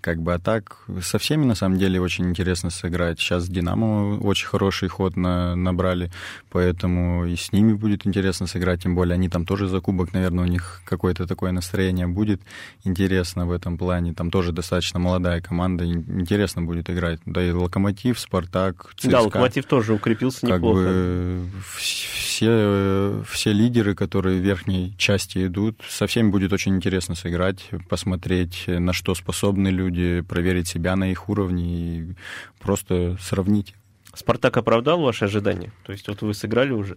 Как 0.00 0.20
бы, 0.20 0.34
а 0.34 0.38
так 0.38 0.84
со 1.02 1.18
всеми, 1.18 1.44
на 1.44 1.54
самом 1.54 1.78
деле, 1.78 2.00
очень 2.00 2.28
интересно 2.28 2.70
сыграть. 2.70 3.18
Сейчас 3.18 3.48
«Динамо» 3.48 4.18
очень 4.18 4.46
хороший 4.46 4.88
ход 4.88 5.16
на, 5.16 5.54
набрали, 5.54 6.10
поэтому 6.50 7.26
и 7.26 7.36
с 7.36 7.52
ними 7.52 7.72
будет 7.72 8.06
интересно 8.06 8.46
сыграть, 8.46 8.82
тем 8.82 8.94
более 8.94 9.14
они 9.14 9.28
там 9.28 9.44
тоже 9.44 9.68
за 9.68 9.80
кубок, 9.80 10.12
наверное, 10.12 10.44
у 10.44 10.48
них 10.48 10.82
какое-то 10.84 11.26
такое 11.26 11.52
настроение 11.52 12.06
будет 12.06 12.40
интересно 12.84 13.46
в 13.46 13.52
этом 13.52 13.78
плане. 13.78 14.14
Там 14.14 14.30
тоже 14.30 14.52
достаточно 14.52 14.98
молодая 14.98 15.40
команда, 15.40 15.84
интересно 15.84 16.62
будет 16.62 16.90
играть. 16.90 17.20
Да 17.26 17.42
и 17.42 17.50
«Локомотив», 17.50 18.18
«Спартак», 18.18 18.92
ЦСКА. 18.96 19.10
Да, 19.10 19.20
«Локомотив» 19.22 19.66
тоже 19.66 19.94
укрепился 19.94 20.46
как 20.46 20.56
неплохо. 20.56 20.80
Бы 20.80 21.44
все, 21.76 23.22
все 23.28 23.52
лидеры, 23.52 23.94
которые 23.94 24.38
вверх 24.38 24.57
верхней 24.58 24.94
части 24.96 25.46
идут. 25.46 25.80
Со 25.88 26.06
всеми 26.06 26.30
будет 26.30 26.52
очень 26.52 26.76
интересно 26.76 27.14
сыграть, 27.14 27.70
посмотреть, 27.88 28.64
на 28.66 28.92
что 28.92 29.14
способны 29.14 29.68
люди, 29.68 30.20
проверить 30.22 30.68
себя 30.68 30.96
на 30.96 31.10
их 31.10 31.28
уровне 31.28 31.64
и 31.64 32.14
просто 32.58 33.16
сравнить. 33.20 33.74
Спартак 34.14 34.56
оправдал 34.56 35.00
ваши 35.00 35.26
ожидания? 35.26 35.72
То 35.84 35.92
есть 35.92 36.08
вот 36.08 36.22
вы 36.22 36.34
сыграли 36.34 36.72
уже? 36.72 36.96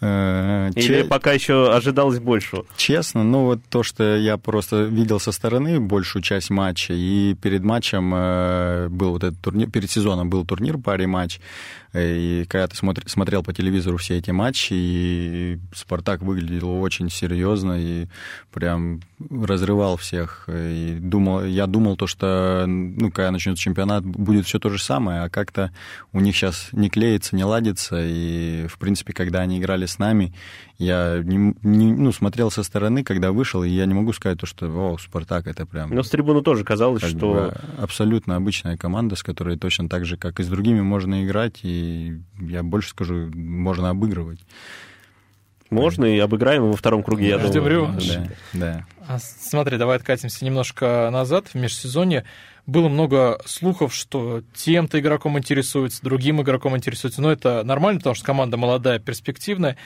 Э, 0.00 0.70
Или 0.74 1.02
Че... 1.02 1.04
пока 1.04 1.32
еще 1.32 1.72
ожидалось 1.72 2.18
большего? 2.18 2.66
Честно, 2.76 3.24
ну 3.24 3.44
вот 3.44 3.60
то, 3.70 3.82
что 3.82 4.16
я 4.16 4.36
просто 4.36 4.82
видел 4.82 5.18
со 5.18 5.32
стороны 5.32 5.80
большую 5.80 6.22
часть 6.22 6.50
матча, 6.50 6.92
и 6.94 7.34
перед 7.40 7.62
матчем 7.62 8.12
э, 8.14 8.88
был 8.88 9.12
вот 9.12 9.24
этот 9.24 9.40
турнир, 9.40 9.70
перед 9.70 9.90
сезоном 9.90 10.28
был 10.30 10.44
турнир 10.44 10.78
паре 10.78 11.06
матч, 11.06 11.40
и 11.94 12.44
когда 12.48 12.66
ты 12.66 12.76
смотри, 12.76 13.04
смотрел 13.06 13.42
по 13.42 13.52
телевизору 13.52 13.98
все 13.98 14.18
эти 14.18 14.30
матчи, 14.30 14.72
и 14.72 15.58
Спартак 15.72 16.22
выглядел 16.22 16.80
очень 16.80 17.08
серьезно 17.08 17.74
и 17.78 18.06
прям 18.52 19.00
разрывал 19.30 19.96
всех. 19.96 20.48
И 20.48 20.98
думал, 21.00 21.44
я 21.44 21.66
думал 21.66 21.96
то, 21.96 22.06
что 22.06 22.64
ну, 22.66 23.10
когда 23.10 23.30
начнется 23.30 23.62
чемпионат, 23.62 24.04
будет 24.04 24.46
все 24.46 24.58
то 24.58 24.70
же 24.70 24.82
самое, 24.82 25.22
а 25.22 25.30
как-то 25.30 25.70
у 26.12 26.20
них 26.20 26.36
сейчас 26.36 26.68
не 26.72 26.90
клеится, 26.90 27.36
не 27.36 27.44
ладится. 27.44 28.00
И, 28.00 28.66
в 28.66 28.78
принципе, 28.78 29.12
когда 29.12 29.40
они 29.40 29.58
играли 29.58 29.86
с 29.86 29.98
нами, 29.98 30.34
я 30.78 31.20
не, 31.22 31.54
не, 31.62 31.92
ну, 31.92 32.10
смотрел 32.10 32.50
со 32.50 32.64
стороны, 32.64 33.04
когда 33.04 33.30
вышел, 33.30 33.62
и 33.62 33.68
я 33.68 33.86
не 33.86 33.94
могу 33.94 34.12
сказать 34.12 34.40
то, 34.40 34.46
что 34.46 34.66
о, 34.66 34.98
Спартак 34.98 35.46
это 35.46 35.66
прям... 35.66 35.94
Но 35.94 36.02
с 36.02 36.10
трибуны 36.10 36.42
тоже 36.42 36.64
казалось, 36.64 37.04
что... 37.04 37.32
Бы, 37.32 37.54
абсолютно 37.80 38.34
обычная 38.34 38.76
команда, 38.76 39.14
с 39.14 39.22
которой 39.22 39.56
точно 39.56 39.88
так 39.88 40.04
же, 40.04 40.16
как 40.16 40.40
и 40.40 40.42
с 40.42 40.48
другими, 40.48 40.80
можно 40.80 41.24
играть, 41.24 41.60
и 41.62 41.83
я 42.40 42.62
больше 42.62 42.90
скажу, 42.90 43.30
можно 43.34 43.90
обыгрывать. 43.90 44.40
Можно, 45.70 46.04
и 46.04 46.18
обыграем 46.18 46.70
во 46.70 46.76
втором 46.76 47.02
круге, 47.02 47.28
я 47.28 47.38
Ждем 47.38 47.64
думаю. 47.64 47.98
Да, 48.00 48.28
да. 48.52 48.86
А, 49.08 49.18
смотри, 49.18 49.76
давай 49.76 49.96
откатимся 49.96 50.44
немножко 50.44 51.08
назад, 51.10 51.48
в 51.48 51.54
межсезонье. 51.54 52.24
Было 52.66 52.88
много 52.88 53.40
слухов, 53.44 53.94
что 53.94 54.42
тем-то 54.54 55.00
игроком 55.00 55.38
интересуется, 55.38 56.02
другим 56.02 56.40
игроком 56.40 56.76
интересуется. 56.76 57.20
Но 57.20 57.32
это 57.32 57.62
нормально, 57.64 57.98
потому 57.98 58.14
что 58.14 58.24
команда 58.24 58.56
молодая, 58.56 58.98
перспективная. 58.98 59.76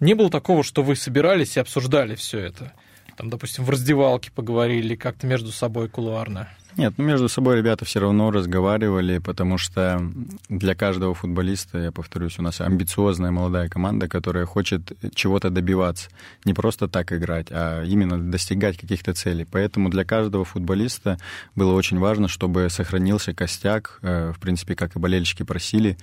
Не 0.00 0.14
было 0.14 0.28
такого, 0.28 0.64
что 0.64 0.82
вы 0.82 0.96
собирались 0.96 1.56
и 1.56 1.60
обсуждали 1.60 2.14
все 2.16 2.38
это? 2.40 2.72
Там, 3.16 3.30
допустим, 3.30 3.64
в 3.64 3.70
раздевалке 3.70 4.30
поговорили 4.32 4.96
как-то 4.96 5.26
между 5.26 5.52
собой 5.52 5.88
кулуарно? 5.88 6.48
Нет, 6.76 6.94
ну 6.96 7.04
между 7.04 7.28
собой 7.28 7.58
ребята 7.58 7.84
все 7.84 8.00
равно 8.00 8.30
разговаривали, 8.30 9.18
потому 9.18 9.58
что 9.58 10.00
для 10.48 10.74
каждого 10.74 11.14
футболиста, 11.14 11.78
я 11.78 11.92
повторюсь, 11.92 12.38
у 12.38 12.42
нас 12.42 12.60
амбициозная 12.62 13.30
молодая 13.30 13.68
команда, 13.68 14.08
которая 14.08 14.46
хочет 14.46 14.92
чего-то 15.14 15.50
добиваться. 15.50 16.08
Не 16.46 16.54
просто 16.54 16.88
так 16.88 17.12
играть, 17.12 17.48
а 17.50 17.84
именно 17.84 18.18
достигать 18.18 18.78
каких-то 18.78 19.12
целей. 19.12 19.46
Поэтому 19.50 19.90
для 19.90 20.04
каждого 20.04 20.44
футболиста 20.44 21.18
было 21.54 21.74
очень 21.74 21.98
важно, 21.98 22.26
чтобы 22.28 22.68
сохранился 22.70 23.34
костяк, 23.34 23.98
э, 24.00 24.32
в 24.34 24.40
принципе, 24.40 24.74
как 24.74 24.96
и 24.96 24.98
болельщики 24.98 25.42
просили, 25.42 25.98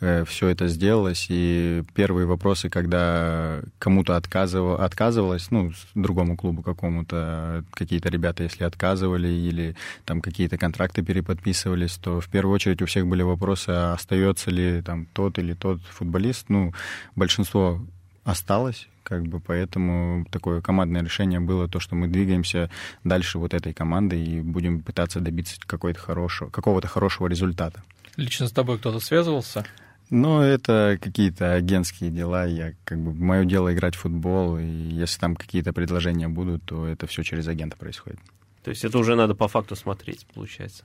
все 0.00 0.48
это 0.48 0.68
сделалось, 0.68 1.26
и 1.28 1.82
первые 1.94 2.26
вопросы, 2.26 2.70
когда 2.70 3.60
кому-то 3.78 4.16
отказывал, 4.16 4.74
отказывалось, 4.74 5.50
ну, 5.50 5.72
другому 5.94 6.36
клубу 6.36 6.62
какому-то, 6.62 7.64
какие-то 7.72 8.08
ребята, 8.08 8.44
если 8.44 8.64
отказывали 8.64 9.28
или 9.28 9.74
там 10.04 10.20
какие-то 10.20 10.56
контракты 10.56 11.02
переподписывались, 11.02 11.96
то 11.96 12.20
в 12.20 12.28
первую 12.28 12.54
очередь 12.54 12.80
у 12.80 12.86
всех 12.86 13.08
были 13.08 13.22
вопросы, 13.22 13.70
а 13.70 13.94
остается 13.94 14.50
ли 14.50 14.82
там 14.82 15.06
тот 15.06 15.38
или 15.38 15.54
тот 15.54 15.80
футболист. 15.82 16.48
Ну, 16.48 16.72
большинство 17.16 17.80
осталось, 18.22 18.88
как 19.02 19.24
бы, 19.24 19.40
поэтому 19.40 20.26
такое 20.30 20.60
командное 20.60 21.02
решение 21.02 21.40
было 21.40 21.66
то, 21.66 21.80
что 21.80 21.96
мы 21.96 22.06
двигаемся 22.06 22.70
дальше 23.02 23.38
вот 23.38 23.52
этой 23.52 23.72
командой 23.72 24.22
и 24.22 24.40
будем 24.42 24.82
пытаться 24.82 25.18
добиться 25.18 25.56
какого-то 25.66 25.98
хорошего, 25.98 26.50
какого-то 26.50 26.86
хорошего 26.86 27.26
результата. 27.26 27.82
Лично 28.16 28.46
с 28.46 28.52
тобой 28.52 28.78
кто-то 28.78 29.00
связывался? 29.00 29.64
Ну, 30.10 30.40
это 30.40 30.98
какие-то 31.00 31.54
агентские 31.54 32.10
дела. 32.10 32.46
Я 32.46 32.72
как 32.84 32.98
бы 32.98 33.12
мое 33.12 33.44
дело 33.44 33.72
играть 33.72 33.94
в 33.94 34.00
футбол, 34.00 34.58
и 34.58 34.64
если 34.64 35.20
там 35.20 35.36
какие-то 35.36 35.72
предложения 35.72 36.28
будут, 36.28 36.64
то 36.64 36.86
это 36.86 37.06
все 37.06 37.22
через 37.22 37.46
агента 37.46 37.76
происходит. 37.76 38.18
То 38.64 38.70
есть 38.70 38.84
это 38.84 38.98
уже 38.98 39.14
надо 39.16 39.34
по 39.34 39.48
факту 39.48 39.76
смотреть, 39.76 40.26
получается. 40.34 40.84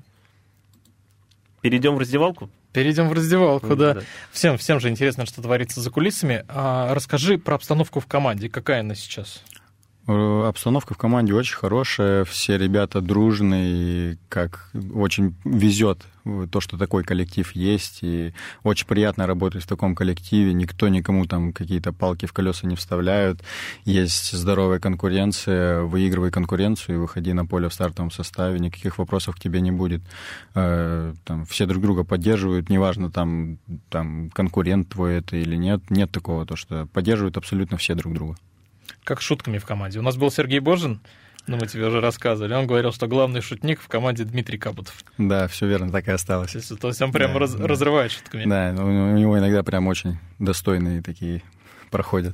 Перейдем 1.61 1.95
в 1.95 1.99
раздевалку? 1.99 2.49
Перейдем 2.73 3.07
в 3.07 3.13
раздевалку, 3.13 3.75
да. 3.75 3.93
да. 3.93 4.01
Всем, 4.31 4.57
всем 4.57 4.79
же 4.79 4.89
интересно, 4.89 5.25
что 5.25 5.41
творится 5.41 5.79
за 5.79 5.91
кулисами. 5.91 6.43
А 6.49 6.93
расскажи 6.93 7.37
про 7.37 7.55
обстановку 7.55 7.99
в 7.99 8.07
команде. 8.07 8.49
Какая 8.49 8.81
она 8.81 8.95
сейчас? 8.95 9.43
Э, 10.05 10.45
обстановка 10.47 10.93
в 10.93 10.97
команде 10.97 11.33
очень 11.33 11.55
хорошая, 11.55 12.25
все 12.25 12.57
ребята 12.57 12.99
дружные, 12.99 14.17
как 14.27 14.69
очень 14.93 15.35
везет 15.45 15.99
то, 16.51 16.59
что 16.59 16.77
такой 16.77 17.03
коллектив 17.03 17.49
есть, 17.53 17.99
и 18.01 18.33
очень 18.63 18.85
приятно 18.85 19.27
работать 19.27 19.63
в 19.63 19.67
таком 19.67 19.95
коллективе, 19.95 20.53
никто 20.53 20.89
никому 20.89 21.25
там 21.25 21.53
какие-то 21.53 21.93
палки 21.93 22.25
в 22.25 22.33
колеса 22.33 22.67
не 22.67 22.75
вставляют, 22.75 23.41
есть 23.85 24.31
здоровая 24.31 24.79
конкуренция, 24.79 25.83
выигрывай 25.83 26.31
конкуренцию 26.31 26.95
и 26.95 26.99
выходи 26.99 27.31
на 27.31 27.45
поле 27.45 27.69
в 27.69 27.73
стартовом 27.73 28.11
составе, 28.11 28.59
никаких 28.59 28.97
вопросов 28.97 29.35
к 29.35 29.39
тебе 29.39 29.61
не 29.61 29.71
будет. 29.71 30.01
Э, 30.53 31.13
там, 31.23 31.45
все 31.45 31.65
друг 31.65 31.81
друга 31.81 32.03
поддерживают, 32.03 32.69
неважно, 32.69 33.09
там, 33.09 33.57
там 33.89 34.29
конкурент 34.31 34.89
твой 34.89 35.15
это 35.15 35.37
или 35.37 35.55
нет, 35.55 35.89
нет 35.89 36.11
такого, 36.11 36.45
то, 36.45 36.57
что 36.57 36.87
поддерживают 36.87 37.37
абсолютно 37.37 37.77
все 37.77 37.95
друг 37.95 38.13
друга 38.13 38.35
как 39.03 39.21
шутками 39.21 39.57
в 39.57 39.65
команде. 39.65 39.99
У 39.99 40.01
нас 40.01 40.15
был 40.17 40.31
Сергей 40.31 40.59
Божин, 40.59 41.01
Ну, 41.45 41.57
мы 41.57 41.67
тебе 41.67 41.85
уже 41.87 41.99
рассказывали. 41.99 42.53
Он 42.53 42.65
говорил, 42.67 42.93
что 42.93 43.05
главный 43.07 43.41
шутник 43.41 43.81
в 43.81 43.87
команде 43.89 44.23
Дмитрий 44.23 44.57
Кабутов. 44.57 44.95
Да, 45.17 45.47
все 45.49 45.67
верно, 45.67 45.91
так 45.91 46.07
и 46.07 46.11
осталось. 46.11 46.51
То 46.51 46.57
есть, 46.57 46.79
то 46.79 46.87
есть 46.87 47.01
он 47.01 47.11
прям 47.11 47.33
да, 47.33 47.39
раз, 47.39 47.53
да. 47.55 47.67
разрывает 47.67 48.11
шутками. 48.13 48.45
Да, 48.45 48.73
у 48.81 49.17
него 49.17 49.37
иногда 49.37 49.61
прям 49.63 49.87
очень 49.87 50.19
достойные 50.39 51.01
такие 51.01 51.43
проходят. 51.91 52.33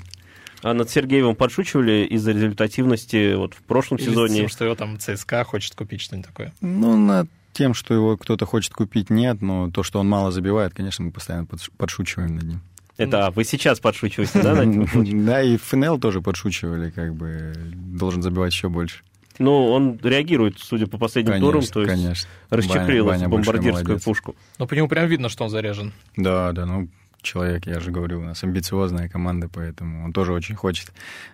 А 0.61 0.73
над 0.73 0.89
Сергеевым 0.89 1.35
подшучивали 1.35 2.05
из-за 2.11 2.33
результативности 2.33 3.33
вот 3.33 3.53
в 3.55 3.63
прошлом 3.63 3.97
Или 3.97 4.09
сезоне? 4.09 4.35
Тем, 4.41 4.49
что 4.49 4.65
его 4.65 4.75
там 4.75 4.99
ЦСКА 4.99 5.43
хочет 5.43 5.73
купить, 5.73 6.01
что-нибудь 6.01 6.27
такое. 6.27 6.53
Ну, 6.61 6.97
над 6.97 7.29
тем, 7.53 7.73
что 7.73 7.93
его 7.93 8.15
кто-то 8.17 8.45
хочет 8.45 8.73
купить, 8.73 9.09
нет, 9.09 9.41
но 9.41 9.71
то, 9.71 9.83
что 9.83 9.99
он 9.99 10.07
мало 10.07 10.31
забивает, 10.31 10.73
конечно, 10.73 11.03
мы 11.03 11.11
постоянно 11.11 11.47
подшучиваем 11.77 12.35
над 12.35 12.43
ним. 12.43 12.61
Это 12.99 13.27
а, 13.27 13.31
вы 13.31 13.45
сейчас 13.45 13.79
подшучиваете, 13.79 14.41
да? 14.41 14.55
Да, 15.25 15.41
и 15.41 15.57
ФНЛ 15.57 15.99
тоже 15.99 16.21
подшучивали, 16.21 16.89
как 16.89 17.15
бы 17.15 17.53
должен 17.73 18.21
забивать 18.21 18.53
еще 18.53 18.67
больше. 18.67 19.03
Ну, 19.39 19.71
он 19.71 19.97
реагирует, 20.03 20.59
судя 20.59 20.85
по 20.85 20.97
последним 20.97 21.33
конечно, 21.33 21.47
турам, 21.47 21.65
то 21.65 21.81
есть 21.81 21.93
конечно. 21.93 22.29
расчехлил 22.49 23.05
Баня, 23.05 23.29
бомбардирскую 23.29 23.99
пушку. 24.01 24.35
Но 24.57 24.67
по 24.67 24.73
нему 24.73 24.89
прям 24.89 25.07
видно, 25.07 25.29
что 25.29 25.45
он 25.45 25.49
заряжен. 25.49 25.93
Да, 26.17 26.51
да, 26.51 26.65
ну, 26.65 26.89
человек, 27.21 27.65
я 27.65 27.79
же 27.79 27.91
говорю, 27.91 28.19
у 28.19 28.23
нас 28.23 28.43
амбициозная 28.43 29.07
команда, 29.07 29.47
поэтому 29.47 30.03
он 30.03 30.11
тоже 30.11 30.33
очень 30.33 30.55
хочет 30.55 30.91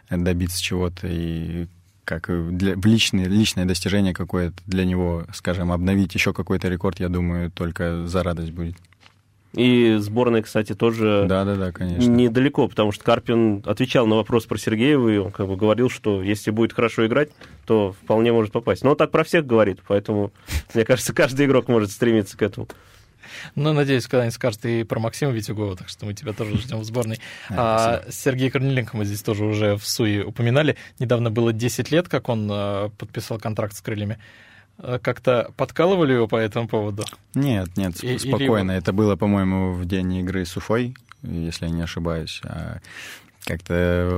добиться 0.09 0.61
чего-то, 0.61 1.07
и 1.07 1.65
как 2.03 2.29
для, 2.55 2.75
в 2.75 2.85
личное, 2.85 3.25
личное 3.25 3.65
достижение 3.65 4.13
какое-то 4.13 4.55
для 4.67 4.85
него, 4.85 5.25
скажем, 5.33 5.71
обновить 5.71 6.13
еще 6.13 6.31
какой-то 6.31 6.67
рекорд, 6.67 6.99
я 6.99 7.09
думаю, 7.09 7.49
только 7.49 8.05
за 8.05 8.21
радость 8.21 8.51
будет. 8.51 8.77
И 9.55 9.95
сборная, 9.99 10.41
кстати, 10.41 10.75
тоже 10.75 11.25
да, 11.27 11.45
да, 11.45 11.55
да, 11.55 11.71
конечно. 11.71 12.09
недалеко, 12.09 12.67
потому 12.67 12.91
что 12.91 13.03
Карпин 13.03 13.63
отвечал 13.65 14.05
на 14.05 14.15
вопрос 14.15 14.45
про 14.45 14.57
Сергеева, 14.57 15.09
и 15.09 15.17
он 15.17 15.31
как 15.31 15.47
бы 15.47 15.55
говорил, 15.55 15.89
что 15.89 16.21
если 16.21 16.51
будет 16.51 16.73
хорошо 16.73 17.07
играть, 17.07 17.29
то 17.65 17.93
вполне 18.03 18.33
может 18.33 18.51
попасть. 18.51 18.83
Но 18.83 18.91
он 18.91 18.97
так 18.97 19.11
про 19.11 19.23
всех 19.23 19.45
говорит, 19.47 19.79
поэтому, 19.87 20.31
мне 20.73 20.83
кажется, 20.83 21.13
каждый 21.13 21.45
игрок 21.45 21.69
может 21.69 21.91
стремиться 21.91 22.37
к 22.37 22.41
этому. 22.41 22.67
Ну, 23.55 23.73
надеюсь, 23.73 24.07
когда-нибудь 24.07 24.35
скажет 24.35 24.65
и 24.65 24.83
про 24.83 24.99
Максима 24.99 25.31
Витюгова, 25.31 25.75
так 25.75 25.89
что 25.89 26.05
мы 26.05 26.13
тебя 26.13 26.33
тоже 26.33 26.57
ждем 26.57 26.79
в 26.79 26.83
сборной. 26.83 27.19
А, 27.49 28.03
Сергей 28.09 28.49
Корнеленко 28.49 28.97
мы 28.97 29.05
здесь 29.05 29.21
тоже 29.21 29.45
уже 29.45 29.77
в 29.77 29.87
СУИ 29.87 30.21
упоминали. 30.21 30.75
Недавно 30.99 31.31
было 31.31 31.53
10 31.53 31.91
лет, 31.91 32.07
как 32.09 32.29
он 32.29 32.49
а, 32.51 32.89
подписал 32.97 33.39
контракт 33.39 33.75
с 33.75 33.81
крыльями. 33.81 34.17
Э, 34.77 34.99
как-то 35.01 35.51
подкалывали 35.57 36.13
его 36.13 36.27
по 36.27 36.35
этому 36.35 36.67
поводу? 36.67 37.03
Нет, 37.33 37.69
нет, 37.77 38.03
и, 38.03 38.17
спокойно. 38.17 38.71
Или... 38.71 38.79
Это 38.79 38.93
было, 38.93 39.15
по-моему, 39.15 39.73
в 39.73 39.85
день 39.85 40.13
игры 40.15 40.45
с 40.45 40.55
Уфой, 40.57 40.95
если 41.21 41.65
я 41.65 41.71
не 41.71 41.81
ошибаюсь. 41.81 42.41
А 42.43 42.79
как-то 43.45 43.73
э, 43.73 44.09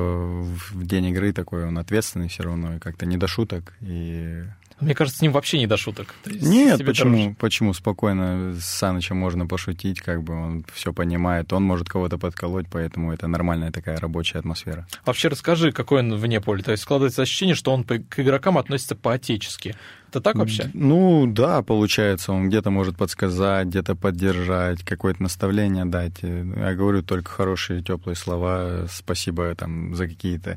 в 0.71 0.85
день 0.85 1.07
игры 1.07 1.33
такой 1.33 1.65
он 1.65 1.77
ответственный 1.77 2.29
все 2.29 2.43
равно, 2.43 2.79
как-то 2.79 3.05
не 3.05 3.17
до 3.17 3.27
шуток. 3.27 3.73
И 3.81 4.43
мне 4.79 4.93
кажется, 4.93 5.19
с 5.19 5.21
ним 5.21 5.31
вообще 5.31 5.57
не 5.57 5.65
до 5.65 5.75
шуток. 5.75 6.13
Нет, 6.25 6.85
почему? 6.85 7.17
Дороже. 7.17 7.35
Почему? 7.39 7.73
Спокойно 7.73 8.53
с 8.53 8.65
Санычем 8.65 9.17
можно 9.17 9.47
пошутить, 9.47 10.01
как 10.01 10.21
бы 10.23 10.35
он 10.35 10.65
все 10.71 10.93
понимает. 10.93 11.51
Он 11.51 11.63
может 11.63 11.89
кого-то 11.89 12.19
подколоть, 12.19 12.67
поэтому 12.71 13.11
это 13.11 13.27
нормальная 13.27 13.71
такая 13.71 13.97
рабочая 13.97 14.37
атмосфера. 14.37 14.87
Вообще 15.03 15.29
расскажи, 15.29 15.71
какой 15.71 16.01
он 16.01 16.15
вне 16.15 16.41
поля. 16.41 16.61
То 16.61 16.71
есть 16.71 16.83
складывается 16.83 17.23
ощущение, 17.23 17.55
что 17.55 17.73
он 17.73 17.83
к 17.83 18.19
игрокам 18.19 18.57
относится 18.59 18.95
по-отечески. 18.95 19.75
Это 20.17 20.23
так 20.23 20.35
вообще? 20.35 20.69
Ну, 20.73 21.25
да, 21.27 21.61
получается, 21.61 22.31
он 22.31 22.49
где-то 22.49 22.69
может 22.69 22.97
подсказать, 22.97 23.67
где-то 23.67 23.95
поддержать, 23.95 24.83
какое-то 24.83 25.23
наставление 25.23 25.85
дать. 25.85 26.21
Я 26.21 26.73
говорю 26.75 27.03
только 27.03 27.31
хорошие, 27.31 27.81
теплые 27.81 28.15
слова. 28.15 28.85
Спасибо 28.89 29.53
там 29.55 29.95
за 29.95 30.07
какие-то 30.07 30.55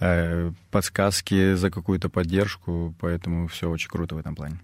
э, 0.00 0.52
подсказки, 0.70 1.54
за 1.54 1.70
какую-то 1.70 2.08
поддержку. 2.08 2.94
Поэтому 3.00 3.48
все 3.48 3.68
очень 3.70 3.88
круто 3.88 4.14
в 4.14 4.18
этом 4.18 4.34
плане. 4.34 4.60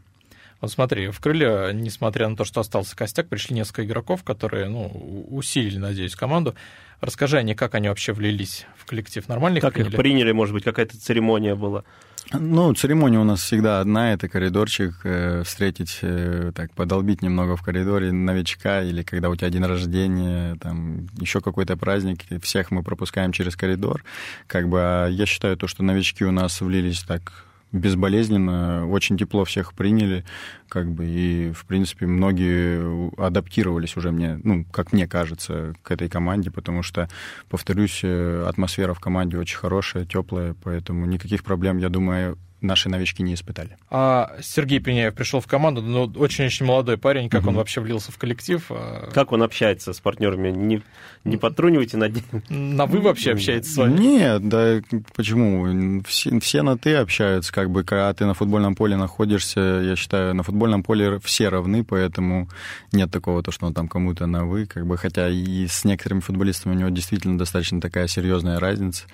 Вот 0.65 0.73
смотри, 0.73 1.09
в 1.09 1.21
крылья, 1.21 1.75
несмотря 1.75 2.27
на 2.27 2.37
то, 2.37 2.47
что 2.47 2.63
остался 2.63 2.97
костяк, 2.97 3.29
пришли 3.29 3.55
несколько 3.55 3.85
игроков, 3.85 4.25
которые 4.25 4.71
ну, 4.71 4.87
усилили, 5.29 5.77
надеюсь, 5.77 6.17
команду. 6.17 6.55
Расскажи 7.03 7.37
они, 7.37 7.55
как 7.55 7.75
они 7.75 7.91
вообще 7.91 8.15
влились 8.15 8.65
в 8.79 8.87
коллектив? 8.87 9.29
Нормально 9.29 9.61
как 9.61 9.75
приняли? 9.75 9.91
их 9.91 9.97
приняли, 9.99 10.33
может 10.33 10.55
быть, 10.55 10.65
какая-то 10.65 10.99
церемония 10.99 11.55
была? 11.55 11.85
Ну, 12.33 12.73
церемония 12.73 13.19
у 13.19 13.25
нас 13.25 13.43
всегда 13.43 13.81
одна, 13.81 14.15
это 14.15 14.27
коридорчик, 14.27 14.95
э, 15.05 15.43
встретить, 15.45 15.99
э, 16.01 16.53
так, 16.55 16.73
подолбить 16.73 17.21
немного 17.21 17.59
в 17.59 17.63
коридоре 17.63 18.11
новичка, 18.11 18.81
или 18.81 19.03
когда 19.03 19.29
у 19.29 19.37
тебя 19.37 19.51
день 19.51 19.67
рождения, 19.67 20.57
там, 20.63 21.09
еще 21.21 21.43
какой-то 21.43 21.77
праздник, 21.77 22.21
всех 22.43 22.71
мы 22.71 22.83
пропускаем 22.83 23.33
через 23.33 23.55
коридор, 23.55 24.03
как 24.47 24.71
бы, 24.71 24.81
а 24.81 25.09
я 25.09 25.27
считаю 25.27 25.59
то, 25.59 25.67
что 25.67 25.83
новички 25.83 26.25
у 26.25 26.33
нас 26.33 26.63
влились 26.63 27.03
так 27.03 27.45
безболезненно, 27.75 28.89
очень 28.89 29.19
тепло 29.19 29.45
всех 29.45 29.75
приняли, 29.75 30.25
как 30.69 30.91
бы, 30.91 31.07
и, 31.07 31.53
в 31.53 31.67
принципе, 31.67 32.07
многие 32.07 33.11
адаптировались 33.21 33.97
уже 33.97 34.13
мне, 34.13 34.41
ну, 34.45 34.65
как 34.71 34.93
мне 34.93 35.09
кажется, 35.09 35.75
к 35.83 35.91
этой 35.91 36.09
команде, 36.09 36.51
потому 36.51 36.83
что, 36.83 37.09
повторюсь, 37.51 38.01
э, 38.03 38.47
атмосфера 38.49 38.95
в 38.95 39.01
команде 39.01 39.39
очень 39.39 39.59
хорошая, 39.59 40.07
теплая, 40.07 40.55
поэтому 40.63 41.05
никаких 41.07 41.43
проблем, 41.43 41.79
я 41.79 41.89
думаю, 41.89 42.39
наши 42.65 42.89
новички 42.89 43.23
не 43.23 43.35
испытали. 43.35 43.77
А 43.91 44.37
Сергей 44.43 44.81
Пеняев 44.81 45.15
пришел 45.15 45.41
в 45.41 45.47
команду, 45.47 45.83
но 45.83 46.05
очень-очень 46.17 46.67
молодой 46.67 46.99
парень. 46.99 47.29
Как 47.29 47.43
угу. 47.43 47.51
он 47.51 47.57
вообще 47.57 47.81
влился 47.81 48.11
в 48.11 48.19
коллектив? 48.19 48.65
А 48.71 49.11
как 49.13 49.33
он 49.33 49.43
общается 49.43 49.93
с 49.93 50.01
партнерами? 50.01 50.51
Не, 50.51 50.83
не 51.25 51.37
подтрунивайте 51.37 51.97
над 51.97 52.15
ним? 52.15 52.75
На 52.75 52.87
«вы» 52.87 53.01
вообще 53.01 53.33
общается 53.33 53.73
с 53.73 53.77
вами? 53.77 53.99
Нет, 53.99 54.49
да 54.49 54.81
почему? 55.15 56.03
Все, 56.07 56.39
все 56.41 56.63
на 56.63 56.77
«ты» 56.77 56.95
общаются. 56.95 57.53
Как 57.53 57.71
бы, 57.71 57.85
когда 57.85 58.13
ты 58.15 58.25
на 58.27 58.35
футбольном 58.35 58.75
поле 58.75 58.97
находишься, 58.97 59.61
я 59.61 59.97
считаю, 59.97 60.35
на 60.35 60.43
футбольном 60.43 60.83
поле 60.83 61.19
все 61.21 61.49
равны, 61.49 61.85
поэтому 61.85 62.49
нет 62.93 63.11
такого, 63.11 63.43
то, 63.43 63.51
что 63.51 63.67
он 63.67 63.75
там 63.75 63.89
кому-то 63.89 64.27
на 64.27 64.45
«вы». 64.45 64.67
Как 64.67 64.87
бы, 64.87 64.97
хотя 64.97 65.29
и 65.29 65.67
с 65.67 65.85
некоторыми 65.85 66.21
футболистами 66.21 66.75
у 66.75 66.79
него 66.79 66.89
действительно 66.89 67.39
достаточно 67.39 67.81
такая 67.81 68.07
серьезная 68.07 68.59
разница. 68.59 69.05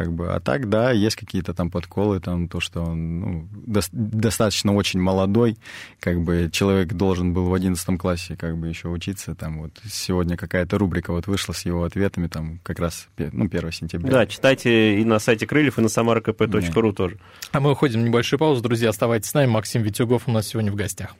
Как 0.00 0.14
бы. 0.14 0.32
А 0.32 0.40
так, 0.40 0.70
да, 0.70 0.92
есть 0.92 1.16
какие-то 1.16 1.52
там 1.52 1.70
подколы, 1.70 2.20
там 2.20 2.48
то, 2.48 2.58
что 2.58 2.80
он 2.80 3.20
ну, 3.20 3.48
до, 3.52 3.82
достаточно 3.92 4.74
очень 4.74 4.98
молодой, 4.98 5.58
как 6.00 6.22
бы 6.22 6.48
человек 6.50 6.94
должен 6.94 7.34
был 7.34 7.44
в 7.44 7.52
11 7.52 7.98
классе 7.98 8.34
как 8.34 8.56
бы 8.56 8.68
еще 8.68 8.88
учиться, 8.88 9.34
там 9.34 9.60
вот 9.60 9.72
сегодня 9.84 10.38
какая-то 10.38 10.78
рубрика 10.78 11.12
вот 11.12 11.26
вышла 11.26 11.52
с 11.52 11.66
его 11.66 11.84
ответами, 11.84 12.28
там 12.28 12.60
как 12.62 12.78
раз 12.78 13.08
ну, 13.18 13.44
1 13.44 13.72
сентября. 13.72 14.10
Да, 14.10 14.26
читайте 14.26 14.98
и 14.98 15.04
на 15.04 15.18
сайте 15.18 15.46
Крыльев, 15.46 15.78
и 15.78 15.82
на 15.82 15.88
samarkp.ru 15.88 16.92
тоже. 16.94 17.18
А 17.52 17.60
мы 17.60 17.72
уходим 17.72 18.00
в 18.00 18.04
небольшую 18.06 18.40
паузу, 18.40 18.62
друзья, 18.62 18.88
оставайтесь 18.88 19.28
с 19.28 19.34
нами, 19.34 19.50
Максим 19.50 19.82
Витюгов 19.82 20.28
у 20.28 20.30
нас 20.30 20.46
сегодня 20.46 20.72
в 20.72 20.76
гостях. 20.76 21.14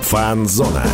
Фанзона. 0.00 0.86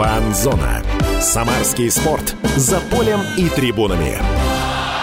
Фанзона. 0.00 0.82
Самарский 1.20 1.90
спорт. 1.90 2.34
За 2.56 2.80
полем 2.80 3.20
и 3.36 3.50
трибунами. 3.50 4.18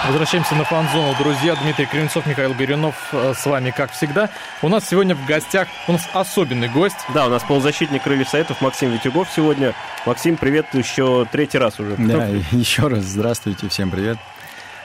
Возвращаемся 0.07 0.55
на 0.55 0.63
фан-зону, 0.63 1.13
друзья. 1.19 1.55
Дмитрий 1.61 1.85
Кривенцов, 1.85 2.25
Михаил 2.25 2.55
Горюнов 2.55 2.95
э, 3.11 3.35
с 3.37 3.45
вами, 3.45 3.69
как 3.69 3.91
всегда. 3.91 4.31
У 4.63 4.69
нас 4.69 4.89
сегодня 4.89 5.13
в 5.13 5.23
гостях, 5.27 5.67
у 5.87 5.91
нас 5.91 6.09
особенный 6.13 6.67
гость. 6.67 6.95
Да, 7.13 7.27
у 7.27 7.29
нас 7.29 7.43
полузащитник 7.43 8.01
Крыльев 8.01 8.27
Советов 8.27 8.59
Максим 8.59 8.89
Витюгов 8.89 9.27
сегодня. 9.35 9.75
Максим, 10.07 10.35
привет 10.35 10.65
еще 10.73 11.27
третий 11.31 11.59
раз 11.59 11.79
уже. 11.79 11.95
Да, 11.97 12.25
еще 12.51 12.87
раз 12.87 13.03
здравствуйте, 13.03 13.69
всем 13.69 13.91
привет. 13.91 14.17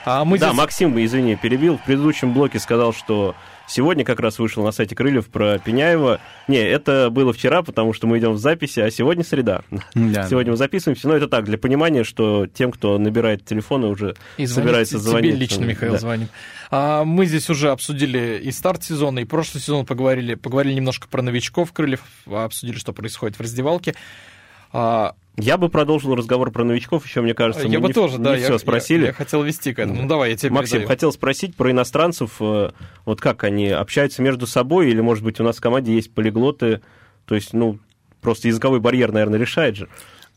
А 0.05 0.25
мы 0.25 0.37
да, 0.37 0.49
здесь... 0.49 0.57
Максим, 0.59 1.03
извини, 1.03 1.37
перебил. 1.37 1.79
В 1.79 1.81
предыдущем 1.81 2.33
блоке 2.33 2.59
сказал, 2.59 2.93
что 2.93 3.33
Сегодня 3.67 4.03
как 4.03 4.19
раз 4.19 4.39
вышел 4.39 4.63
на 4.63 4.71
сайте 4.71 4.95
Крыльев 4.95 5.27
про 5.27 5.57
Пеняева. 5.57 6.19
Не, 6.47 6.57
это 6.57 7.09
было 7.09 7.33
вчера, 7.33 7.63
потому 7.63 7.93
что 7.93 8.07
мы 8.07 8.19
идем 8.19 8.33
в 8.33 8.37
записи, 8.37 8.79
а 8.81 8.91
сегодня 8.91 9.23
среда. 9.23 9.63
Да, 9.93 10.27
сегодня 10.27 10.47
да. 10.47 10.51
мы 10.51 10.57
записываемся. 10.57 11.07
Но 11.07 11.15
это 11.15 11.27
так, 11.27 11.45
для 11.45 11.57
понимания, 11.57 12.03
что 12.03 12.45
тем, 12.47 12.71
кто 12.71 12.97
набирает 12.97 13.45
телефоны, 13.45 13.87
уже 13.87 14.15
и 14.37 14.45
собирается 14.45 14.99
звонить. 14.99 15.31
Тебе 15.31 15.39
лично 15.39 15.63
Михаил 15.63 15.93
да. 15.93 15.99
звонит. 15.99 16.29
А, 16.71 17.03
мы 17.05 17.25
здесь 17.25 17.49
уже 17.49 17.71
обсудили 17.71 18.39
и 18.43 18.51
старт 18.51 18.83
сезона, 18.83 19.19
и 19.19 19.25
прошлый 19.25 19.61
сезон 19.61 19.85
поговорили. 19.85 20.35
Поговорили 20.35 20.73
немножко 20.73 21.07
про 21.07 21.21
новичков 21.21 21.71
Крыльев, 21.71 22.01
обсудили, 22.25 22.77
что 22.77 22.93
происходит 22.93 23.37
в 23.37 23.41
раздевалке. 23.41 23.95
А, 24.71 25.15
я 25.37 25.57
бы 25.57 25.69
продолжил 25.69 26.15
разговор 26.15 26.51
про 26.51 26.63
новичков, 26.63 27.05
еще, 27.05 27.21
мне 27.21 27.33
кажется, 27.33 27.67
я 27.67 27.79
мы 27.79 27.83
бы 27.83 27.87
не, 27.87 27.93
тоже, 27.93 28.17
не 28.17 28.23
да, 28.23 28.35
все 28.35 28.53
я, 28.53 28.59
спросили. 28.59 29.01
Я, 29.01 29.07
я 29.07 29.13
хотел 29.13 29.41
вести 29.41 29.73
к 29.73 29.79
этому. 29.79 30.03
Ну, 30.03 30.07
давай, 30.07 30.31
я 30.31 30.37
тебе 30.37 30.51
Максим, 30.51 30.73
передаю. 30.73 30.87
хотел 30.87 31.11
спросить 31.11 31.55
про 31.55 31.71
иностранцев. 31.71 32.35
Э, 32.39 32.71
вот 33.05 33.19
как 33.19 33.43
они 33.43 33.69
общаются 33.69 34.21
между 34.21 34.45
собой, 34.45 34.91
или, 34.91 35.01
может 35.01 35.23
быть, 35.23 35.39
у 35.39 35.43
нас 35.43 35.57
в 35.57 35.61
команде 35.61 35.93
есть 35.95 36.13
полиглоты, 36.13 36.81
то 37.25 37.33
есть, 37.33 37.53
ну, 37.53 37.79
просто 38.21 38.47
языковой 38.47 38.79
барьер, 38.79 39.11
наверное, 39.11 39.39
решает 39.39 39.75
же. 39.75 39.89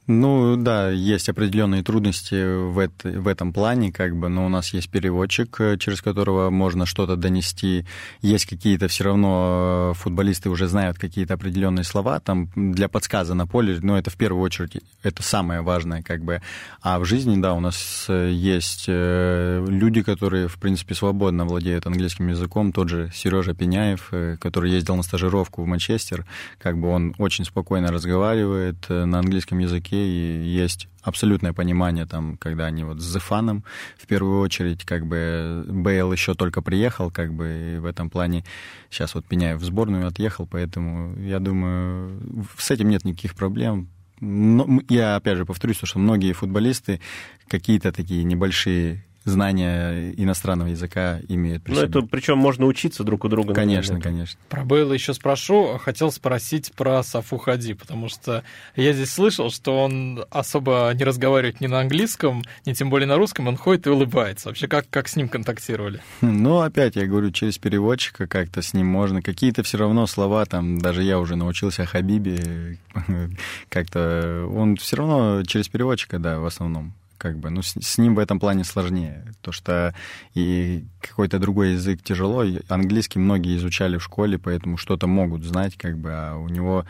Ну 0.09 0.55
да, 0.57 0.89
есть 0.91 1.29
определенные 1.29 1.83
трудности 1.83 2.69
в, 2.71 2.79
это, 2.79 3.09
в 3.09 3.27
этом 3.27 3.53
плане, 3.53 3.91
как 3.91 4.17
бы, 4.17 4.29
но 4.29 4.47
у 4.47 4.49
нас 4.49 4.73
есть 4.73 4.89
переводчик, 4.89 5.61
э, 5.61 5.77
через 5.79 6.01
которого 6.01 6.49
можно 6.51 6.87
что-то 6.87 7.17
донести. 7.17 7.85
Есть 8.23 8.47
какие-то 8.47 8.87
все 8.87 9.03
равно 9.03 9.91
э, 9.91 9.99
футболисты 9.99 10.49
уже 10.49 10.69
знают 10.69 10.97
какие-то 10.97 11.35
определенные 11.35 11.83
слова 11.83 12.21
там 12.21 12.51
для 12.55 12.89
подсказа 12.89 13.35
на 13.35 13.49
поле, 13.49 13.81
но 13.83 13.99
это 13.99 14.11
в 14.11 14.17
первую 14.17 14.45
очередь 14.45 14.81
это 15.03 15.25
самое 15.25 15.63
важное, 15.63 16.03
как 16.03 16.23
бы. 16.23 16.41
А 16.83 17.01
в 17.01 17.05
жизни, 17.05 17.41
да, 17.41 17.55
у 17.55 17.61
нас 17.61 18.07
э, 18.09 18.31
есть 18.33 18.85
люди, 18.87 20.03
которые 20.03 20.47
в 20.47 20.59
принципе 20.59 20.95
свободно 20.95 21.47
владеют 21.47 21.85
английским 21.85 22.29
языком. 22.29 22.71
Тот 22.73 22.89
же 22.89 23.11
Сережа 23.13 23.55
Пеняев, 23.55 24.13
который 24.39 24.71
ездил 24.71 24.95
на 24.95 25.03
стажировку 25.03 25.65
в 25.65 25.67
Манчестер, 25.67 26.25
как 26.59 26.79
бы 26.79 26.91
он 26.91 27.13
очень 27.19 27.45
спокойно 27.45 27.89
разговаривает 27.89 28.89
на 28.89 29.19
английском 29.19 29.59
языке 29.59 29.96
и 30.05 30.49
есть 30.49 30.89
абсолютное 31.03 31.53
понимание, 31.53 32.07
там, 32.07 32.37
когда 32.37 32.67
они 32.67 32.85
вот 32.85 33.01
с 33.01 33.05
Зефаном, 33.05 33.65
в 33.97 34.07
первую 34.07 34.41
очередь, 34.41 34.85
как 34.85 35.07
бы 35.07 35.65
Бейл 35.69 36.13
еще 36.13 36.35
только 36.35 36.63
приехал, 36.63 37.11
как 37.11 37.33
бы, 37.33 37.75
и 37.77 37.79
в 37.79 37.85
этом 37.85 38.11
плане 38.11 38.45
сейчас 38.91 39.15
вот 39.15 39.25
Пеняев 39.27 39.61
в 39.61 39.65
сборную 39.65 40.07
отъехал, 40.07 40.47
поэтому 40.47 41.17
я 41.21 41.39
думаю, 41.39 42.21
с 42.59 42.71
этим 42.71 42.89
нет 42.89 43.05
никаких 43.05 43.35
проблем. 43.35 43.89
Но 44.21 44.81
я 44.89 45.17
опять 45.17 45.37
же 45.37 45.45
повторюсь, 45.45 45.79
что 45.83 45.99
многие 45.99 46.33
футболисты 46.33 47.01
какие-то 47.49 47.93
такие 47.93 48.25
небольшие 48.25 49.05
знания 49.27 50.13
иностранного 50.17 50.69
языка 50.69 51.21
имеют. 51.29 51.67
Ну, 51.69 51.81
это 51.81 52.03
причем 52.03 52.39
можно 52.39 52.65
учиться 52.65 53.05
друг 53.05 53.25
у 53.25 53.29
друга. 53.29 53.53
Конечно, 53.53 54.01
конечно. 54.01 54.39
Про 54.49 54.65
Бейла 54.65 54.93
еще 54.93 55.13
спрошу. 55.13 55.79
Хотел 55.79 56.11
спросить 56.13 56.73
про 56.73 57.03
Сафу 57.03 57.37
Хади, 57.37 57.75
потому 57.75 58.09
что 58.09 58.45
я 58.77 58.93
здесь 58.93 59.11
слышал, 59.11 59.51
что 59.51 59.83
он 59.83 60.25
особо 60.31 60.93
не 60.95 61.05
разговаривает 61.05 61.61
ни 61.61 61.67
на 61.67 61.81
английском, 61.81 62.43
ни 62.65 62.73
тем 62.73 62.89
более 62.89 63.09
на 63.09 63.17
русском, 63.17 63.49
он 63.49 63.57
ходит 63.57 63.87
и 63.87 63.91
улыбается. 63.91 64.49
Вообще, 64.49 64.69
как, 64.69 64.89
как 64.89 65.09
с 65.09 65.17
ним 65.17 65.29
контактировали? 65.29 66.01
Ну, 66.47 66.61
опять, 66.61 66.95
я 66.97 67.07
говорю, 67.07 67.33
через 67.33 67.59
переводчика 67.59 68.27
как-то 68.29 68.63
с 68.63 68.73
ним 68.73 68.87
можно. 68.87 69.21
Какие-то 69.21 69.63
все 69.63 69.79
равно 69.79 70.07
слова, 70.07 70.45
там, 70.45 70.79
даже 70.79 71.03
я 71.03 71.19
уже 71.19 71.35
научился 71.35 71.83
о 71.83 71.87
Хабибе, 71.87 72.79
как-то 73.69 74.47
он 74.55 74.77
все 74.77 74.97
равно 74.97 75.43
через 75.45 75.69
переводчика, 75.69 76.19
да, 76.19 76.39
в 76.39 76.47
основном 76.47 76.95
как 77.27 77.39
бы, 77.39 77.51
ну, 77.51 77.63
с, 77.63 77.75
с 77.81 77.99
ним 77.99 78.15
в 78.15 78.19
этом 78.21 78.39
плане 78.39 78.63
сложнее, 78.63 79.33
то 79.41 79.51
что 79.51 79.95
и 80.35 80.85
какой-то 81.01 81.39
другой 81.41 81.73
язык 81.73 82.03
тяжело, 82.03 82.45
английский 82.69 83.19
многие 83.19 83.57
изучали 83.57 83.99
в 83.99 84.05
школе, 84.05 84.39
поэтому 84.39 84.77
что-то 84.77 85.09
могут 85.09 85.43
знать, 85.43 85.77
как 85.77 85.99
бы, 85.99 86.11
а 86.13 86.37
у 86.37 86.49
него 86.49 86.85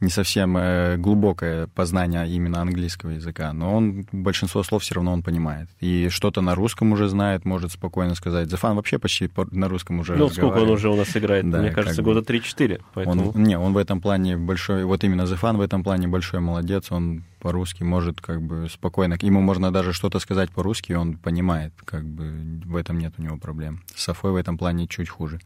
не 0.00 0.08
совсем 0.08 0.56
э, 0.56 0.96
глубокое 0.96 1.66
познание 1.66 2.28
именно 2.28 2.60
английского 2.60 3.10
языка, 3.10 3.52
но 3.52 3.74
он 3.76 4.06
большинство 4.12 4.62
слов 4.62 4.82
все 4.82 4.94
равно 4.94 5.12
он 5.12 5.22
понимает. 5.22 5.68
И 5.80 6.08
что-то 6.08 6.40
на 6.40 6.54
русском 6.54 6.92
уже 6.92 7.08
знает, 7.08 7.44
может 7.44 7.72
спокойно 7.72 8.14
сказать. 8.14 8.48
Зафан 8.48 8.76
вообще 8.76 8.98
почти 8.98 9.28
на 9.50 9.68
русском 9.68 9.98
уже 9.98 10.16
Ну, 10.16 10.28
сколько 10.30 10.58
он 10.58 10.70
уже 10.70 10.88
у 10.88 10.96
нас 10.96 11.14
играет? 11.16 11.50
Да, 11.50 11.58
Мне 11.58 11.70
кажется, 11.70 12.02
года 12.02 12.20
3-4. 12.20 12.80
Поэтому... 12.94 13.32
Он, 13.32 13.42
не, 13.42 13.58
он 13.58 13.72
в 13.74 13.76
этом 13.76 14.00
плане 14.00 14.36
большой, 14.36 14.84
вот 14.84 15.04
именно 15.04 15.26
Зафан 15.26 15.58
в 15.58 15.60
этом 15.60 15.82
плане 15.82 16.08
большой 16.08 16.40
молодец, 16.40 16.90
он 16.90 17.24
по-русски 17.40 17.82
может 17.82 18.20
как 18.20 18.40
бы 18.42 18.68
спокойно, 18.70 19.16
ему 19.20 19.40
можно 19.40 19.72
даже 19.72 19.92
что-то 19.92 20.18
сказать 20.20 20.50
по-русски, 20.50 20.92
он 20.92 21.16
понимает, 21.16 21.72
как 21.84 22.04
бы 22.04 22.30
в 22.64 22.76
этом 22.76 22.98
нет 22.98 23.14
у 23.18 23.22
него 23.22 23.36
проблем. 23.36 23.82
С 23.94 24.04
Софой 24.04 24.32
в 24.32 24.36
этом 24.36 24.56
плане 24.58 24.86
чуть 24.86 25.08
хуже. 25.08 25.40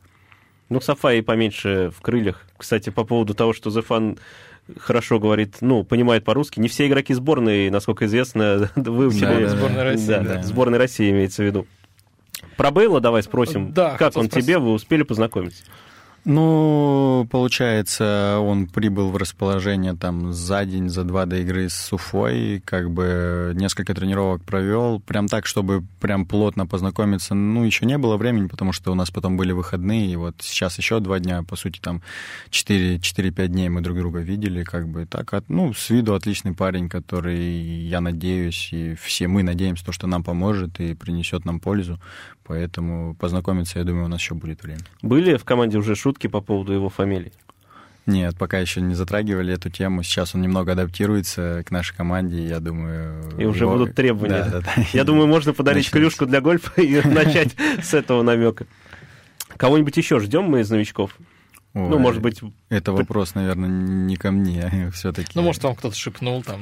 Ну, 0.68 0.80
Сафаи 0.80 1.20
поменьше 1.20 1.92
в 1.96 2.00
крыльях. 2.00 2.42
Кстати, 2.57 2.90
по 2.90 3.04
поводу 3.04 3.35
того, 3.35 3.52
что 3.52 3.70
Зефан 3.70 4.18
хорошо 4.78 5.18
говорит, 5.18 5.57
ну, 5.61 5.85
понимает 5.85 6.24
по-русски. 6.24 6.59
Не 6.59 6.68
все 6.68 6.87
игроки 6.87 7.12
сборной, 7.12 7.70
насколько 7.70 8.07
известно, 8.07 8.70
выучили... 8.76 9.44
Да, 9.44 9.48
сборной 9.48 9.83
России. 9.83 10.07
Да, 10.07 10.20
да. 10.20 10.42
Сборной 10.42 10.78
России 10.78 11.11
имеется 11.11 11.42
в 11.42 11.46
виду. 11.46 11.66
Про 12.57 12.70
Бейла 12.70 13.00
давай 13.00 13.22
спросим. 13.22 13.72
Да, 13.72 13.96
как 13.96 14.16
он 14.16 14.26
спросить. 14.26 14.46
тебе? 14.46 14.59
Вы 14.59 14.72
успели 14.72 15.02
познакомиться? 15.02 15.64
Ну, 16.27 17.29
получается, 17.31 18.39
он 18.41 18.67
прибыл 18.67 19.11
в 19.11 19.17
расположение 19.19 19.95
там 19.95 20.33
за 20.33 20.65
день, 20.65 20.89
за 20.89 21.05
два 21.05 21.27
до 21.27 21.37
игры 21.37 21.69
с 21.69 21.93
Уфой, 21.93 22.63
как 22.65 22.91
бы 22.91 23.53
несколько 23.55 23.95
тренировок 23.95 24.43
провел, 24.43 25.01
прям 25.01 25.29
так, 25.29 25.45
чтобы 25.45 25.85
прям 26.01 26.25
плотно 26.25 26.67
познакомиться, 26.67 27.35
ну, 27.35 27.65
еще 27.65 27.85
не 27.85 27.99
было 27.99 28.17
времени, 28.17 28.47
потому 28.47 28.73
что 28.73 28.91
у 28.91 28.95
нас 28.95 29.11
потом 29.11 29.37
были 29.37 29.53
выходные, 29.53 30.13
и 30.13 30.17
вот 30.17 30.37
сейчас 30.41 30.79
еще 30.79 30.99
два 31.01 31.19
дня, 31.19 31.43
по 31.43 31.57
сути, 31.57 31.79
там 31.79 32.01
4-5 32.51 33.49
дней 33.49 33.69
мы 33.69 33.83
друг 33.83 33.99
друга 33.99 34.21
видели, 34.21 34.65
как 34.65 34.89
бы 34.89 35.05
так, 35.05 35.31
ну, 35.49 35.75
с 35.75 35.91
виду 35.91 36.15
отличный 36.15 36.55
парень, 36.55 36.89
который, 36.89 37.39
я 37.45 38.01
надеюсь, 38.01 38.71
и 38.73 38.95
все 38.95 39.29
мы 39.29 39.43
надеемся, 39.43 39.85
то, 39.85 39.93
что 39.93 40.07
нам 40.07 40.25
поможет 40.25 40.81
и 40.81 40.95
принесет 40.95 41.45
нам 41.45 41.61
пользу, 41.61 42.01
поэтому 42.44 43.14
познакомиться, 43.14 43.78
я 43.78 43.85
думаю, 43.85 44.07
у 44.07 44.09
нас 44.09 44.20
еще 44.20 44.35
будет 44.35 44.62
время. 44.62 44.83
Были 45.02 45.37
в 45.37 45.44
команде 45.44 45.78
уже 45.78 45.94
шутки 45.94 46.26
по 46.26 46.40
поводу 46.40 46.72
его 46.72 46.88
фамилии? 46.88 47.33
Нет, 48.07 48.37
пока 48.37 48.59
еще 48.59 48.83
не 48.83 48.94
затрагивали 48.94 49.54
эту 49.54 49.70
тему. 49.70 50.02
Сейчас 50.02 50.35
он 50.35 50.42
немного 50.42 50.72
адаптируется 50.72 51.62
к 51.66 51.70
нашей 51.70 51.96
команде, 51.96 52.46
я 52.46 52.61
думаю... 52.61 53.33
И 53.38 53.46
уже 53.46 53.64
его... 53.64 53.78
будут 53.78 53.94
требования. 53.94 54.44
Да, 54.44 54.61
да, 54.61 54.61
да. 54.61 54.85
Я 54.92 55.04
думаю, 55.04 55.26
можно 55.26 55.54
подарить 55.54 55.87
Начнется. 55.87 55.98
клюшку 55.98 56.26
для 56.26 56.40
гольфа 56.42 56.83
и 56.83 57.00
начать 57.09 57.54
с 57.83 57.94
этого 57.94 58.22
намека. 58.22 58.66
Кого-нибудь 59.57 59.96
еще 59.96 60.20
ждем 60.20 60.44
мы 60.44 60.61
из 60.61 60.70
новичков? 60.70 61.16
Ой, 61.72 61.88
ну, 61.88 61.98
может 61.98 62.20
быть... 62.20 62.40
Это 62.68 62.92
вопрос, 62.92 63.35
наверное, 63.35 63.68
не 63.68 64.16
ко 64.16 64.30
мне 64.30 64.90
все-таки. 64.92 65.33
Ну, 65.35 65.42
может, 65.42 65.62
вам 65.64 65.74
кто-то 65.74 65.96
шепнул 65.96 66.42
там... 66.42 66.61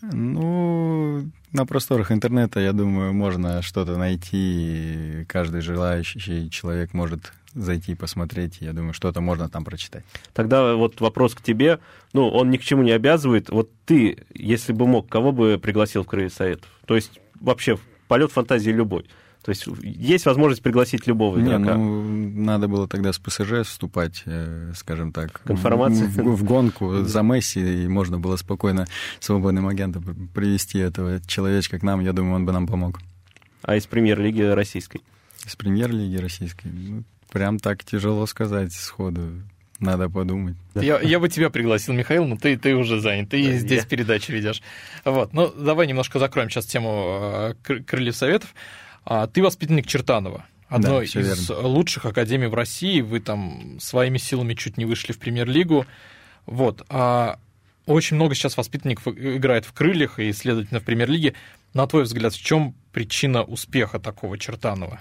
Ну, 0.00 1.28
на 1.52 1.66
просторах 1.66 2.12
интернета, 2.12 2.60
я 2.60 2.72
думаю, 2.72 3.12
можно 3.12 3.62
что-то 3.62 3.96
найти. 3.96 5.24
Каждый 5.28 5.60
желающий 5.60 6.50
человек 6.50 6.94
может 6.94 7.32
зайти 7.54 7.94
посмотреть. 7.94 8.58
Я 8.60 8.72
думаю, 8.72 8.92
что-то 8.92 9.20
можно 9.20 9.48
там 9.48 9.64
прочитать. 9.64 10.04
Тогда 10.32 10.74
вот 10.74 11.00
вопрос 11.00 11.34
к 11.34 11.42
тебе. 11.42 11.78
Ну, 12.12 12.28
он 12.28 12.50
ни 12.50 12.56
к 12.56 12.62
чему 12.62 12.82
не 12.82 12.92
обязывает. 12.92 13.50
Вот 13.50 13.70
ты, 13.84 14.24
если 14.34 14.72
бы 14.72 14.86
мог, 14.86 15.08
кого 15.08 15.32
бы 15.32 15.58
пригласил 15.58 16.04
в 16.04 16.06
крылья 16.06 16.28
советов? 16.28 16.68
То 16.86 16.94
есть 16.94 17.20
вообще 17.40 17.78
полет 18.06 18.32
фантазии 18.32 18.70
любой. 18.70 19.06
То 19.48 19.52
есть 19.52 19.66
есть 19.82 20.26
возможность 20.26 20.62
пригласить 20.62 21.06
любого 21.06 21.40
игрока. 21.40 21.74
Не, 21.74 21.82
ну, 21.82 22.42
надо 22.42 22.68
было 22.68 22.86
тогда 22.86 23.14
с 23.14 23.18
ПСЖ 23.18 23.64
вступать, 23.64 24.22
э, 24.26 24.72
скажем 24.76 25.10
так, 25.10 25.40
в, 25.46 25.54
в, 25.54 26.36
в 26.36 26.44
гонку 26.44 26.96
за 27.04 27.22
Месси, 27.22 27.84
и 27.84 27.88
можно 27.88 28.18
было 28.18 28.36
спокойно 28.36 28.86
свободным 29.20 29.66
агентом 29.66 30.28
привести 30.34 30.78
этого 30.80 31.22
человечка 31.26 31.78
к 31.78 31.82
нам. 31.82 32.00
Я 32.00 32.12
думаю, 32.12 32.34
он 32.34 32.44
бы 32.44 32.52
нам 32.52 32.66
помог. 32.66 33.00
А 33.62 33.76
из 33.76 33.86
премьер-лиги 33.86 34.42
российской? 34.42 35.00
Из 35.46 35.56
премьер-лиги 35.56 36.18
российской? 36.18 36.66
Ну, 36.66 37.04
Прям 37.32 37.58
так 37.58 37.82
тяжело 37.84 38.26
сказать 38.26 38.74
сходу. 38.74 39.30
Надо 39.80 40.10
подумать. 40.10 40.56
Я, 40.74 41.00
я 41.00 41.18
бы 41.18 41.30
тебя 41.30 41.48
пригласил, 41.48 41.94
Михаил, 41.94 42.26
но 42.26 42.36
ты, 42.36 42.58
ты 42.58 42.74
уже 42.74 43.00
занят, 43.00 43.30
ты 43.30 43.42
да, 43.42 43.52
здесь 43.56 43.80
я... 43.80 43.86
передачи 43.86 44.30
ведешь. 44.30 44.60
Вот, 45.06 45.32
ну 45.32 45.48
давай 45.48 45.86
немножко 45.86 46.18
закроем 46.18 46.50
сейчас 46.50 46.66
тему 46.66 47.54
э, 47.66 47.80
крыльев 47.86 48.14
советов. 48.14 48.54
А, 49.10 49.26
ты 49.26 49.42
воспитанник 49.42 49.86
Чертанова, 49.86 50.44
одной 50.68 50.98
да, 50.98 51.04
из 51.04 51.14
верно. 51.14 51.66
лучших 51.66 52.04
академий 52.04 52.46
в 52.46 52.52
России. 52.52 53.00
Вы 53.00 53.20
там 53.20 53.80
своими 53.80 54.18
силами 54.18 54.52
чуть 54.52 54.76
не 54.76 54.84
вышли 54.84 55.12
в 55.12 55.18
премьер-лигу. 55.18 55.86
Вот. 56.44 56.84
А 56.90 57.38
очень 57.86 58.16
много 58.16 58.34
сейчас 58.34 58.58
воспитанников 58.58 59.08
играет 59.08 59.64
в 59.64 59.72
крыльях 59.72 60.18
и, 60.18 60.30
следовательно, 60.34 60.80
в 60.80 60.84
премьер-лиге. 60.84 61.32
На 61.72 61.86
твой 61.86 62.02
взгляд, 62.02 62.34
в 62.34 62.44
чем 62.44 62.74
причина 62.92 63.42
успеха 63.42 63.98
такого 63.98 64.36
Чертанова? 64.36 65.00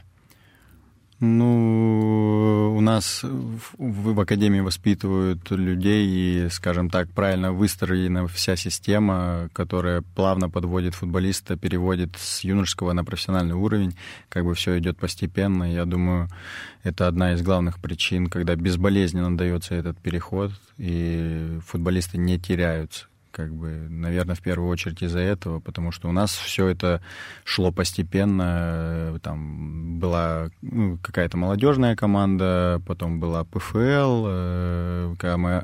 Ну, 1.19 2.75
у 2.77 2.81
нас 2.81 3.23
в, 3.23 3.75
в 3.79 4.19
Академии 4.19 4.59
воспитывают 4.59 5.49
людей, 5.49 6.05
и, 6.07 6.49
скажем 6.51 6.91
так, 6.91 7.09
правильно 7.09 7.51
выстроена 7.51 8.27
вся 8.27 8.55
система, 8.55 9.49
которая 9.51 10.03
плавно 10.13 10.47
подводит 10.47 10.93
футболиста, 10.93 11.57
переводит 11.57 12.15
с 12.17 12.43
юношеского 12.43 12.93
на 12.93 13.03
профессиональный 13.03 13.55
уровень. 13.55 13.97
Как 14.29 14.45
бы 14.45 14.53
все 14.53 14.77
идет 14.77 14.99
постепенно. 14.99 15.63
Я 15.63 15.85
думаю, 15.85 16.29
это 16.83 17.07
одна 17.07 17.33
из 17.33 17.41
главных 17.41 17.79
причин, 17.79 18.27
когда 18.27 18.55
безболезненно 18.55 19.35
дается 19.35 19.73
этот 19.73 19.97
переход, 19.97 20.51
и 20.77 21.57
футболисты 21.65 22.19
не 22.19 22.37
теряются 22.39 23.07
как 23.37 23.53
бы, 23.53 23.69
наверное, 23.87 24.35
в 24.35 24.41
первую 24.41 24.67
очередь 24.71 25.03
из-за 25.03 25.19
этого, 25.19 25.59
потому 25.59 25.91
что 25.91 26.09
у 26.09 26.11
нас 26.11 26.31
все 26.31 26.67
это 26.67 27.03
шло 27.43 27.71
постепенно. 27.71 29.13
Э, 29.13 29.19
там 29.21 29.99
была 29.99 30.49
ну, 30.63 30.97
какая-то 31.03 31.37
молодежная 31.37 31.95
команда, 31.95 32.81
потом 32.87 33.19
была 33.19 33.43
ПФЛ, 33.43 34.25
э, 34.27 35.15
когда 35.19 35.37
мы 35.37 35.63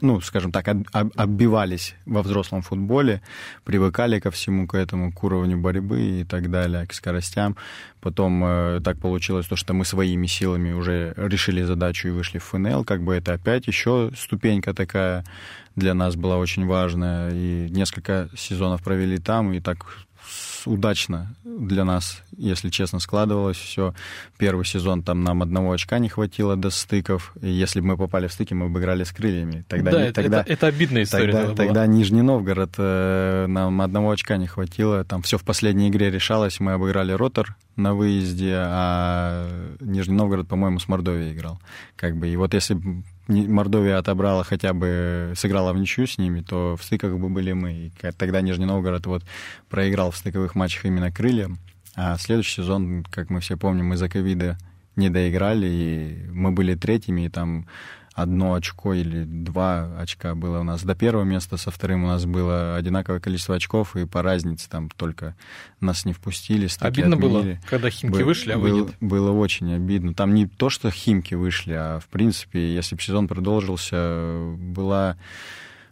ну, 0.00 0.20
скажем 0.20 0.52
так, 0.52 0.68
отбивались 0.92 1.94
во 2.06 2.22
взрослом 2.22 2.62
футболе, 2.62 3.22
привыкали 3.64 4.20
ко 4.20 4.30
всему, 4.30 4.66
к 4.66 4.74
этому, 4.74 5.12
к 5.12 5.24
уровню 5.24 5.58
борьбы 5.58 6.20
и 6.20 6.24
так 6.24 6.50
далее, 6.50 6.86
к 6.86 6.92
скоростям. 6.92 7.56
Потом 8.00 8.44
э, 8.44 8.80
так 8.84 8.98
получилось 8.98 9.46
то, 9.46 9.56
что 9.56 9.74
мы 9.74 9.84
своими 9.84 10.26
силами 10.26 10.72
уже 10.72 11.14
решили 11.16 11.62
задачу 11.62 12.08
и 12.08 12.12
вышли 12.12 12.38
в 12.38 12.44
ФНЛ, 12.44 12.84
как 12.84 13.02
бы 13.02 13.14
это 13.14 13.32
опять 13.32 13.66
еще 13.66 14.10
ступенька 14.16 14.72
такая 14.72 15.24
для 15.74 15.94
нас 15.94 16.16
была 16.16 16.36
очень 16.38 16.66
важная, 16.66 17.30
и 17.32 17.68
несколько 17.70 18.28
сезонов 18.36 18.82
провели 18.82 19.18
там, 19.18 19.52
и 19.52 19.60
так 19.60 19.86
удачно 20.68 21.34
для 21.44 21.84
нас, 21.84 22.22
если 22.36 22.70
честно, 22.70 23.00
складывалось 23.00 23.56
все. 23.56 23.94
Первый 24.36 24.64
сезон 24.64 25.02
там 25.02 25.24
нам 25.24 25.42
одного 25.42 25.72
очка 25.72 25.98
не 25.98 26.08
хватило 26.08 26.56
до 26.56 26.70
стыков. 26.70 27.32
И 27.40 27.48
если 27.48 27.80
бы 27.80 27.86
мы 27.86 27.96
попали 27.96 28.28
в 28.28 28.32
стыки, 28.32 28.54
мы 28.54 28.68
бы 28.68 28.80
играли 28.80 29.04
с 29.04 29.12
крыльями. 29.12 29.64
Тогда, 29.68 29.90
да, 29.90 30.06
не, 30.06 30.12
тогда, 30.12 30.40
это, 30.42 30.52
это 30.52 30.66
обидная 30.68 31.02
история. 31.02 31.32
Тогда, 31.32 31.54
тогда 31.54 31.86
Нижний 31.86 32.22
Новгород 32.22 32.74
э, 32.78 33.46
нам 33.48 33.80
одного 33.80 34.12
очка 34.12 34.36
не 34.36 34.46
хватило. 34.46 35.04
Там 35.04 35.22
все 35.22 35.38
в 35.38 35.44
последней 35.44 35.88
игре 35.88 36.10
решалось. 36.10 36.60
Мы 36.60 36.72
обыграли 36.72 37.12
Ротор 37.12 37.56
на 37.76 37.94
выезде, 37.94 38.54
а 38.56 39.48
Нижний 39.80 40.14
Новгород, 40.14 40.48
по-моему, 40.48 40.78
с 40.78 40.88
Мордовией 40.88 41.32
играл. 41.32 41.60
Как 41.96 42.16
бы. 42.16 42.28
И 42.28 42.36
вот 42.36 42.54
если 42.54 42.80
Мордовия 43.28 43.98
отобрала 43.98 44.42
хотя 44.42 44.72
бы, 44.72 45.34
сыграла 45.36 45.72
в 45.72 45.78
ничью 45.78 46.06
с 46.06 46.18
ними, 46.18 46.40
то 46.40 46.76
в 46.76 46.82
стыках 46.82 47.16
бы 47.16 47.28
были 47.28 47.52
мы. 47.52 47.72
И 47.72 47.92
тогда 48.16 48.40
Нижний 48.40 48.64
Новгород 48.64 49.06
вот 49.06 49.22
проиграл 49.68 50.10
в 50.10 50.16
стыковых 50.16 50.54
матчах 50.54 50.86
именно 50.86 51.12
крыльям. 51.12 51.58
А 51.94 52.16
следующий 52.16 52.62
сезон, 52.62 53.04
как 53.10 53.28
мы 53.28 53.40
все 53.40 53.56
помним, 53.56 53.86
мы 53.86 53.96
за 53.96 54.08
ковида 54.08 54.56
не 54.96 55.10
доиграли, 55.10 55.66
и 55.66 56.30
мы 56.30 56.52
были 56.52 56.74
третьими, 56.74 57.26
и 57.26 57.28
там 57.28 57.66
одно 58.18 58.54
очко 58.54 58.94
или 58.94 59.22
два 59.24 59.96
очка 59.98 60.34
было 60.34 60.58
у 60.58 60.62
нас 60.64 60.82
до 60.82 60.96
первого 60.96 61.22
места, 61.22 61.56
со 61.56 61.70
вторым 61.70 62.02
у 62.04 62.08
нас 62.08 62.26
было 62.26 62.74
одинаковое 62.74 63.20
количество 63.20 63.54
очков, 63.54 63.94
и 63.94 64.06
по 64.06 64.22
разнице 64.22 64.68
там 64.68 64.90
только 64.90 65.36
нас 65.80 66.04
не 66.04 66.12
впустили. 66.12 66.68
Обидно 66.80 67.16
отменили. 67.16 67.52
было, 67.52 67.60
когда 67.70 67.90
Химки 67.90 68.16
Бы- 68.18 68.24
вышли, 68.24 68.52
а 68.52 68.58
вы 68.58 68.70
был, 68.70 68.86
нет? 68.86 68.96
Было 69.00 69.30
очень 69.30 69.72
обидно. 69.72 70.14
Там 70.14 70.34
не 70.34 70.46
то, 70.46 70.68
что 70.68 70.90
Химки 70.90 71.34
вышли, 71.34 71.74
а 71.74 72.00
в 72.00 72.06
принципе, 72.08 72.74
если 72.74 72.96
бы 72.96 73.02
сезон 73.02 73.28
продолжился, 73.28 74.54
была 74.58 75.16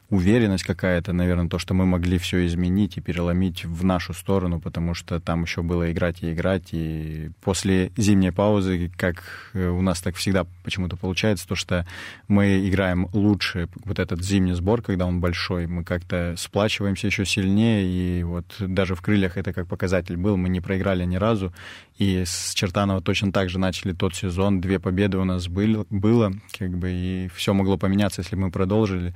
уверенность 0.09 0.65
какая-то, 0.65 1.13
наверное, 1.13 1.49
то, 1.49 1.59
что 1.59 1.75
мы 1.75 1.85
могли 1.85 2.19
все 2.19 2.47
изменить 2.47 2.97
и 2.97 3.01
переломить 3.01 3.65
в 3.65 3.85
нашу 3.85 4.15
сторону, 4.15 4.61
потому 4.61 4.95
что 4.95 5.21
там 5.21 5.43
еще 5.43 5.63
было 5.63 5.91
играть 5.91 6.23
и 6.23 6.33
играть. 6.33 6.69
И 6.73 7.31
после 7.43 7.91
зимней 7.97 8.33
паузы, 8.33 8.91
как 8.97 9.23
э, 9.53 9.69
у 9.69 9.83
нас 9.83 10.01
так 10.01 10.15
всегда 10.15 10.47
почему-то 10.63 10.97
получается, 10.97 11.49
то, 11.49 11.57
что 11.57 11.87
мы 12.29 12.69
играем 12.69 13.09
лучше 13.13 13.69
вот 13.85 13.99
этот 13.99 14.23
зимний 14.23 14.53
сбор, 14.53 14.81
когда 14.83 15.07
он 15.07 15.21
большой, 15.21 15.67
мы 15.67 15.83
как-то 15.83 16.35
сплачиваемся 16.37 17.09
еще 17.09 17.25
сильнее, 17.25 17.85
и 17.85 18.23
вот 18.23 18.45
даже 18.61 18.95
в 18.95 19.03
крыльях 19.03 19.37
это 19.37 19.53
как 19.53 19.67
показатель 19.67 20.17
был, 20.17 20.37
мы 20.37 20.49
не 20.49 20.61
проиграли 20.61 21.05
ни 21.05 21.17
разу, 21.17 21.53
и 21.99 22.25
с 22.25 22.53
Чертанова 22.55 23.01
точно 23.01 23.33
так 23.33 23.49
же 23.49 23.59
начали 23.59 23.93
тот 23.93 24.15
сезон, 24.15 24.61
две 24.61 24.79
победы 24.79 25.19
у 25.19 25.25
нас 25.25 25.49
были, 25.49 25.85
было, 25.91 26.33
как 26.59 26.77
бы, 26.77 26.91
и 26.91 27.29
все 27.35 27.55
могло 27.55 27.77
поменяться, 27.77 28.21
если 28.21 28.37
бы 28.37 28.43
мы 28.43 28.51
продолжили. 28.51 29.15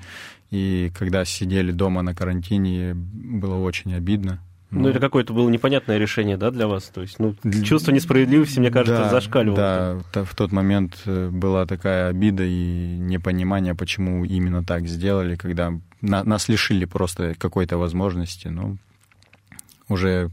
И 0.51 0.91
когда 0.99 1.25
сидели 1.25 1.71
дома 1.71 2.03
на 2.03 2.15
карантине, 2.15 2.95
было 2.95 3.57
очень 3.57 3.95
обидно. 3.95 4.41
Ну, 4.71 4.89
это 4.89 5.01
какое-то 5.01 5.33
было 5.33 5.49
непонятное 5.49 5.99
решение, 5.99 6.37
да, 6.37 6.51
для 6.53 6.69
вас? 6.69 6.85
То 6.85 7.03
есть, 7.03 7.19
ну, 7.19 7.35
чувство 7.65 7.91
несправедливости, 7.91 8.61
мне 8.61 8.71
кажется, 8.71 9.03
да, 9.03 9.11
зашкаливало. 9.11 10.05
Да, 10.13 10.25
в 10.25 10.35
тот 10.37 10.53
момент 10.53 10.97
э, 11.07 11.29
была 11.29 11.67
такая 11.67 12.09
обида 12.09 12.45
и 12.45 12.97
непонимание, 12.99 13.75
почему 13.75 14.25
именно 14.25 14.63
так 14.63 14.87
сделали, 14.87 15.35
когда 15.35 15.73
на, 16.01 16.23
нас 16.23 16.49
лишили 16.49 16.85
просто 16.85 17.35
какой-то 17.37 17.79
возможности. 17.79 18.47
Ну, 18.47 18.77
уже 19.89 20.31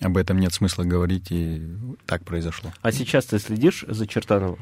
об 0.00 0.16
этом 0.16 0.38
нет 0.38 0.52
смысла 0.52 0.82
говорить, 0.82 1.30
и 1.30 1.62
так 2.06 2.24
произошло. 2.24 2.72
А 2.82 2.90
сейчас 2.90 3.26
ты 3.26 3.38
следишь 3.38 3.84
за 3.86 4.06
Чертановым? 4.08 4.58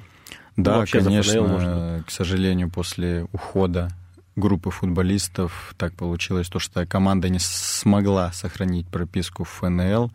Да, 0.58 0.80
ну, 0.80 0.86
конечно, 0.86 2.04
к 2.06 2.10
сожалению, 2.10 2.70
после 2.70 3.26
ухода 3.32 3.90
группы 4.36 4.70
футболистов 4.70 5.74
так 5.76 5.94
получилось, 5.94 6.48
то, 6.48 6.58
что 6.58 6.86
команда 6.86 7.28
не 7.28 7.38
смогла 7.38 8.32
сохранить 8.32 8.88
прописку 8.88 9.44
в 9.44 9.48
ФНЛ, 9.50 10.10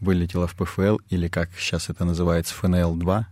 вылетела 0.00 0.46
в 0.46 0.54
ПФЛ, 0.54 0.98
или 1.10 1.28
как 1.28 1.50
сейчас 1.56 1.90
это 1.90 2.04
называется, 2.04 2.54
ФНЛ-2, 2.54 3.24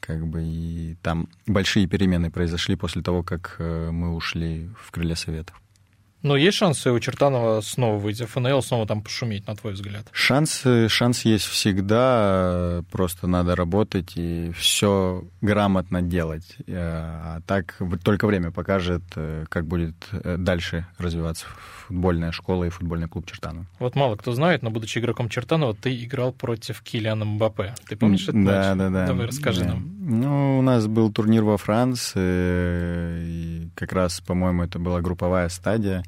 как 0.00 0.26
бы, 0.26 0.42
и 0.42 0.96
там 1.02 1.28
большие 1.46 1.86
перемены 1.86 2.30
произошли 2.30 2.76
после 2.76 3.02
того, 3.02 3.22
как 3.22 3.56
э, 3.58 3.90
мы 3.90 4.14
ушли 4.14 4.68
в 4.78 4.90
крылья 4.90 5.14
Советов. 5.14 5.60
Но 6.22 6.36
есть 6.36 6.56
шансы 6.56 6.90
у 6.90 6.98
Чертанова 7.00 7.60
снова 7.60 7.98
выйти 7.98 8.24
в 8.24 8.30
ФНЛ, 8.30 8.62
снова 8.62 8.86
там 8.86 9.02
пошуметь, 9.02 9.46
на 9.46 9.56
твой 9.56 9.72
взгляд? 9.72 10.06
Шанс, 10.12 10.64
шанс 10.88 11.24
есть 11.24 11.46
всегда, 11.46 12.84
просто 12.90 13.26
надо 13.26 13.56
работать 13.56 14.12
и 14.16 14.52
все 14.52 15.24
грамотно 15.40 16.00
делать. 16.02 16.56
Э, 16.66 16.74
а 16.76 17.40
так 17.46 17.76
только 18.04 18.26
время 18.26 18.50
покажет, 18.50 19.02
э, 19.16 19.44
как 19.48 19.66
будет 19.66 19.96
э, 20.12 20.36
дальше 20.38 20.86
развиваться 20.98 21.46
футбольная 21.92 22.32
школа 22.32 22.64
и 22.64 22.70
футбольный 22.70 23.06
клуб 23.06 23.26
Чертанова. 23.26 23.66
Вот 23.78 23.94
мало 23.96 24.16
кто 24.16 24.32
знает, 24.32 24.62
но 24.62 24.70
будучи 24.70 24.98
игроком 24.98 25.28
Чертанова, 25.28 25.74
ты 25.74 25.94
играл 26.04 26.32
против 26.32 26.80
Килиана 26.80 27.26
Мбаппе. 27.26 27.74
Ты 27.86 27.96
помнишь 27.96 28.22
это? 28.22 28.32
Да, 28.32 28.38
матч? 28.38 28.78
да, 28.78 28.90
да. 28.90 29.06
Давай 29.06 29.26
расскажи 29.26 29.60
да. 29.60 29.68
нам. 29.68 29.90
Ну, 30.00 30.58
у 30.58 30.62
нас 30.62 30.86
был 30.86 31.12
турнир 31.12 31.44
во 31.44 31.58
Франции, 31.58 33.24
и 33.24 33.68
как 33.74 33.92
раз, 33.92 34.20
по-моему, 34.20 34.62
это 34.62 34.78
была 34.78 35.02
групповая 35.02 35.50
стадия. 35.50 36.02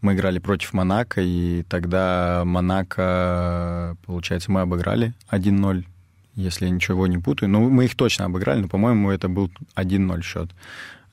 Мы 0.00 0.14
играли 0.14 0.40
против 0.40 0.72
Монако, 0.72 1.20
и 1.20 1.62
тогда 1.68 2.42
Монако, 2.44 3.96
получается, 4.04 4.50
мы 4.50 4.62
обыграли 4.62 5.14
1-0 5.30 5.84
если 6.36 6.64
я 6.64 6.70
ничего 6.70 7.06
не 7.06 7.18
путаю. 7.18 7.50
Ну, 7.50 7.68
мы 7.68 7.84
их 7.84 7.94
точно 7.96 8.24
обыграли, 8.24 8.62
но, 8.62 8.68
по-моему, 8.68 9.10
это 9.10 9.28
был 9.28 9.50
1-0 9.74 10.22
счет. 10.22 10.50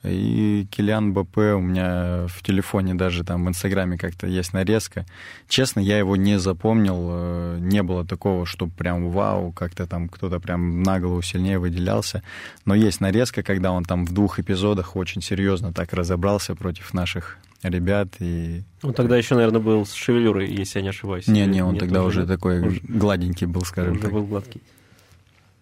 И 0.04 0.66
Килиан 0.70 1.12
БП 1.12 1.38
у 1.38 1.60
меня 1.60 2.26
в 2.28 2.42
телефоне 2.42 2.94
даже 2.94 3.24
там 3.24 3.44
в 3.44 3.48
Инстаграме 3.48 3.98
как-то 3.98 4.28
есть 4.28 4.52
нарезка. 4.52 5.06
Честно, 5.48 5.80
я 5.80 5.98
его 5.98 6.14
не 6.14 6.38
запомнил. 6.38 7.08
Э, 7.10 7.58
не 7.60 7.82
было 7.82 8.06
такого, 8.06 8.46
что 8.46 8.68
прям 8.68 9.10
вау, 9.10 9.50
как-то 9.50 9.86
там 9.88 10.08
кто-то 10.08 10.38
прям 10.38 10.82
на 10.84 11.00
голову 11.00 11.20
сильнее 11.22 11.58
выделялся. 11.58 12.22
Но 12.64 12.76
есть 12.76 13.00
нарезка, 13.00 13.42
когда 13.42 13.72
он 13.72 13.84
там 13.84 14.06
в 14.06 14.12
двух 14.12 14.38
эпизодах 14.38 14.94
очень 14.94 15.20
серьезно 15.20 15.72
так 15.72 15.92
разобрался 15.92 16.54
против 16.54 16.94
наших 16.94 17.38
ребят. 17.64 18.08
И... 18.20 18.62
Он 18.82 18.94
тогда 18.94 19.16
еще, 19.16 19.34
наверное, 19.34 19.60
был 19.60 19.84
с 19.84 19.92
шевелюрой, 19.92 20.48
если 20.48 20.78
я 20.78 20.84
не 20.84 20.90
ошибаюсь. 20.90 21.26
Не-не, 21.26 21.64
он 21.64 21.72
Нет, 21.72 21.80
тогда 21.80 22.04
уже 22.04 22.24
такой 22.24 22.60
уже... 22.60 22.80
гладенький 22.82 23.46
был, 23.46 23.62
скажем 23.62 23.94
уже 23.94 24.02
так. 24.02 24.12
был 24.12 24.24
гладкий. 24.24 24.62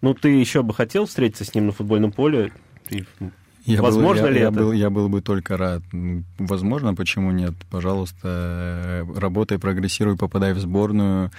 Ну, 0.03 0.12
ты 0.12 0.29
еще 0.29 0.62
бы 0.62 0.75
хотел 0.75 1.07
встретиться 1.07 1.44
с 1.44 1.55
ним 1.55 1.66
на 1.66 1.72
футбольном 1.72 2.12
поле? 2.12 2.53
Ты 2.87 3.07
я 3.67 3.83
Возможно 3.83 4.25
был, 4.25 4.31
ли 4.31 4.41
я, 4.41 4.49
это? 4.49 4.55
Я 4.55 4.63
был, 4.63 4.73
я 4.73 4.91
был 4.91 5.09
бы 5.09 5.21
только 5.21 5.57
рад. 5.57 5.83
Возможно, 6.39 6.95
почему 6.95 7.33
нет? 7.33 7.55
Пожалуйста, 7.71 9.07
работай, 9.17 9.59
прогрессируй, 9.59 10.17
попадай 10.17 10.53
в 10.53 10.59
сборную, 10.59 11.31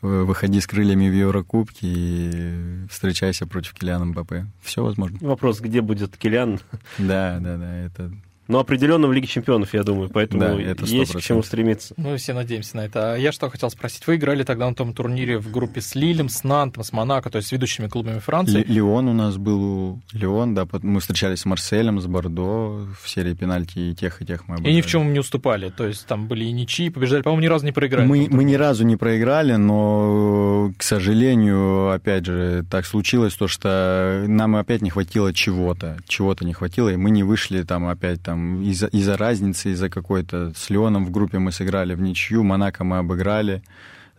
выходи 0.00 0.60
с 0.60 0.66
крыльями 0.66 1.08
в 1.08 1.12
Еврокубки 1.12 1.80
и 1.82 2.86
встречайся 2.90 3.46
против 3.46 3.74
Килиана 3.74 4.06
Мбаппе. 4.06 4.46
Все 4.62 4.82
возможно. 4.82 5.18
Вопрос, 5.20 5.60
где 5.60 5.80
будет 5.80 6.16
Килиан? 6.16 6.60
Да, 6.98 7.38
да, 7.40 7.56
да, 7.56 7.76
это 7.78 8.12
но 8.52 8.58
определенно 8.60 9.06
в 9.06 9.12
Лиге 9.12 9.26
Чемпионов, 9.26 9.72
я 9.72 9.82
думаю, 9.82 10.10
поэтому 10.10 10.40
да, 10.40 10.60
это 10.60 10.84
есть 10.84 11.14
к 11.14 11.20
чему 11.20 11.42
стремиться. 11.42 11.94
Мы 11.96 12.18
все 12.18 12.34
надеемся 12.34 12.76
на 12.76 12.84
это. 12.84 13.14
А 13.14 13.16
я 13.16 13.32
что 13.32 13.48
хотел 13.48 13.70
спросить? 13.70 14.06
Вы 14.06 14.16
играли 14.16 14.42
тогда 14.42 14.68
на 14.68 14.74
том 14.74 14.92
турнире 14.92 15.38
в 15.38 15.50
группе 15.50 15.80
с 15.80 15.94
Лилем, 15.94 16.28
с 16.28 16.44
Нантом, 16.44 16.84
с 16.84 16.92
Монако, 16.92 17.30
то 17.30 17.36
есть 17.36 17.48
с 17.48 17.52
ведущими 17.52 17.88
клубами 17.88 18.18
Франции? 18.18 18.62
Леон 18.68 19.08
у 19.08 19.14
нас 19.14 19.38
был, 19.38 20.00
Леон, 20.12 20.54
да, 20.54 20.68
мы 20.82 21.00
встречались 21.00 21.40
с 21.40 21.44
Марселем, 21.46 21.98
с 21.98 22.06
Бордо 22.06 22.86
в 23.00 23.08
серии 23.08 23.32
пенальти 23.32 23.78
и 23.78 23.94
тех, 23.94 24.20
и 24.20 24.26
тех 24.26 24.46
мы 24.46 24.56
обыграли. 24.56 24.74
И 24.74 24.76
ни 24.76 24.82
в 24.82 24.86
чем 24.86 25.10
не 25.14 25.18
уступали, 25.18 25.70
то 25.70 25.86
есть 25.86 26.06
там 26.06 26.28
были 26.28 26.44
и 26.44 26.52
ничьи, 26.52 26.90
побеждали, 26.90 27.22
по-моему, 27.22 27.42
ни 27.42 27.48
разу 27.48 27.64
не 27.64 27.72
проиграли. 27.72 28.06
Мы, 28.06 28.28
мы 28.30 28.44
ни 28.44 28.54
разу 28.54 28.84
не 28.84 28.96
проиграли, 28.96 29.54
но, 29.54 30.72
к 30.76 30.82
сожалению, 30.82 31.90
опять 31.90 32.26
же, 32.26 32.66
так 32.70 32.84
случилось, 32.84 33.32
то, 33.32 33.48
что 33.48 34.26
нам 34.28 34.56
опять 34.56 34.82
не 34.82 34.90
хватило 34.90 35.32
чего-то, 35.32 35.96
чего-то 36.06 36.44
не 36.44 36.52
хватило, 36.52 36.90
и 36.90 36.96
мы 36.96 37.10
не 37.10 37.22
вышли 37.22 37.62
там 37.62 37.86
опять 37.86 38.22
там 38.22 38.41
из-за 38.62 38.86
из 38.86 39.02
из-за 39.02 39.16
разницы, 39.16 39.70
из-за 39.70 39.88
какой-то... 39.88 40.52
С 40.54 40.70
Леоном 40.70 41.04
в 41.04 41.10
группе 41.10 41.38
мы 41.38 41.52
сыграли 41.52 41.94
в 41.94 42.00
ничью, 42.00 42.44
Монако 42.44 42.84
мы 42.84 42.98
обыграли. 42.98 43.62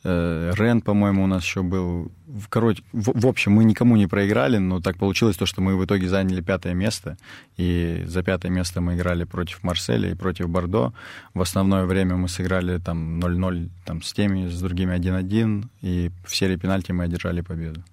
Э, 0.05 0.51
Рен, 0.55 0.81
по-моему, 0.81 1.23
у 1.23 1.27
нас 1.27 1.43
еще 1.43 1.61
был. 1.61 2.11
Короче, 2.49 2.83
в, 2.91 3.21
в 3.21 3.25
общем, 3.25 3.53
мы 3.53 3.63
никому 3.63 3.95
не 3.95 4.07
проиграли, 4.07 4.59
но 4.59 4.79
так 4.79 4.97
получилось 4.97 5.37
то, 5.37 5.45
что 5.45 5.61
мы 5.61 5.77
в 5.77 5.85
итоге 5.85 6.09
заняли 6.09 6.41
пятое 6.41 6.73
место. 6.73 7.17
И 7.57 8.03
за 8.05 8.23
пятое 8.23 8.51
место 8.51 8.81
мы 8.81 8.95
играли 8.95 9.23
против 9.23 9.63
Марселя 9.63 10.11
и 10.11 10.15
против 10.15 10.49
Бордо. 10.49 10.93
В 11.33 11.41
основное 11.41 11.85
время 11.85 12.15
мы 12.15 12.27
сыграли 12.27 12.79
там 12.79 13.19
0-0 13.19 13.69
там, 13.85 14.01
с 14.01 14.13
теми, 14.13 14.49
с 14.49 14.61
другими 14.61 14.95
1-1. 14.95 15.63
И 15.81 16.11
в 16.25 16.35
серии 16.35 16.57
пенальти 16.57 16.91
мы 16.91 17.05
одержали 17.05 17.41
победу. 17.41 17.83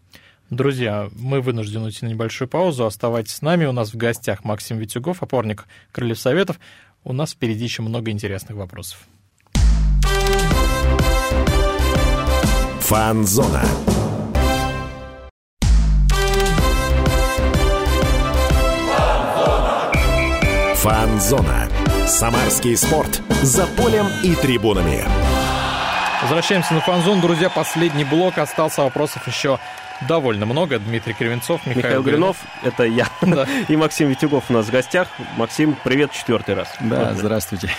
Друзья, 0.50 1.08
мы 1.16 1.40
вынуждены 1.40 1.84
уйти 1.84 2.04
на 2.04 2.10
небольшую 2.10 2.48
паузу. 2.48 2.84
Оставайтесь 2.84 3.36
с 3.36 3.42
нами. 3.42 3.66
У 3.66 3.72
нас 3.72 3.94
в 3.94 3.96
гостях 3.96 4.42
Максим 4.42 4.78
Витюгов, 4.78 5.22
опорник 5.22 5.68
Крыльев 5.92 6.18
Советов. 6.18 6.58
У 7.04 7.12
нас 7.12 7.30
впереди 7.30 7.62
еще 7.62 7.82
много 7.82 8.10
интересных 8.10 8.56
вопросов. 8.56 8.98
Фанзона. 12.80 13.62
Фанзона. 20.74 21.68
Самарский 22.08 22.76
спорт. 22.76 23.22
За 23.42 23.68
полем 23.68 24.06
и 24.24 24.34
трибунами. 24.34 25.04
Возвращаемся 26.22 26.74
на 26.74 26.80
фанзон, 26.80 27.20
друзья. 27.20 27.48
Последний 27.48 28.04
блок. 28.04 28.38
Остался 28.38 28.82
вопросов 28.82 29.28
еще 29.28 29.60
довольно 30.08 30.46
много. 30.46 30.78
Дмитрий 30.78 31.14
Кривенцов, 31.14 31.64
Михаил, 31.66 31.78
Михаил 31.78 32.02
Гринов, 32.02 32.36
это 32.62 32.84
я. 32.84 33.08
Да. 33.22 33.46
И 33.68 33.76
Максим 33.76 34.08
Витюгов 34.08 34.44
у 34.50 34.52
нас 34.52 34.66
в 34.66 34.70
гостях. 34.70 35.08
Максим, 35.36 35.76
привет 35.84 36.12
четвертый 36.12 36.54
раз. 36.54 36.68
Да, 36.80 37.14
здравствуйте. 37.14 37.70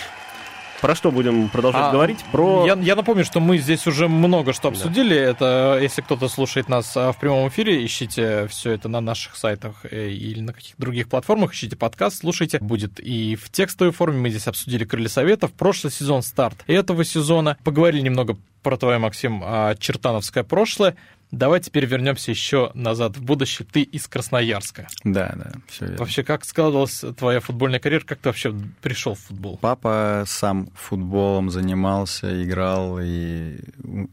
Про 0.82 0.96
что 0.96 1.12
будем 1.12 1.48
продолжать 1.48 1.84
а, 1.84 1.92
говорить? 1.92 2.24
Про... 2.32 2.66
Я, 2.66 2.74
я 2.74 2.96
напомню, 2.96 3.24
что 3.24 3.38
мы 3.38 3.56
здесь 3.58 3.86
уже 3.86 4.08
много 4.08 4.52
что 4.52 4.66
обсудили. 4.66 5.14
Да. 5.14 5.30
Это, 5.30 5.78
если 5.80 6.02
кто-то 6.02 6.28
слушает 6.28 6.68
нас 6.68 6.96
а, 6.96 7.12
в 7.12 7.18
прямом 7.18 7.48
эфире, 7.50 7.86
ищите 7.86 8.48
все 8.48 8.72
это 8.72 8.88
на 8.88 9.00
наших 9.00 9.36
сайтах 9.36 9.76
э, 9.88 10.08
или 10.08 10.40
на 10.40 10.52
каких-то 10.52 10.82
других 10.82 11.08
платформах, 11.08 11.52
ищите 11.52 11.76
подкаст, 11.76 12.18
слушайте. 12.18 12.58
Будет 12.58 12.98
и 12.98 13.36
в 13.36 13.48
текстовой 13.48 13.92
форме. 13.92 14.18
Мы 14.18 14.30
здесь 14.30 14.48
обсудили 14.48 14.84
крылья 14.84 15.06
советов. 15.06 15.52
Прошлый 15.52 15.92
сезон, 15.92 16.20
старт 16.22 16.64
этого 16.66 17.04
сезона. 17.04 17.56
Поговорили 17.62 18.00
немного 18.00 18.36
про 18.64 18.76
твое, 18.76 18.98
Максим, 18.98 19.40
а, 19.44 19.76
чертановское 19.76 20.42
прошлое. 20.42 20.96
Давай 21.32 21.60
теперь 21.60 21.86
вернемся 21.86 22.30
еще 22.30 22.70
назад 22.74 23.16
в 23.16 23.24
будущее. 23.24 23.66
Ты 23.70 23.80
из 23.80 24.06
Красноярска. 24.06 24.86
Да, 25.02 25.32
да, 25.34 25.52
все 25.66 25.86
верно. 25.86 25.98
Вообще, 26.00 26.22
как 26.22 26.44
складывалась 26.44 27.02
твоя 27.16 27.40
футбольная 27.40 27.80
карьера? 27.80 28.04
Как 28.04 28.18
ты 28.18 28.28
вообще 28.28 28.54
пришел 28.82 29.14
в 29.14 29.20
футбол? 29.20 29.58
Папа 29.58 30.24
сам 30.26 30.68
футболом 30.74 31.48
занимался, 31.48 32.44
играл, 32.44 32.98
и, 33.00 33.60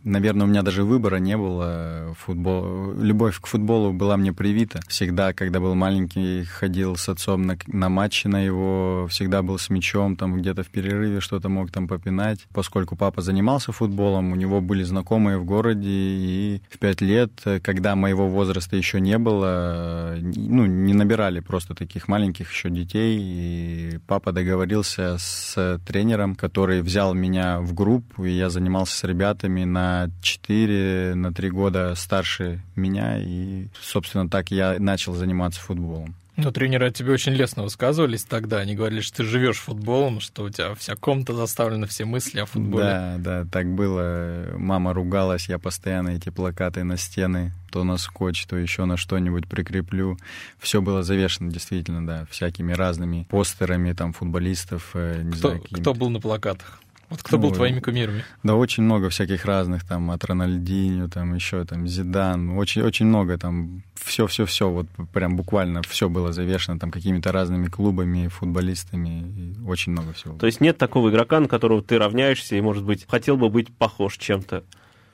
наверное, 0.05 0.47
у 0.47 0.49
меня 0.49 0.61
даже 0.61 0.85
выбора 0.85 1.17
не 1.17 1.35
было. 1.35 2.15
Футбол... 2.19 2.93
Любовь 2.93 3.37
к 3.41 3.47
футболу 3.47 3.91
была 3.91 4.15
мне 4.15 4.31
привита. 4.31 4.79
Всегда, 4.87 5.33
когда 5.33 5.59
был 5.59 5.75
маленький, 5.75 6.45
ходил 6.45 6.95
с 6.95 7.09
отцом 7.09 7.41
на, 7.41 7.57
на 7.67 7.89
матчи 7.89 8.27
на 8.27 8.39
его, 8.39 9.07
всегда 9.09 9.41
был 9.41 9.57
с 9.57 9.69
мячом, 9.69 10.15
там 10.15 10.37
где-то 10.37 10.63
в 10.63 10.67
перерыве 10.67 11.19
что-то 11.19 11.49
мог 11.49 11.69
там 11.69 11.89
попинать. 11.89 12.47
Поскольку 12.53 12.95
папа 12.95 13.21
занимался 13.21 13.73
футболом, 13.73 14.31
у 14.31 14.35
него 14.35 14.61
были 14.61 14.83
знакомые 14.83 15.37
в 15.37 15.43
городе, 15.43 15.89
и 15.89 16.61
в 16.69 16.77
пять 16.77 17.01
лет 17.01 17.08
лет, 17.09 17.31
когда 17.63 17.95
моего 17.95 18.27
возраста 18.27 18.75
еще 18.75 19.01
не 19.01 19.17
было, 19.17 20.15
ну, 20.21 20.65
не 20.65 20.93
набирали 20.93 21.39
просто 21.39 21.73
таких 21.73 22.07
маленьких 22.07 22.51
еще 22.51 22.69
детей, 22.69 23.19
и 23.19 23.99
папа 24.07 24.31
договорился 24.31 25.17
с 25.17 25.79
тренером, 25.85 26.35
который 26.35 26.81
взял 26.81 27.13
меня 27.13 27.59
в 27.59 27.73
группу, 27.73 28.25
и 28.25 28.31
я 28.31 28.49
занимался 28.49 28.95
с 28.95 29.03
ребятами 29.03 29.63
на 29.63 30.09
4, 30.21 31.15
на 31.15 31.33
3 31.33 31.49
года 31.49 31.95
старше 31.95 32.61
меня, 32.75 33.17
и, 33.19 33.67
собственно, 33.81 34.29
так 34.29 34.51
я 34.51 34.75
начал 34.79 35.15
заниматься 35.15 35.59
футболом. 35.59 36.15
Ну, 36.43 36.51
тренеры 36.51 36.87
о 36.87 36.91
тебе 36.91 37.11
очень 37.11 37.33
лестно 37.33 37.63
высказывались 37.63 38.23
тогда. 38.23 38.57
Они 38.59 38.75
говорили, 38.75 39.01
что 39.01 39.17
ты 39.17 39.23
живешь 39.23 39.57
футболом, 39.57 40.19
что 40.19 40.43
у 40.43 40.49
тебя 40.49 40.73
вся 40.75 40.95
комната 40.95 41.33
заставлена, 41.33 41.87
все 41.87 42.05
мысли 42.05 42.39
о 42.39 42.45
футболе. 42.45 42.83
Да, 42.83 43.15
да, 43.17 43.45
так 43.51 43.67
было. 43.67 44.53
Мама 44.55 44.93
ругалась, 44.93 45.49
я 45.49 45.59
постоянно 45.59 46.09
эти 46.09 46.29
плакаты 46.29 46.83
на 46.83 46.97
стены, 46.97 47.53
то 47.71 47.83
на 47.83 47.97
скотч, 47.97 48.45
то 48.45 48.55
еще 48.55 48.85
на 48.85 48.97
что-нибудь 48.97 49.47
прикреплю. 49.47 50.17
Все 50.59 50.81
было 50.81 51.03
завешено, 51.03 51.51
действительно, 51.51 52.05
да, 52.05 52.25
всякими 52.29 52.73
разными 52.73 53.27
постерами 53.29 53.93
там 53.93 54.13
футболистов. 54.13 54.91
Э, 54.93 55.21
не 55.23 55.31
кто, 55.31 55.49
знаю, 55.49 55.63
кто 55.71 55.93
был 55.93 56.09
на 56.09 56.19
плакатах? 56.19 56.81
Вот 57.09 57.23
кто 57.23 57.37
ну, 57.37 57.43
был 57.43 57.51
твоими 57.51 57.79
кумирами? 57.79 58.23
Да, 58.43 58.55
очень 58.55 58.83
много 58.83 59.09
всяких 59.09 59.45
разных, 59.45 59.83
там, 59.85 60.11
от 60.11 60.23
Рональдинho, 60.23 61.09
там, 61.09 61.33
еще, 61.33 61.65
там, 61.65 61.87
Зидан, 61.87 62.57
очень, 62.57 62.83
очень 62.83 63.07
много, 63.07 63.37
там, 63.37 63.83
все-все-все, 63.95 64.69
вот 64.69 64.85
прям 65.11 65.35
буквально 65.35 65.81
все 65.81 66.07
было 66.07 66.31
завешено, 66.31 66.79
там, 66.79 66.91
какими-то 66.91 67.31
разными 67.31 67.67
клубами, 67.67 68.27
футболистами, 68.27 69.55
очень 69.67 69.91
много 69.91 70.13
всего. 70.13 70.37
То 70.37 70.45
есть 70.45 70.61
нет 70.61 70.77
такого 70.77 71.09
игрока, 71.09 71.39
на 71.39 71.47
которого 71.47 71.81
ты 71.81 71.97
равняешься 71.97 72.55
и, 72.55 72.61
может 72.61 72.83
быть, 72.83 73.07
хотел 73.09 73.37
бы 73.37 73.49
быть 73.49 73.75
похож 73.75 74.17
чем-то? 74.17 74.63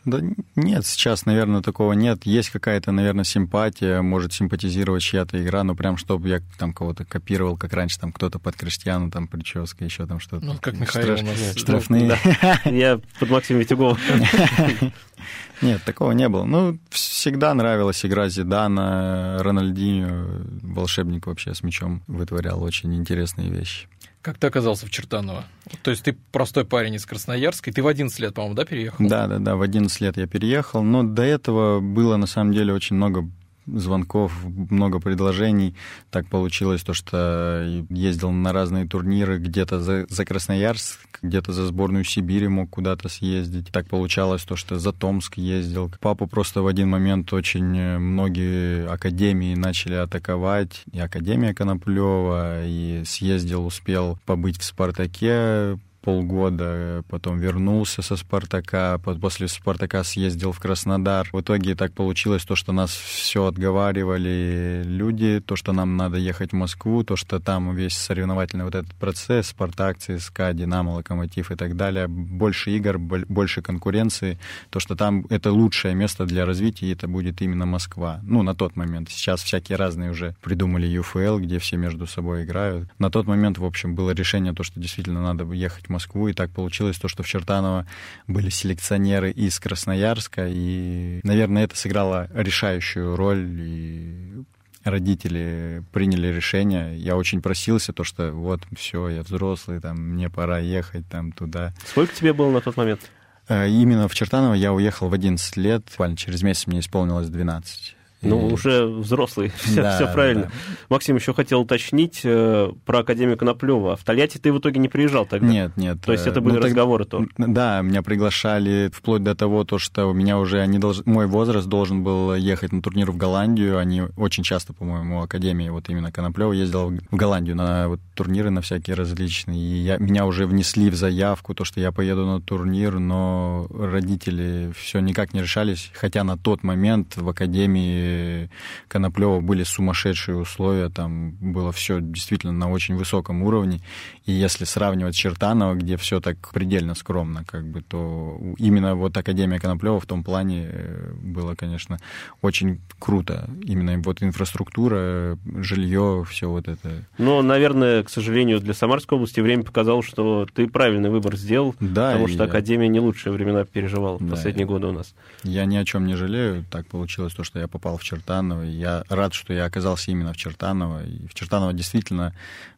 Да 0.05 0.19
нет, 0.55 0.85
сейчас, 0.85 1.25
наверное, 1.25 1.61
такого 1.61 1.93
нет. 1.93 2.25
Есть 2.25 2.51
какая-то, 2.51 2.91
наверное, 2.91 3.23
симпатия, 3.23 4.01
может 4.01 4.33
симпатизировать 4.33 5.01
чья-то 5.01 5.41
игра, 5.43 5.63
но 5.63 5.75
прям 5.75 5.97
чтобы 5.97 6.29
я 6.29 6.41
там 6.59 6.73
кого-то 6.73 7.05
копировал, 7.05 7.57
как 7.57 7.73
раньше 7.73 7.99
там 7.99 8.11
кто-то 8.11 8.37
под 8.37 8.55
Криштиану, 8.55 9.09
там 9.09 9.27
прическа, 9.27 9.83
еще 9.83 10.05
там 10.05 10.19
что-то. 10.19 10.45
Ну, 10.45 10.57
как 10.61 10.79
Михаил 10.79 11.17
Штраф... 11.17 11.21
у 11.21 11.25
нас. 11.25 11.55
Штрафные. 11.57 12.17
Я 12.65 13.01
под 13.19 13.29
Максим 13.31 13.57
Витюгова. 13.57 13.97
Нет, 15.61 15.81
такого 15.83 16.11
не 16.11 16.29
было. 16.29 16.43
Ну, 16.43 16.77
всегда 16.89 17.53
нравилась 17.53 18.05
игра 18.05 18.29
Зидана, 18.29 19.37
Рональдинho, 19.39 20.45
волшебник 20.61 21.27
вообще 21.27 21.55
с 21.55 21.63
мячом 21.63 22.03
вытворял 22.07 22.61
очень 22.61 22.93
интересные 22.95 23.49
вещи. 23.49 23.87
Как 24.25 24.39
ты 24.39 24.47
оказался 24.47 24.87
в 24.87 24.89
Чертаново? 24.89 25.45
То 25.83 25.91
есть 25.91 26.01
ты 26.01 26.17
простой 26.31 26.65
парень 26.65 26.95
из 26.95 27.05
Красноярска, 27.05 27.69
и 27.69 27.73
ты 27.73 27.83
в 27.83 27.87
11 27.87 28.19
лет, 28.19 28.33
по-моему, 28.33 28.55
да, 28.55 28.65
переехал? 28.65 29.07
Да, 29.07 29.27
да, 29.27 29.37
да, 29.37 29.55
в 29.55 29.61
11 29.61 30.01
лет 30.01 30.17
я 30.17 30.25
переехал, 30.25 30.81
но 30.81 31.03
до 31.03 31.21
этого 31.21 31.79
было, 31.79 32.17
на 32.17 32.25
самом 32.25 32.51
деле, 32.51 32.73
очень 32.73 32.95
много 32.95 33.29
звонков, 33.67 34.33
много 34.43 34.99
предложений. 34.99 35.75
Так 36.09 36.27
получилось 36.27 36.83
то, 36.83 36.93
что 36.93 37.83
ездил 37.89 38.31
на 38.31 38.53
разные 38.53 38.87
турниры, 38.87 39.37
где-то 39.39 39.79
за, 39.79 40.05
за 40.09 40.25
Красноярск, 40.25 40.99
где-то 41.21 41.53
за 41.53 41.65
сборную 41.65 42.03
Сибири 42.03 42.47
мог 42.47 42.69
куда-то 42.69 43.09
съездить. 43.09 43.71
Так 43.71 43.87
получалось 43.87 44.43
то, 44.43 44.55
что 44.55 44.79
за 44.79 44.91
Томск 44.91 45.37
ездил. 45.37 45.91
Папу 45.99 46.27
просто 46.27 46.61
в 46.61 46.67
один 46.67 46.89
момент 46.89 47.31
очень 47.33 47.97
многие 47.97 48.87
академии 48.87 49.55
начали 49.55 49.95
атаковать. 49.95 50.83
И 50.91 50.99
Академия 50.99 51.53
Коноплева, 51.53 52.65
и 52.65 53.03
съездил, 53.05 53.65
успел 53.65 54.19
побыть 54.25 54.59
в 54.59 54.63
«Спартаке», 54.63 55.77
полгода, 56.05 57.03
потом 57.09 57.39
вернулся 57.39 58.03
со 58.03 58.15
«Спартака», 58.15 58.99
после 58.99 59.47
«Спартака» 59.47 60.03
съездил 60.03 60.51
в 60.51 60.59
Краснодар. 60.59 61.27
В 61.33 61.41
итоге 61.41 61.73
так 61.73 61.93
получилось 61.93 62.45
то, 62.45 62.55
что 62.55 62.73
нас 62.73 62.91
все 62.91 63.45
отговаривали 63.45 64.83
люди, 64.85 65.41
то, 65.43 65.55
что 65.55 65.73
нам 65.73 65.97
надо 65.97 66.17
ехать 66.17 66.51
в 66.51 66.55
Москву, 66.55 67.03
то, 67.03 67.15
что 67.15 67.39
там 67.39 67.75
весь 67.75 67.97
соревновательный 67.97 68.65
вот 68.65 68.75
этот 68.75 68.93
процесс, 68.93 69.47
«Спартак», 69.47 69.97
ЦСКА, 69.97 70.53
«Динамо», 70.53 70.91
«Локомотив» 70.91 71.49
и 71.49 71.55
так 71.55 71.75
далее, 71.75 72.07
больше 72.07 72.69
игр, 72.69 72.99
больше 72.99 73.63
конкуренции, 73.63 74.37
то, 74.69 74.79
что 74.79 74.95
там 74.95 75.25
это 75.31 75.51
лучшее 75.51 75.95
место 75.95 76.25
для 76.25 76.45
развития, 76.45 76.85
и 76.85 76.93
это 76.93 77.07
будет 77.07 77.41
именно 77.41 77.65
Москва. 77.65 78.19
Ну, 78.21 78.43
на 78.43 78.53
тот 78.53 78.75
момент. 78.75 79.09
Сейчас 79.09 79.41
всякие 79.41 79.77
разные 79.77 80.11
уже 80.11 80.35
придумали 80.43 80.85
ЮФЛ, 80.85 81.39
где 81.39 81.57
все 81.57 81.77
между 81.77 82.05
собой 82.05 82.43
играют. 82.43 82.89
На 82.99 83.09
тот 83.09 83.25
момент, 83.25 83.57
в 83.57 83.65
общем, 83.65 83.95
было 83.95 84.11
решение 84.11 84.53
то, 84.53 84.61
что 84.61 84.79
действительно 84.79 85.23
надо 85.23 85.51
ехать 85.51 85.89
в 85.89 85.94
Москву, 85.95 86.27
и 86.27 86.33
так 86.33 86.51
получилось 86.51 86.97
то, 86.97 87.07
что 87.07 87.23
в 87.23 87.27
Чертаново 87.27 87.85
были 88.27 88.49
селекционеры 88.49 89.31
из 89.31 89.59
Красноярска, 89.59 90.47
и, 90.47 91.21
наверное, 91.23 91.63
это 91.63 91.75
сыграло 91.75 92.29
решающую 92.33 93.15
роль, 93.15 93.47
и 93.59 94.43
родители 94.83 95.83
приняли 95.91 96.27
решение. 96.27 96.97
Я 96.97 97.17
очень 97.17 97.41
просился, 97.41 97.91
то, 97.91 98.03
что 98.03 98.31
вот, 98.31 98.61
все, 98.77 99.09
я 99.09 99.23
взрослый, 99.23 99.79
там, 99.79 99.97
мне 99.97 100.29
пора 100.29 100.59
ехать 100.59 101.07
там 101.09 101.31
туда. 101.31 101.73
Сколько 101.85 102.13
тебе 102.13 102.33
было 102.33 102.51
на 102.51 102.61
тот 102.61 102.77
момент? 102.77 103.01
Э, 103.47 103.67
именно 103.67 104.07
в 104.07 104.13
Чертаново 104.13 104.53
я 104.53 104.73
уехал 104.73 105.09
в 105.09 105.13
11 105.13 105.57
лет, 105.57 105.85
буквально 105.89 106.17
через 106.17 106.43
месяц 106.43 106.67
мне 106.67 106.79
исполнилось 106.79 107.29
12. 107.29 107.94
Ну, 108.25 108.47
уже 108.47 108.85
взрослый, 108.85 109.51
все, 109.57 109.81
да, 109.81 109.95
все 109.95 110.11
правильно. 110.11 110.43
Да. 110.43 110.51
Максим 110.89 111.15
еще 111.15 111.33
хотел 111.33 111.61
уточнить 111.61 112.21
э, 112.23 112.71
про 112.85 112.99
Академию 112.99 113.37
Коноплева. 113.37 113.95
В 113.95 114.03
Тольятти 114.03 114.37
ты 114.37 114.51
в 114.51 114.59
итоге 114.59 114.79
не 114.79 114.89
приезжал 114.89 115.25
тогда? 115.25 115.47
Нет, 115.47 115.77
нет. 115.77 115.97
То 116.03 116.11
есть 116.11 116.27
это 116.27 116.41
были 116.41 116.55
ну, 116.55 116.61
разговоры 116.61 117.05
так... 117.05 117.11
тоже? 117.11 117.29
Да, 117.37 117.81
меня 117.81 118.01
приглашали 118.01 118.89
вплоть 118.93 119.23
до 119.23 119.35
того, 119.35 119.63
то, 119.63 119.79
что 119.79 120.07
у 120.07 120.13
меня 120.13 120.37
уже 120.39 120.59
они 120.61 120.79
долж... 120.79 121.01
мой 121.05 121.27
возраст 121.27 121.67
должен 121.67 122.03
был 122.03 122.35
ехать 122.35 122.71
на 122.71 122.81
турнир 122.81 123.11
в 123.11 123.17
Голландию. 123.17 123.77
Они 123.77 124.03
очень 124.17 124.43
часто, 124.43 124.73
по-моему, 124.73 125.21
Академии, 125.21 125.69
вот 125.69 125.89
именно 125.89 126.11
Коноплева 126.11 126.51
ездил 126.51 126.91
в 127.11 127.15
Голландию 127.15 127.55
на 127.55 127.87
вот, 127.87 127.99
турниры 128.13 128.49
на 128.49 128.61
всякие 128.61 128.95
различные. 128.95 129.59
И 129.59 129.77
я, 129.83 129.97
меня 129.97 130.25
уже 130.25 130.45
внесли 130.45 130.89
в 130.89 130.95
заявку, 130.95 131.53
то, 131.53 131.63
что 131.63 131.79
я 131.79 131.91
поеду 131.91 132.25
на 132.25 132.41
турнир, 132.41 132.99
но 132.99 133.67
родители 133.69 134.71
все 134.77 134.99
никак 134.99 135.33
не 135.33 135.41
решались, 135.41 135.91
хотя 135.93 136.23
на 136.23 136.37
тот 136.37 136.63
момент 136.63 137.17
в 137.17 137.27
Академии 137.29 138.14
Академии 138.15 138.49
Коноплева 138.87 139.39
были 139.41 139.63
сумасшедшие 139.63 140.37
условия, 140.37 140.89
там 140.89 141.31
было 141.31 141.71
все 141.71 141.99
действительно 142.01 142.53
на 142.53 142.69
очень 142.69 142.95
высоком 142.95 143.43
уровне. 143.43 143.81
И 144.25 144.31
если 144.31 144.65
сравнивать 144.65 145.15
Чертанова, 145.15 145.75
где 145.75 145.97
все 145.97 146.19
так 146.19 146.37
предельно 146.51 146.95
скромно, 146.95 147.43
как 147.45 147.65
бы, 147.65 147.81
то 147.81 148.39
именно 148.57 148.95
вот 148.95 149.15
Академия 149.17 149.59
Коноплева 149.59 149.99
в 149.99 150.05
том 150.05 150.23
плане 150.23 150.67
э, 150.69 151.13
было, 151.13 151.55
конечно, 151.55 151.97
очень 152.41 152.79
круто. 152.99 153.49
Именно 153.61 154.01
вот 154.03 154.23
инфраструктура, 154.23 155.37
жилье, 155.45 156.25
все 156.29 156.49
вот 156.49 156.67
это. 156.67 157.05
Но, 157.17 157.41
наверное, 157.41 158.03
к 158.03 158.09
сожалению, 158.09 158.59
для 158.59 158.73
Самарской 158.73 159.17
области 159.17 159.39
время 159.39 159.63
показало, 159.63 160.01
что 160.03 160.47
ты 160.53 160.67
правильный 160.67 161.09
выбор 161.09 161.35
сделал, 161.37 161.75
да, 161.79 162.11
потому 162.11 162.27
что 162.27 162.43
я... 162.43 162.49
Академия 162.49 162.87
не 162.87 162.99
лучшие 162.99 163.33
времена 163.33 163.65
переживала 163.65 164.19
да, 164.19 164.31
последние 164.31 164.65
я... 164.65 164.67
годы 164.67 164.87
у 164.87 164.91
нас. 164.91 165.13
Я 165.43 165.65
ни 165.65 165.75
о 165.75 165.85
чем 165.85 166.05
не 166.05 166.15
жалею. 166.15 166.65
Так 166.71 166.87
получилось 166.87 167.33
то, 167.33 167.43
что 167.43 167.59
я 167.59 167.67
попал 167.67 167.97
в 167.97 168.03
Чертаново. 168.05 168.63
Я 168.63 169.03
рад, 169.09 169.33
что 169.33 169.53
я 169.53 169.65
оказался 169.65 170.11
именно 170.11 170.31
в 170.31 170.37
Чертаново. 170.37 171.05
И 171.05 171.27
в 171.27 171.33
Чертаново 171.33 171.73
действительно 171.73 172.33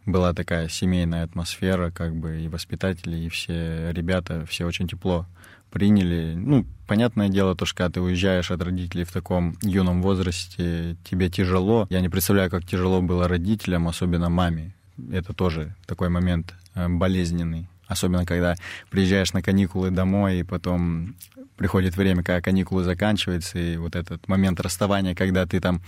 была 0.06 0.34
такая 0.34 0.70
семейная 0.70 1.24
атмосфера, 1.26 1.92
как 1.92 2.16
бы 2.16 2.42
и 2.42 2.48
воспитатели, 2.48 3.18
и 3.18 3.30
все 3.30 3.92
ребята, 3.92 4.46
все 4.48 4.66
очень 4.66 4.88
тепло 4.88 5.26
приняли. 5.70 6.34
Ну, 6.36 6.66
понятное 6.88 7.30
дело, 7.30 7.56
то, 7.56 7.66
что 7.66 7.78
когда 7.78 7.94
ты 7.94 8.02
уезжаешь 8.02 8.52
от 8.52 8.62
родителей 8.62 9.04
в 9.04 9.12
таком 9.12 9.58
юном 9.62 10.02
возрасте, 10.02 10.96
тебе 11.04 11.30
тяжело. 11.30 11.88
Я 11.90 12.00
не 12.02 12.10
представляю, 12.10 12.50
как 12.50 12.66
тяжело 12.66 13.02
было 13.02 13.28
родителям, 13.28 13.88
особенно 13.88 14.30
маме. 14.30 14.74
Это 15.12 15.34
тоже 15.34 15.76
такой 15.86 16.10
момент 16.10 16.56
э, 16.74 16.88
болезненный. 16.88 17.68
Особенно, 17.88 18.26
когда 18.26 18.56
приезжаешь 18.90 19.34
на 19.34 19.42
каникулы 19.42 19.92
домой, 19.92 20.40
и 20.40 20.44
потом 20.44 21.16
приходит 21.58 21.98
время, 21.98 22.24
когда 22.24 22.42
каникулы 22.42 22.84
заканчиваются, 22.84 23.60
и 23.60 23.78
вот 23.78 23.96
этот 23.96 24.28
момент 24.28 24.60
расставания, 24.62 25.16
когда 25.16 25.46
ты 25.46 25.60
там 25.60 25.82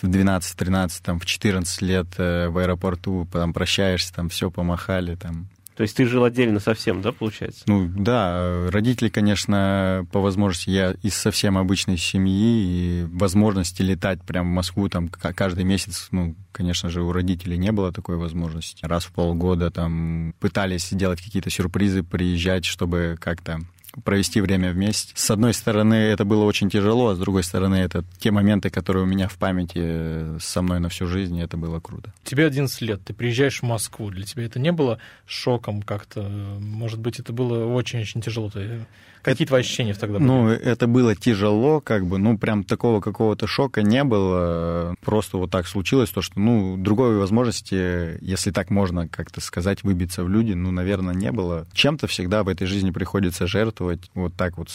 в 0.00 0.06
12, 0.06 0.56
13, 0.56 1.02
там, 1.02 1.20
в 1.20 1.26
14 1.26 1.82
лет 1.82 2.06
э, 2.16 2.48
в 2.48 2.58
аэропорту 2.58 3.28
там 3.30 3.52
прощаешься, 3.52 4.14
там 4.14 4.28
все 4.28 4.50
помахали, 4.50 5.16
там 5.16 5.48
то 5.76 5.82
есть 5.82 5.94
ты 5.94 6.06
жил 6.06 6.24
отдельно 6.24 6.58
совсем, 6.58 7.02
да, 7.02 7.12
получается? 7.12 7.64
Ну, 7.66 7.86
да. 7.86 8.70
Родители, 8.70 9.10
конечно, 9.10 10.06
по 10.10 10.20
возможности, 10.20 10.70
я 10.70 10.92
из 11.02 11.14
совсем 11.14 11.58
обычной 11.58 11.98
семьи, 11.98 12.64
и 12.64 13.06
возможности 13.10 13.82
летать 13.82 14.22
прямо 14.22 14.48
в 14.48 14.54
Москву 14.54 14.88
там 14.88 15.10
каждый 15.10 15.64
месяц, 15.64 16.08
ну, 16.12 16.34
конечно 16.50 16.88
же, 16.88 17.02
у 17.02 17.12
родителей 17.12 17.58
не 17.58 17.72
было 17.72 17.92
такой 17.92 18.16
возможности. 18.16 18.86
Раз 18.86 19.04
в 19.04 19.12
полгода 19.12 19.70
там 19.70 20.34
пытались 20.40 20.88
делать 20.92 21.20
какие-то 21.20 21.50
сюрпризы, 21.50 22.02
приезжать, 22.02 22.64
чтобы 22.64 23.18
как-то 23.20 23.60
провести 24.04 24.40
время 24.40 24.72
вместе. 24.72 25.12
С 25.14 25.30
одной 25.30 25.54
стороны, 25.54 25.94
это 25.94 26.24
было 26.24 26.44
очень 26.44 26.70
тяжело, 26.70 27.08
а 27.08 27.14
с 27.14 27.18
другой 27.18 27.42
стороны, 27.42 27.76
это 27.76 28.04
те 28.18 28.30
моменты, 28.30 28.70
которые 28.70 29.04
у 29.04 29.06
меня 29.06 29.28
в 29.28 29.36
памяти 29.36 29.78
э, 29.78 30.38
со 30.40 30.62
мной 30.62 30.80
на 30.80 30.88
всю 30.88 31.06
жизнь, 31.06 31.40
это 31.40 31.56
было 31.56 31.80
круто. 31.80 32.12
Тебе 32.24 32.46
11 32.46 32.80
лет, 32.82 33.04
ты 33.04 33.14
приезжаешь 33.14 33.60
в 33.60 33.62
Москву. 33.64 34.10
Для 34.10 34.24
тебя 34.24 34.44
это 34.44 34.58
не 34.58 34.72
было 34.72 34.98
шоком 35.26 35.82
как-то? 35.82 36.22
Может 36.22 37.00
быть, 37.00 37.20
это 37.20 37.32
было 37.32 37.66
очень-очень 37.72 38.20
тяжело? 38.20 38.50
Ты 38.50 38.86
Какие 39.26 39.46
твои 39.48 39.62
ощущения 39.62 39.92
тогда 39.92 40.18
были? 40.18 40.28
Ну, 40.28 40.48
это 40.48 40.86
было 40.86 41.16
тяжело, 41.16 41.80
как 41.80 42.06
бы, 42.06 42.16
ну, 42.16 42.38
прям 42.38 42.62
такого 42.62 43.00
какого-то 43.00 43.48
шока 43.48 43.82
не 43.82 44.04
было. 44.04 44.94
Просто 45.04 45.36
вот 45.36 45.50
так 45.50 45.66
случилось, 45.66 46.10
то, 46.10 46.22
что, 46.22 46.38
ну, 46.38 46.76
другой 46.76 47.18
возможности, 47.18 48.22
если 48.24 48.52
так 48.52 48.70
можно 48.70 49.08
как-то 49.08 49.40
сказать, 49.40 49.82
выбиться 49.82 50.22
в 50.22 50.28
люди, 50.28 50.52
ну, 50.52 50.70
наверное, 50.70 51.12
не 51.12 51.32
было. 51.32 51.66
Чем-то 51.72 52.06
всегда 52.06 52.44
в 52.44 52.48
этой 52.48 52.68
жизни 52.68 52.92
приходится 52.92 53.48
жертвовать. 53.48 54.08
Вот 54.14 54.34
так 54.34 54.58
вот 54.58 54.68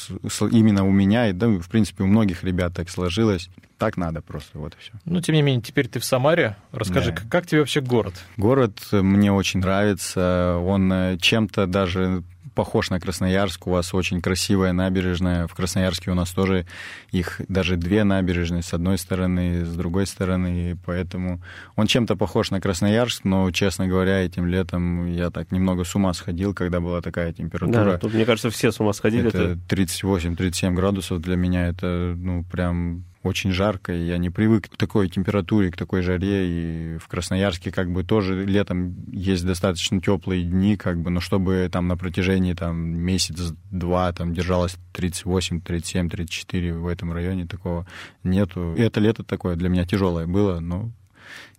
именно 0.52 0.86
у 0.86 0.91
меня, 0.91 1.30
и, 1.30 1.32
да, 1.32 1.47
в 1.47 1.70
принципе, 1.70 2.04
у 2.04 2.08
многих 2.08 2.43
ребят 2.43 2.74
так 2.74 2.89
сложилось. 2.89 3.49
Так 3.78 3.97
надо 3.97 4.22
просто, 4.22 4.60
вот 4.60 4.74
и 4.74 4.78
все. 4.80 4.91
Ну, 5.06 5.22
тем 5.22 5.34
не 5.34 5.41
менее, 5.41 5.62
теперь 5.62 5.88
ты 5.88 5.99
в 5.99 6.06
Самаре. 6.06 6.58
Расскажи, 6.72 7.14
да. 7.14 7.22
как 7.32 7.47
тебе 7.47 7.62
вообще 7.62 7.80
город? 7.80 8.14
Город 8.36 8.78
мне 8.91 9.32
очень 9.32 9.62
нравится. 9.62 10.60
Он 10.62 10.91
э, 10.91 11.18
чем-то 11.20 11.66
даже 11.66 12.22
похож 12.54 12.89
на 12.89 12.99
Красноярск. 12.99 13.68
У 13.68 13.72
вас 13.72 13.93
очень 13.93 14.22
красивая 14.22 14.74
набережная. 14.74 15.47
В 15.47 15.54
Красноярске 15.54 16.12
у 16.12 16.14
нас 16.14 16.32
тоже 16.32 16.66
их 17.12 17.41
даже 17.47 17.78
две 17.78 18.04
набережные 18.04 18.64
с 18.64 18.74
одной 18.74 18.97
стороны, 18.97 19.66
с 19.66 19.76
другой 19.76 20.06
стороны. 20.08 20.72
И 20.72 20.76
поэтому 20.86 21.41
он 21.76 21.88
чем-то 21.88 22.16
похож 22.16 22.52
на 22.52 22.62
Красноярск, 22.62 23.24
но, 23.24 23.49
честно 23.52 23.88
говоря, 23.88 24.20
этим 24.20 24.45
летом 24.45 25.06
я 25.08 25.30
так 25.30 25.52
немного 25.52 25.84
с 25.84 25.95
ума 25.95 26.14
сходил, 26.14 26.54
когда 26.54 26.80
была 26.80 27.02
такая 27.02 27.34
температура. 27.34 27.93
Да, 27.93 27.97
тут, 27.97 28.14
мне 28.14 28.26
кажется, 28.26 28.49
все 28.49 28.72
с 28.72 28.80
ума 28.80 28.93
сходили. 28.93 29.28
Это 29.28 29.58
38-37 29.70 30.74
градусов 30.74 31.22
для 31.22 31.36
меня. 31.36 31.68
Это, 31.68 32.14
ну, 32.18 32.43
прям 32.43 33.06
очень 33.24 33.52
жарко, 33.52 33.94
и 33.94 34.06
я 34.06 34.18
не 34.18 34.30
привык 34.30 34.70
к 34.70 34.78
такой 34.78 35.10
температуре, 35.10 35.72
к 35.72 35.78
такой 35.78 36.02
жаре, 36.02 36.96
и 36.96 36.98
в 36.98 37.08
Красноярске 37.08 37.72
как 37.72 37.92
бы 37.92 38.04
тоже 38.04 38.46
летом 38.46 38.96
есть 39.12 39.46
достаточно 39.46 40.02
теплые 40.02 40.44
дни, 40.44 40.76
как 40.78 41.00
бы, 41.02 41.10
но 41.12 41.20
чтобы 41.20 41.70
там 41.72 41.88
на 41.88 41.98
протяжении 41.98 42.54
там 42.54 42.78
месяц-два 42.78 44.12
там 44.14 44.34
держалось 44.34 44.78
38, 44.94 45.62
37, 45.62 46.10
34 46.10 46.74
в 46.74 46.88
этом 46.88 47.14
районе, 47.14 47.46
такого 47.46 47.86
нету. 48.24 48.74
И 48.76 48.82
это 48.82 49.00
лето 49.00 49.24
такое 49.24 49.56
для 49.56 49.70
меня 49.70 49.86
тяжелое 49.86 50.26
было, 50.26 50.60
но 50.60 50.92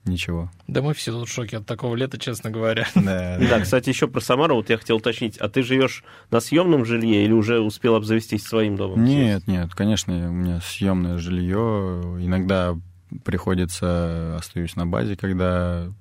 ничего. 0.05 0.51
Да 0.66 0.83
мы 0.83 0.95
все 0.95 1.12
тут 1.12 1.29
в 1.29 1.33
шоке 1.33 1.59
от 1.59 1.66
такого 1.66 1.95
лета, 1.95 2.18
честно 2.18 2.51
говоря. 2.51 2.87
Да, 2.95 3.39
да. 3.39 3.61
кстати, 3.61 3.89
еще 3.89 4.09
про 4.09 4.20
Самару 4.20 4.57
вот 4.57 4.70
я 4.70 4.79
хотел 4.79 4.97
уточнить. 4.97 5.39
А 5.39 5.49
ты 5.49 5.62
живешь 5.62 6.05
на 6.31 6.41
съемном 6.41 6.85
жилье 6.85 7.25
или 7.25 7.33
уже 7.33 7.61
успел 7.61 7.95
обзавестись 7.95 8.45
своим 8.45 8.77
домом? 8.77 9.05
Нет, 9.05 9.47
нет, 9.47 9.75
конечно, 9.75 10.14
у 10.14 10.33
меня 10.33 10.61
съемное 10.61 11.18
жилье. 11.18 12.03
Иногда 12.20 12.77
приходится 13.25 14.37
остаюсь 14.37 14.77
на 14.77 14.87
базе, 14.87 15.16
когда 15.16 15.93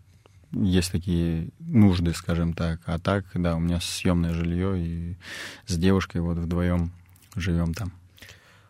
есть 0.52 0.92
такие 0.92 1.50
нужды, 1.60 2.14
скажем 2.14 2.54
так. 2.54 2.82
А 2.86 3.00
так, 3.00 3.26
да, 3.34 3.56
у 3.56 3.60
меня 3.60 3.80
съемное 3.82 4.34
жилье 4.34 4.78
и 4.78 5.18
с 5.66 5.78
девушкой 5.78 6.22
вот 6.22 6.38
вдвоем 6.38 6.92
живем 7.36 7.74
там. 7.74 7.94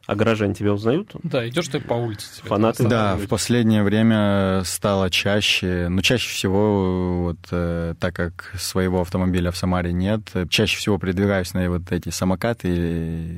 А 0.07 0.15
горожане 0.15 0.53
тебя 0.53 0.73
узнают? 0.73 1.11
Да, 1.23 1.47
идешь 1.47 1.67
ты 1.67 1.79
по 1.79 1.93
улице. 1.93 2.41
Фанаты? 2.43 2.87
Да, 2.87 3.15
в 3.15 3.27
последнее 3.27 3.83
время 3.83 4.63
стало 4.65 5.09
чаще, 5.09 5.87
но 5.89 5.97
ну, 5.97 6.01
чаще 6.01 6.29
всего, 6.29 7.23
вот, 7.23 7.37
э, 7.51 7.93
так 7.99 8.15
как 8.15 8.53
своего 8.57 9.01
автомобиля 9.01 9.51
в 9.51 9.57
Самаре 9.57 9.93
нет, 9.93 10.21
чаще 10.49 10.77
всего 10.77 10.97
передвигаюсь 10.97 11.53
на 11.53 11.69
вот 11.69 11.91
эти 11.91 12.09
самокаты 12.09 12.69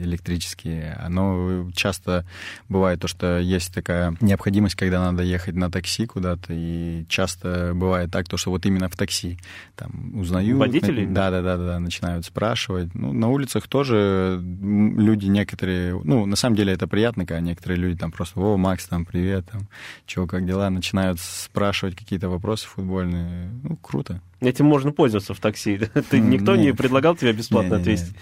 электрические. 0.04 0.98
Оно 1.04 1.70
часто 1.76 2.26
бывает 2.70 3.02
то, 3.02 3.08
что 3.08 3.40
есть 3.40 3.74
такая 3.74 4.16
необходимость, 4.22 4.76
когда 4.76 5.12
надо 5.12 5.24
ехать 5.24 5.56
на 5.56 5.70
такси 5.70 6.06
куда-то, 6.06 6.54
и 6.54 7.06
часто 7.10 7.74
бывает 7.76 8.10
так, 8.12 8.28
то, 8.30 8.38
что 8.38 8.52
вот 8.52 8.66
именно 8.66 8.88
в 8.88 8.96
такси 8.96 9.38
там 9.76 10.18
узнают. 10.18 10.58
Водители? 10.58 11.06
Да, 11.06 11.30
да, 11.30 11.42
да, 11.42 11.58
да, 11.58 11.80
начинают 11.80 12.26
спрашивать. 12.26 12.96
Ну, 12.96 13.12
на 13.12 13.30
улицах 13.30 13.68
тоже 13.68 14.40
люди 14.42 15.26
некоторые, 15.26 16.00
ну, 16.04 16.26
на 16.26 16.36
самом 16.36 16.53
деле 16.56 16.64
деле 16.64 16.74
это 16.74 16.88
приятно, 16.88 17.26
когда 17.26 17.42
некоторые 17.42 17.78
люди 17.78 17.98
там 17.98 18.12
просто, 18.12 18.40
о, 18.40 18.58
Макс, 18.58 18.88
там, 18.88 19.06
привет, 19.06 19.46
там, 19.52 19.68
чего, 20.06 20.26
как 20.28 20.46
дела, 20.46 20.70
начинают 20.70 21.20
спрашивать 21.20 21.96
какие-то 21.96 22.30
вопросы 22.30 22.68
футбольные. 22.68 23.50
Ну, 23.64 23.76
круто. 23.78 24.22
Этим 24.40 24.66
можно 24.66 24.92
пользоваться 24.92 25.34
в 25.34 25.40
такси. 25.40 25.78
Ты, 26.10 26.20
никто 26.20 26.56
не 26.56 26.74
предлагал 26.74 27.16
тебе 27.16 27.34
бесплатно 27.34 27.78
отвезти? 27.78 28.14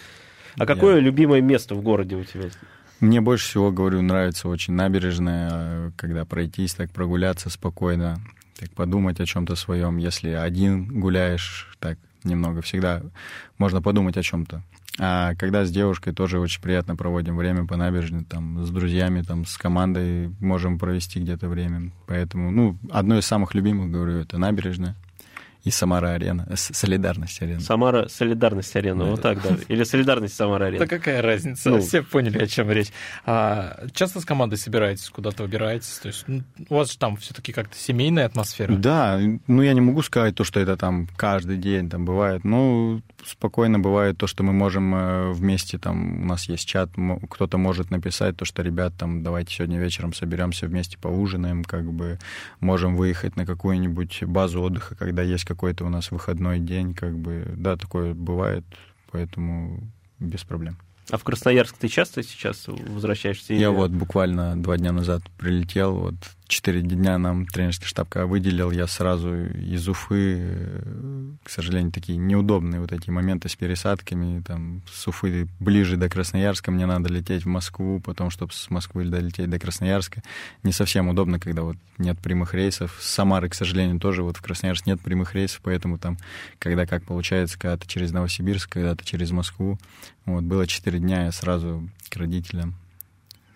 А 0.58 0.66
какое 0.66 1.00
любимое 1.00 1.42
место 1.42 1.76
в 1.76 1.82
городе 1.82 2.16
у 2.16 2.24
тебя? 2.24 2.50
Мне 3.00 3.22
больше 3.22 3.48
всего, 3.48 3.72
говорю, 3.72 4.02
нравится 4.02 4.48
очень 4.48 4.74
набережная, 4.74 5.92
когда 5.96 6.26
пройтись, 6.26 6.74
так 6.74 6.92
прогуляться 6.92 7.50
спокойно, 7.50 8.20
так 8.60 8.70
подумать 8.72 9.20
о 9.20 9.26
чем-то 9.26 9.56
своем. 9.56 9.98
Если 9.98 10.30
один 10.30 11.00
гуляешь, 11.00 11.76
так 11.80 11.98
немного 12.24 12.61
всегда 12.61 13.01
можно 13.57 13.82
подумать 13.82 14.17
о 14.17 14.24
чем-то. 14.24 14.63
А 14.99 15.36
когда 15.36 15.65
с 15.65 15.72
девушкой 15.72 16.13
тоже 16.13 16.39
очень 16.39 16.61
приятно 16.61 16.95
проводим 16.95 17.38
время 17.38 17.65
по 17.65 17.78
набережной, 17.78 18.26
там, 18.26 18.65
с 18.65 18.69
друзьями, 18.69 19.22
там, 19.22 19.45
с 19.45 19.57
командой 19.57 20.34
можем 20.39 20.78
провести 20.78 21.19
где-то 21.19 21.47
время. 21.47 21.91
Поэтому, 22.07 22.51
ну, 22.51 22.78
одно 22.91 23.17
из 23.17 23.26
самых 23.26 23.53
любимых, 23.55 23.89
говорю, 23.89 24.17
это 24.17 24.38
набережная 24.38 24.95
и 25.64 25.70
Самара-арена, 25.70 26.55
Солидарность-арена. 26.55 27.59
Самара, 27.59 28.07
Солидарность-арена, 28.07 29.05
вот 29.05 29.22
так, 29.22 29.41
да. 29.43 29.57
Или 29.68 29.84
Солидарность 29.84 30.36
Самара-арена. 30.36 30.80
Да 30.80 30.88
какая 30.88 31.22
разница, 31.22 31.70
ну, 31.70 31.82
все 31.82 32.01
поняли, 32.01 32.39
о 32.39 32.47
чем 32.47 32.72
речь. 32.72 32.91
А, 33.26 33.86
часто 33.93 34.22
с 34.22 34.26
командой 34.26 34.55
собираетесь, 34.55 35.09
куда-то 35.09 35.43
выбираетесь? 35.43 35.99
То 35.99 36.07
есть 36.07 36.24
ну, 36.28 36.43
у 36.70 36.76
вас 36.76 36.91
же 36.91 36.97
там 36.97 37.18
все 37.18 37.34
таки 37.34 37.51
как-то 37.53 37.78
семейная 37.78 38.26
атмосфера? 38.26 38.74
Да, 38.74 39.20
ну 39.47 39.62
я 39.62 39.74
не 39.74 39.82
могу 39.82 40.01
сказать 40.01 40.36
то, 40.36 40.43
что 40.43 40.59
это 40.59 40.78
там 40.78 41.07
каждый 41.16 41.57
день 41.57 41.89
там 41.89 42.05
бывает. 42.05 42.43
Ну, 42.43 43.01
спокойно 43.26 43.80
бывает 43.80 44.18
то, 44.18 44.28
что 44.28 44.43
мы 44.43 44.53
можем 44.53 44.95
э, 44.95 45.32
вместе, 45.32 45.78
там, 45.78 46.24
у 46.24 46.26
нас 46.26 46.49
есть 46.49 46.68
чат, 46.68 46.89
кто-то 47.30 47.57
может 47.57 47.91
написать 47.91 48.38
то, 48.38 48.45
что, 48.45 48.62
ребят, 48.62 48.93
там, 48.97 49.24
давайте 49.24 49.53
сегодня 49.53 49.80
вечером 49.80 50.14
соберемся 50.14 50.68
вместе 50.68 50.97
поужинаем, 50.97 51.64
как 51.64 51.91
бы 51.91 52.20
можем 52.59 52.95
выехать 52.95 53.36
на 53.36 53.45
какую-нибудь 53.45 54.24
базу 54.24 54.62
отдыха, 54.62 54.95
когда 54.95 55.22
есть 55.22 55.45
какой-то 55.54 55.86
у 55.86 55.89
нас 55.89 56.12
выходной 56.12 56.60
день, 56.60 56.93
как 56.93 57.18
бы, 57.18 57.45
да, 57.56 57.78
такое 57.78 58.14
бывает, 58.14 58.64
поэтому 59.12 59.82
без 60.20 60.43
проблем. 60.43 60.78
А 61.10 61.18
в 61.18 61.24
Красноярск 61.24 61.78
ты 61.78 61.88
часто 61.88 62.24
сейчас 62.24 62.68
возвращаешься? 62.68 63.54
Я 63.54 63.72
вот 63.72 63.91
буквально 63.91 64.62
два 64.62 64.78
дня 64.78 64.91
назад 64.91 65.24
прилетел, 65.38 65.95
вот 65.95 66.16
четыре 66.52 66.82
дня 66.82 67.18
нам 67.18 67.45
тренерский 67.45 67.88
штаб 67.88 68.14
выделил, 68.14 68.72
я 68.72 68.86
сразу 68.86 69.34
из 69.45 69.88
Уфы, 69.88 70.38
э, 70.38 71.32
к 71.43 71.49
сожалению, 71.49 71.91
такие 71.93 72.18
неудобные 72.18 72.82
вот 72.82 72.91
эти 72.91 73.10
моменты 73.10 73.47
с 73.47 73.56
пересадками, 73.56 74.41
там, 74.41 74.82
с 74.91 75.08
Уфы 75.08 75.47
ближе 75.60 75.95
до 75.95 76.10
Красноярска, 76.10 76.70
мне 76.72 76.86
надо 76.86 77.10
лететь 77.10 77.45
в 77.45 77.47
Москву, 77.47 78.02
потом, 78.02 78.30
чтобы 78.30 78.52
с 78.52 78.70
Москвы 78.70 79.06
долететь 79.06 79.49
до 79.49 79.60
Красноярска. 79.60 80.22
Не 80.64 80.74
совсем 80.74 81.08
удобно, 81.08 81.39
когда 81.39 81.64
вот 81.64 81.78
нет 81.97 82.20
прямых 82.20 82.54
рейсов. 82.54 82.97
С 82.99 83.10
Самары, 83.10 83.47
к 83.47 83.56
сожалению, 83.56 83.99
тоже 83.99 84.22
вот 84.22 84.38
в 84.38 84.41
Красноярск 84.41 84.86
нет 84.86 84.99
прямых 84.99 85.34
рейсов, 85.34 85.62
поэтому 85.64 85.97
там, 85.97 86.18
когда 86.60 86.86
как 86.86 87.04
получается, 87.04 87.58
когда 87.58 87.78
ты 87.78 87.88
через 87.88 88.12
Новосибирск, 88.12 88.70
когда 88.70 88.95
ты 88.95 89.06
через 89.06 89.32
Москву, 89.32 89.80
вот, 90.26 90.43
было 90.43 90.68
четыре 90.68 90.99
дня, 90.99 91.26
я 91.26 91.32
сразу 91.32 91.89
к 92.10 92.16
родителям. 92.18 92.76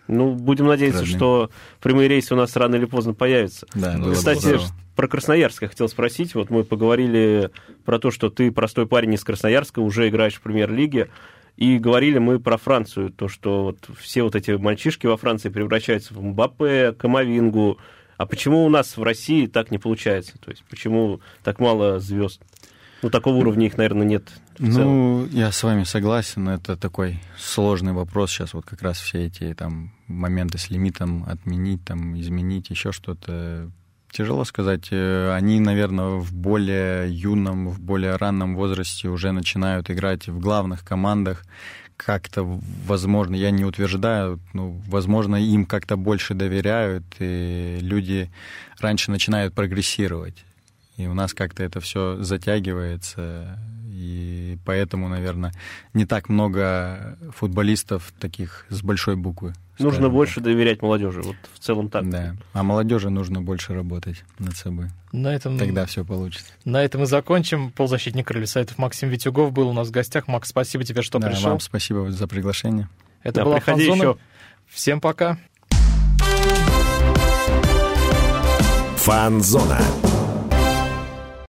Ну, 0.08 0.34
будем 0.34 0.66
надеяться, 0.66 1.00
Родным. 1.00 1.16
что 1.16 1.50
прямые 1.80 2.08
рейсы 2.08 2.34
у 2.34 2.36
нас 2.36 2.54
рано 2.56 2.76
или 2.76 2.84
поздно 2.84 3.14
появятся. 3.14 3.66
Да, 3.74 3.98
Кстати, 4.12 4.58
про 4.94 5.08
Красноярск 5.08 5.62
я 5.62 5.68
хотел 5.68 5.88
спросить. 5.88 6.34
Вот 6.34 6.50
мы 6.50 6.64
поговорили 6.64 7.50
про 7.84 7.98
то, 7.98 8.10
что 8.10 8.30
ты 8.30 8.50
простой 8.50 8.86
парень 8.86 9.14
из 9.14 9.24
Красноярска, 9.24 9.80
уже 9.80 10.08
играешь 10.08 10.34
в 10.34 10.40
премьер-лиге. 10.40 11.10
И 11.56 11.78
говорили 11.78 12.18
мы 12.18 12.38
про 12.38 12.58
Францию, 12.58 13.10
то, 13.10 13.28
что 13.28 13.64
вот 13.64 13.78
все 13.98 14.22
вот 14.22 14.34
эти 14.36 14.50
мальчишки 14.52 15.06
во 15.06 15.16
Франции 15.16 15.48
превращаются 15.48 16.12
в 16.12 16.22
Мбаппе, 16.22 16.92
Камовингу. 16.92 17.78
А 18.18 18.26
почему 18.26 18.64
у 18.64 18.68
нас 18.68 18.96
в 18.96 19.02
России 19.02 19.46
так 19.46 19.70
не 19.70 19.78
получается? 19.78 20.34
То 20.38 20.50
есть 20.50 20.64
почему 20.68 21.20
так 21.42 21.58
мало 21.58 21.98
звезд? 21.98 22.42
Ну, 23.06 23.10
такого 23.10 23.36
уровня 23.36 23.66
их, 23.66 23.76
наверное, 23.76 24.04
нет. 24.04 24.24
Ну, 24.58 25.26
я 25.26 25.52
с 25.52 25.62
вами 25.62 25.84
согласен. 25.84 26.48
Это 26.48 26.76
такой 26.76 27.20
сложный 27.38 27.92
вопрос. 27.92 28.32
Сейчас 28.32 28.52
вот 28.52 28.64
как 28.66 28.82
раз 28.82 28.98
все 28.98 29.26
эти 29.26 29.54
там 29.54 29.92
моменты 30.08 30.58
с 30.58 30.70
лимитом 30.70 31.22
отменить, 31.22 31.84
там, 31.84 32.18
изменить, 32.18 32.68
еще 32.70 32.90
что-то. 32.90 33.70
Тяжело 34.10 34.44
сказать. 34.44 34.88
Э, 34.90 35.32
они, 35.34 35.60
наверное, 35.60 36.18
в 36.18 36.34
более 36.34 37.08
юном, 37.08 37.68
в 37.68 37.78
более 37.78 38.16
ранном 38.16 38.56
возрасте 38.56 39.06
уже 39.08 39.30
начинают 39.30 39.88
играть 39.88 40.26
в 40.26 40.40
главных 40.40 40.84
командах. 40.84 41.44
Как-то, 41.96 42.42
возможно, 42.88 43.36
я 43.36 43.52
не 43.52 43.64
утверждаю, 43.64 44.40
ну, 44.52 44.82
возможно, 44.88 45.36
им 45.36 45.64
как-то 45.64 45.96
больше 45.96 46.34
доверяют, 46.34 47.04
и 47.20 47.78
люди 47.80 48.32
раньше 48.80 49.12
начинают 49.12 49.54
прогрессировать. 49.54 50.45
И 50.96 51.06
у 51.06 51.14
нас 51.14 51.34
как-то 51.34 51.62
это 51.62 51.80
все 51.80 52.22
затягивается, 52.22 53.58
и 53.96 54.58
поэтому, 54.64 55.08
наверное, 55.08 55.52
не 55.94 56.06
так 56.06 56.28
много 56.28 57.18
футболистов 57.34 58.12
таких 58.18 58.66
с 58.68 58.82
большой 58.82 59.16
буквы. 59.16 59.54
Нужно 59.78 60.08
больше 60.08 60.36
так. 60.36 60.44
доверять 60.44 60.80
молодежи, 60.80 61.22
вот 61.22 61.36
в 61.52 61.58
целом 61.58 61.90
так. 61.90 62.08
Да, 62.08 62.36
а 62.52 62.62
молодежи 62.62 63.10
нужно 63.10 63.42
больше 63.42 63.74
работать 63.74 64.24
над 64.38 64.56
собой. 64.56 64.88
На 65.12 65.34
этом... 65.34 65.58
Тогда 65.58 65.84
все 65.86 66.04
получится. 66.04 66.52
На 66.64 66.82
этом 66.82 67.02
мы 67.02 67.06
закончим. 67.06 67.70
Полузащитник 67.70 68.26
Крылья 68.26 68.46
Советов 68.46 68.78
Максим 68.78 69.08
Витюгов 69.10 69.52
был 69.52 69.68
у 69.68 69.72
нас 69.72 69.88
в 69.88 69.90
гостях. 69.90 70.28
Макс, 70.28 70.48
спасибо 70.48 70.84
тебе, 70.84 71.02
что 71.02 71.18
да, 71.18 71.28
пришел. 71.28 71.50
вам 71.50 71.60
спасибо 71.60 72.10
за 72.10 72.26
приглашение. 72.26 72.88
Это 73.22 73.40
да, 73.40 73.44
была 73.44 73.60
Фанзона. 73.60 74.02
Еще. 74.02 74.16
Всем 74.66 75.00
пока. 75.00 75.38
Фанзона. 78.96 79.80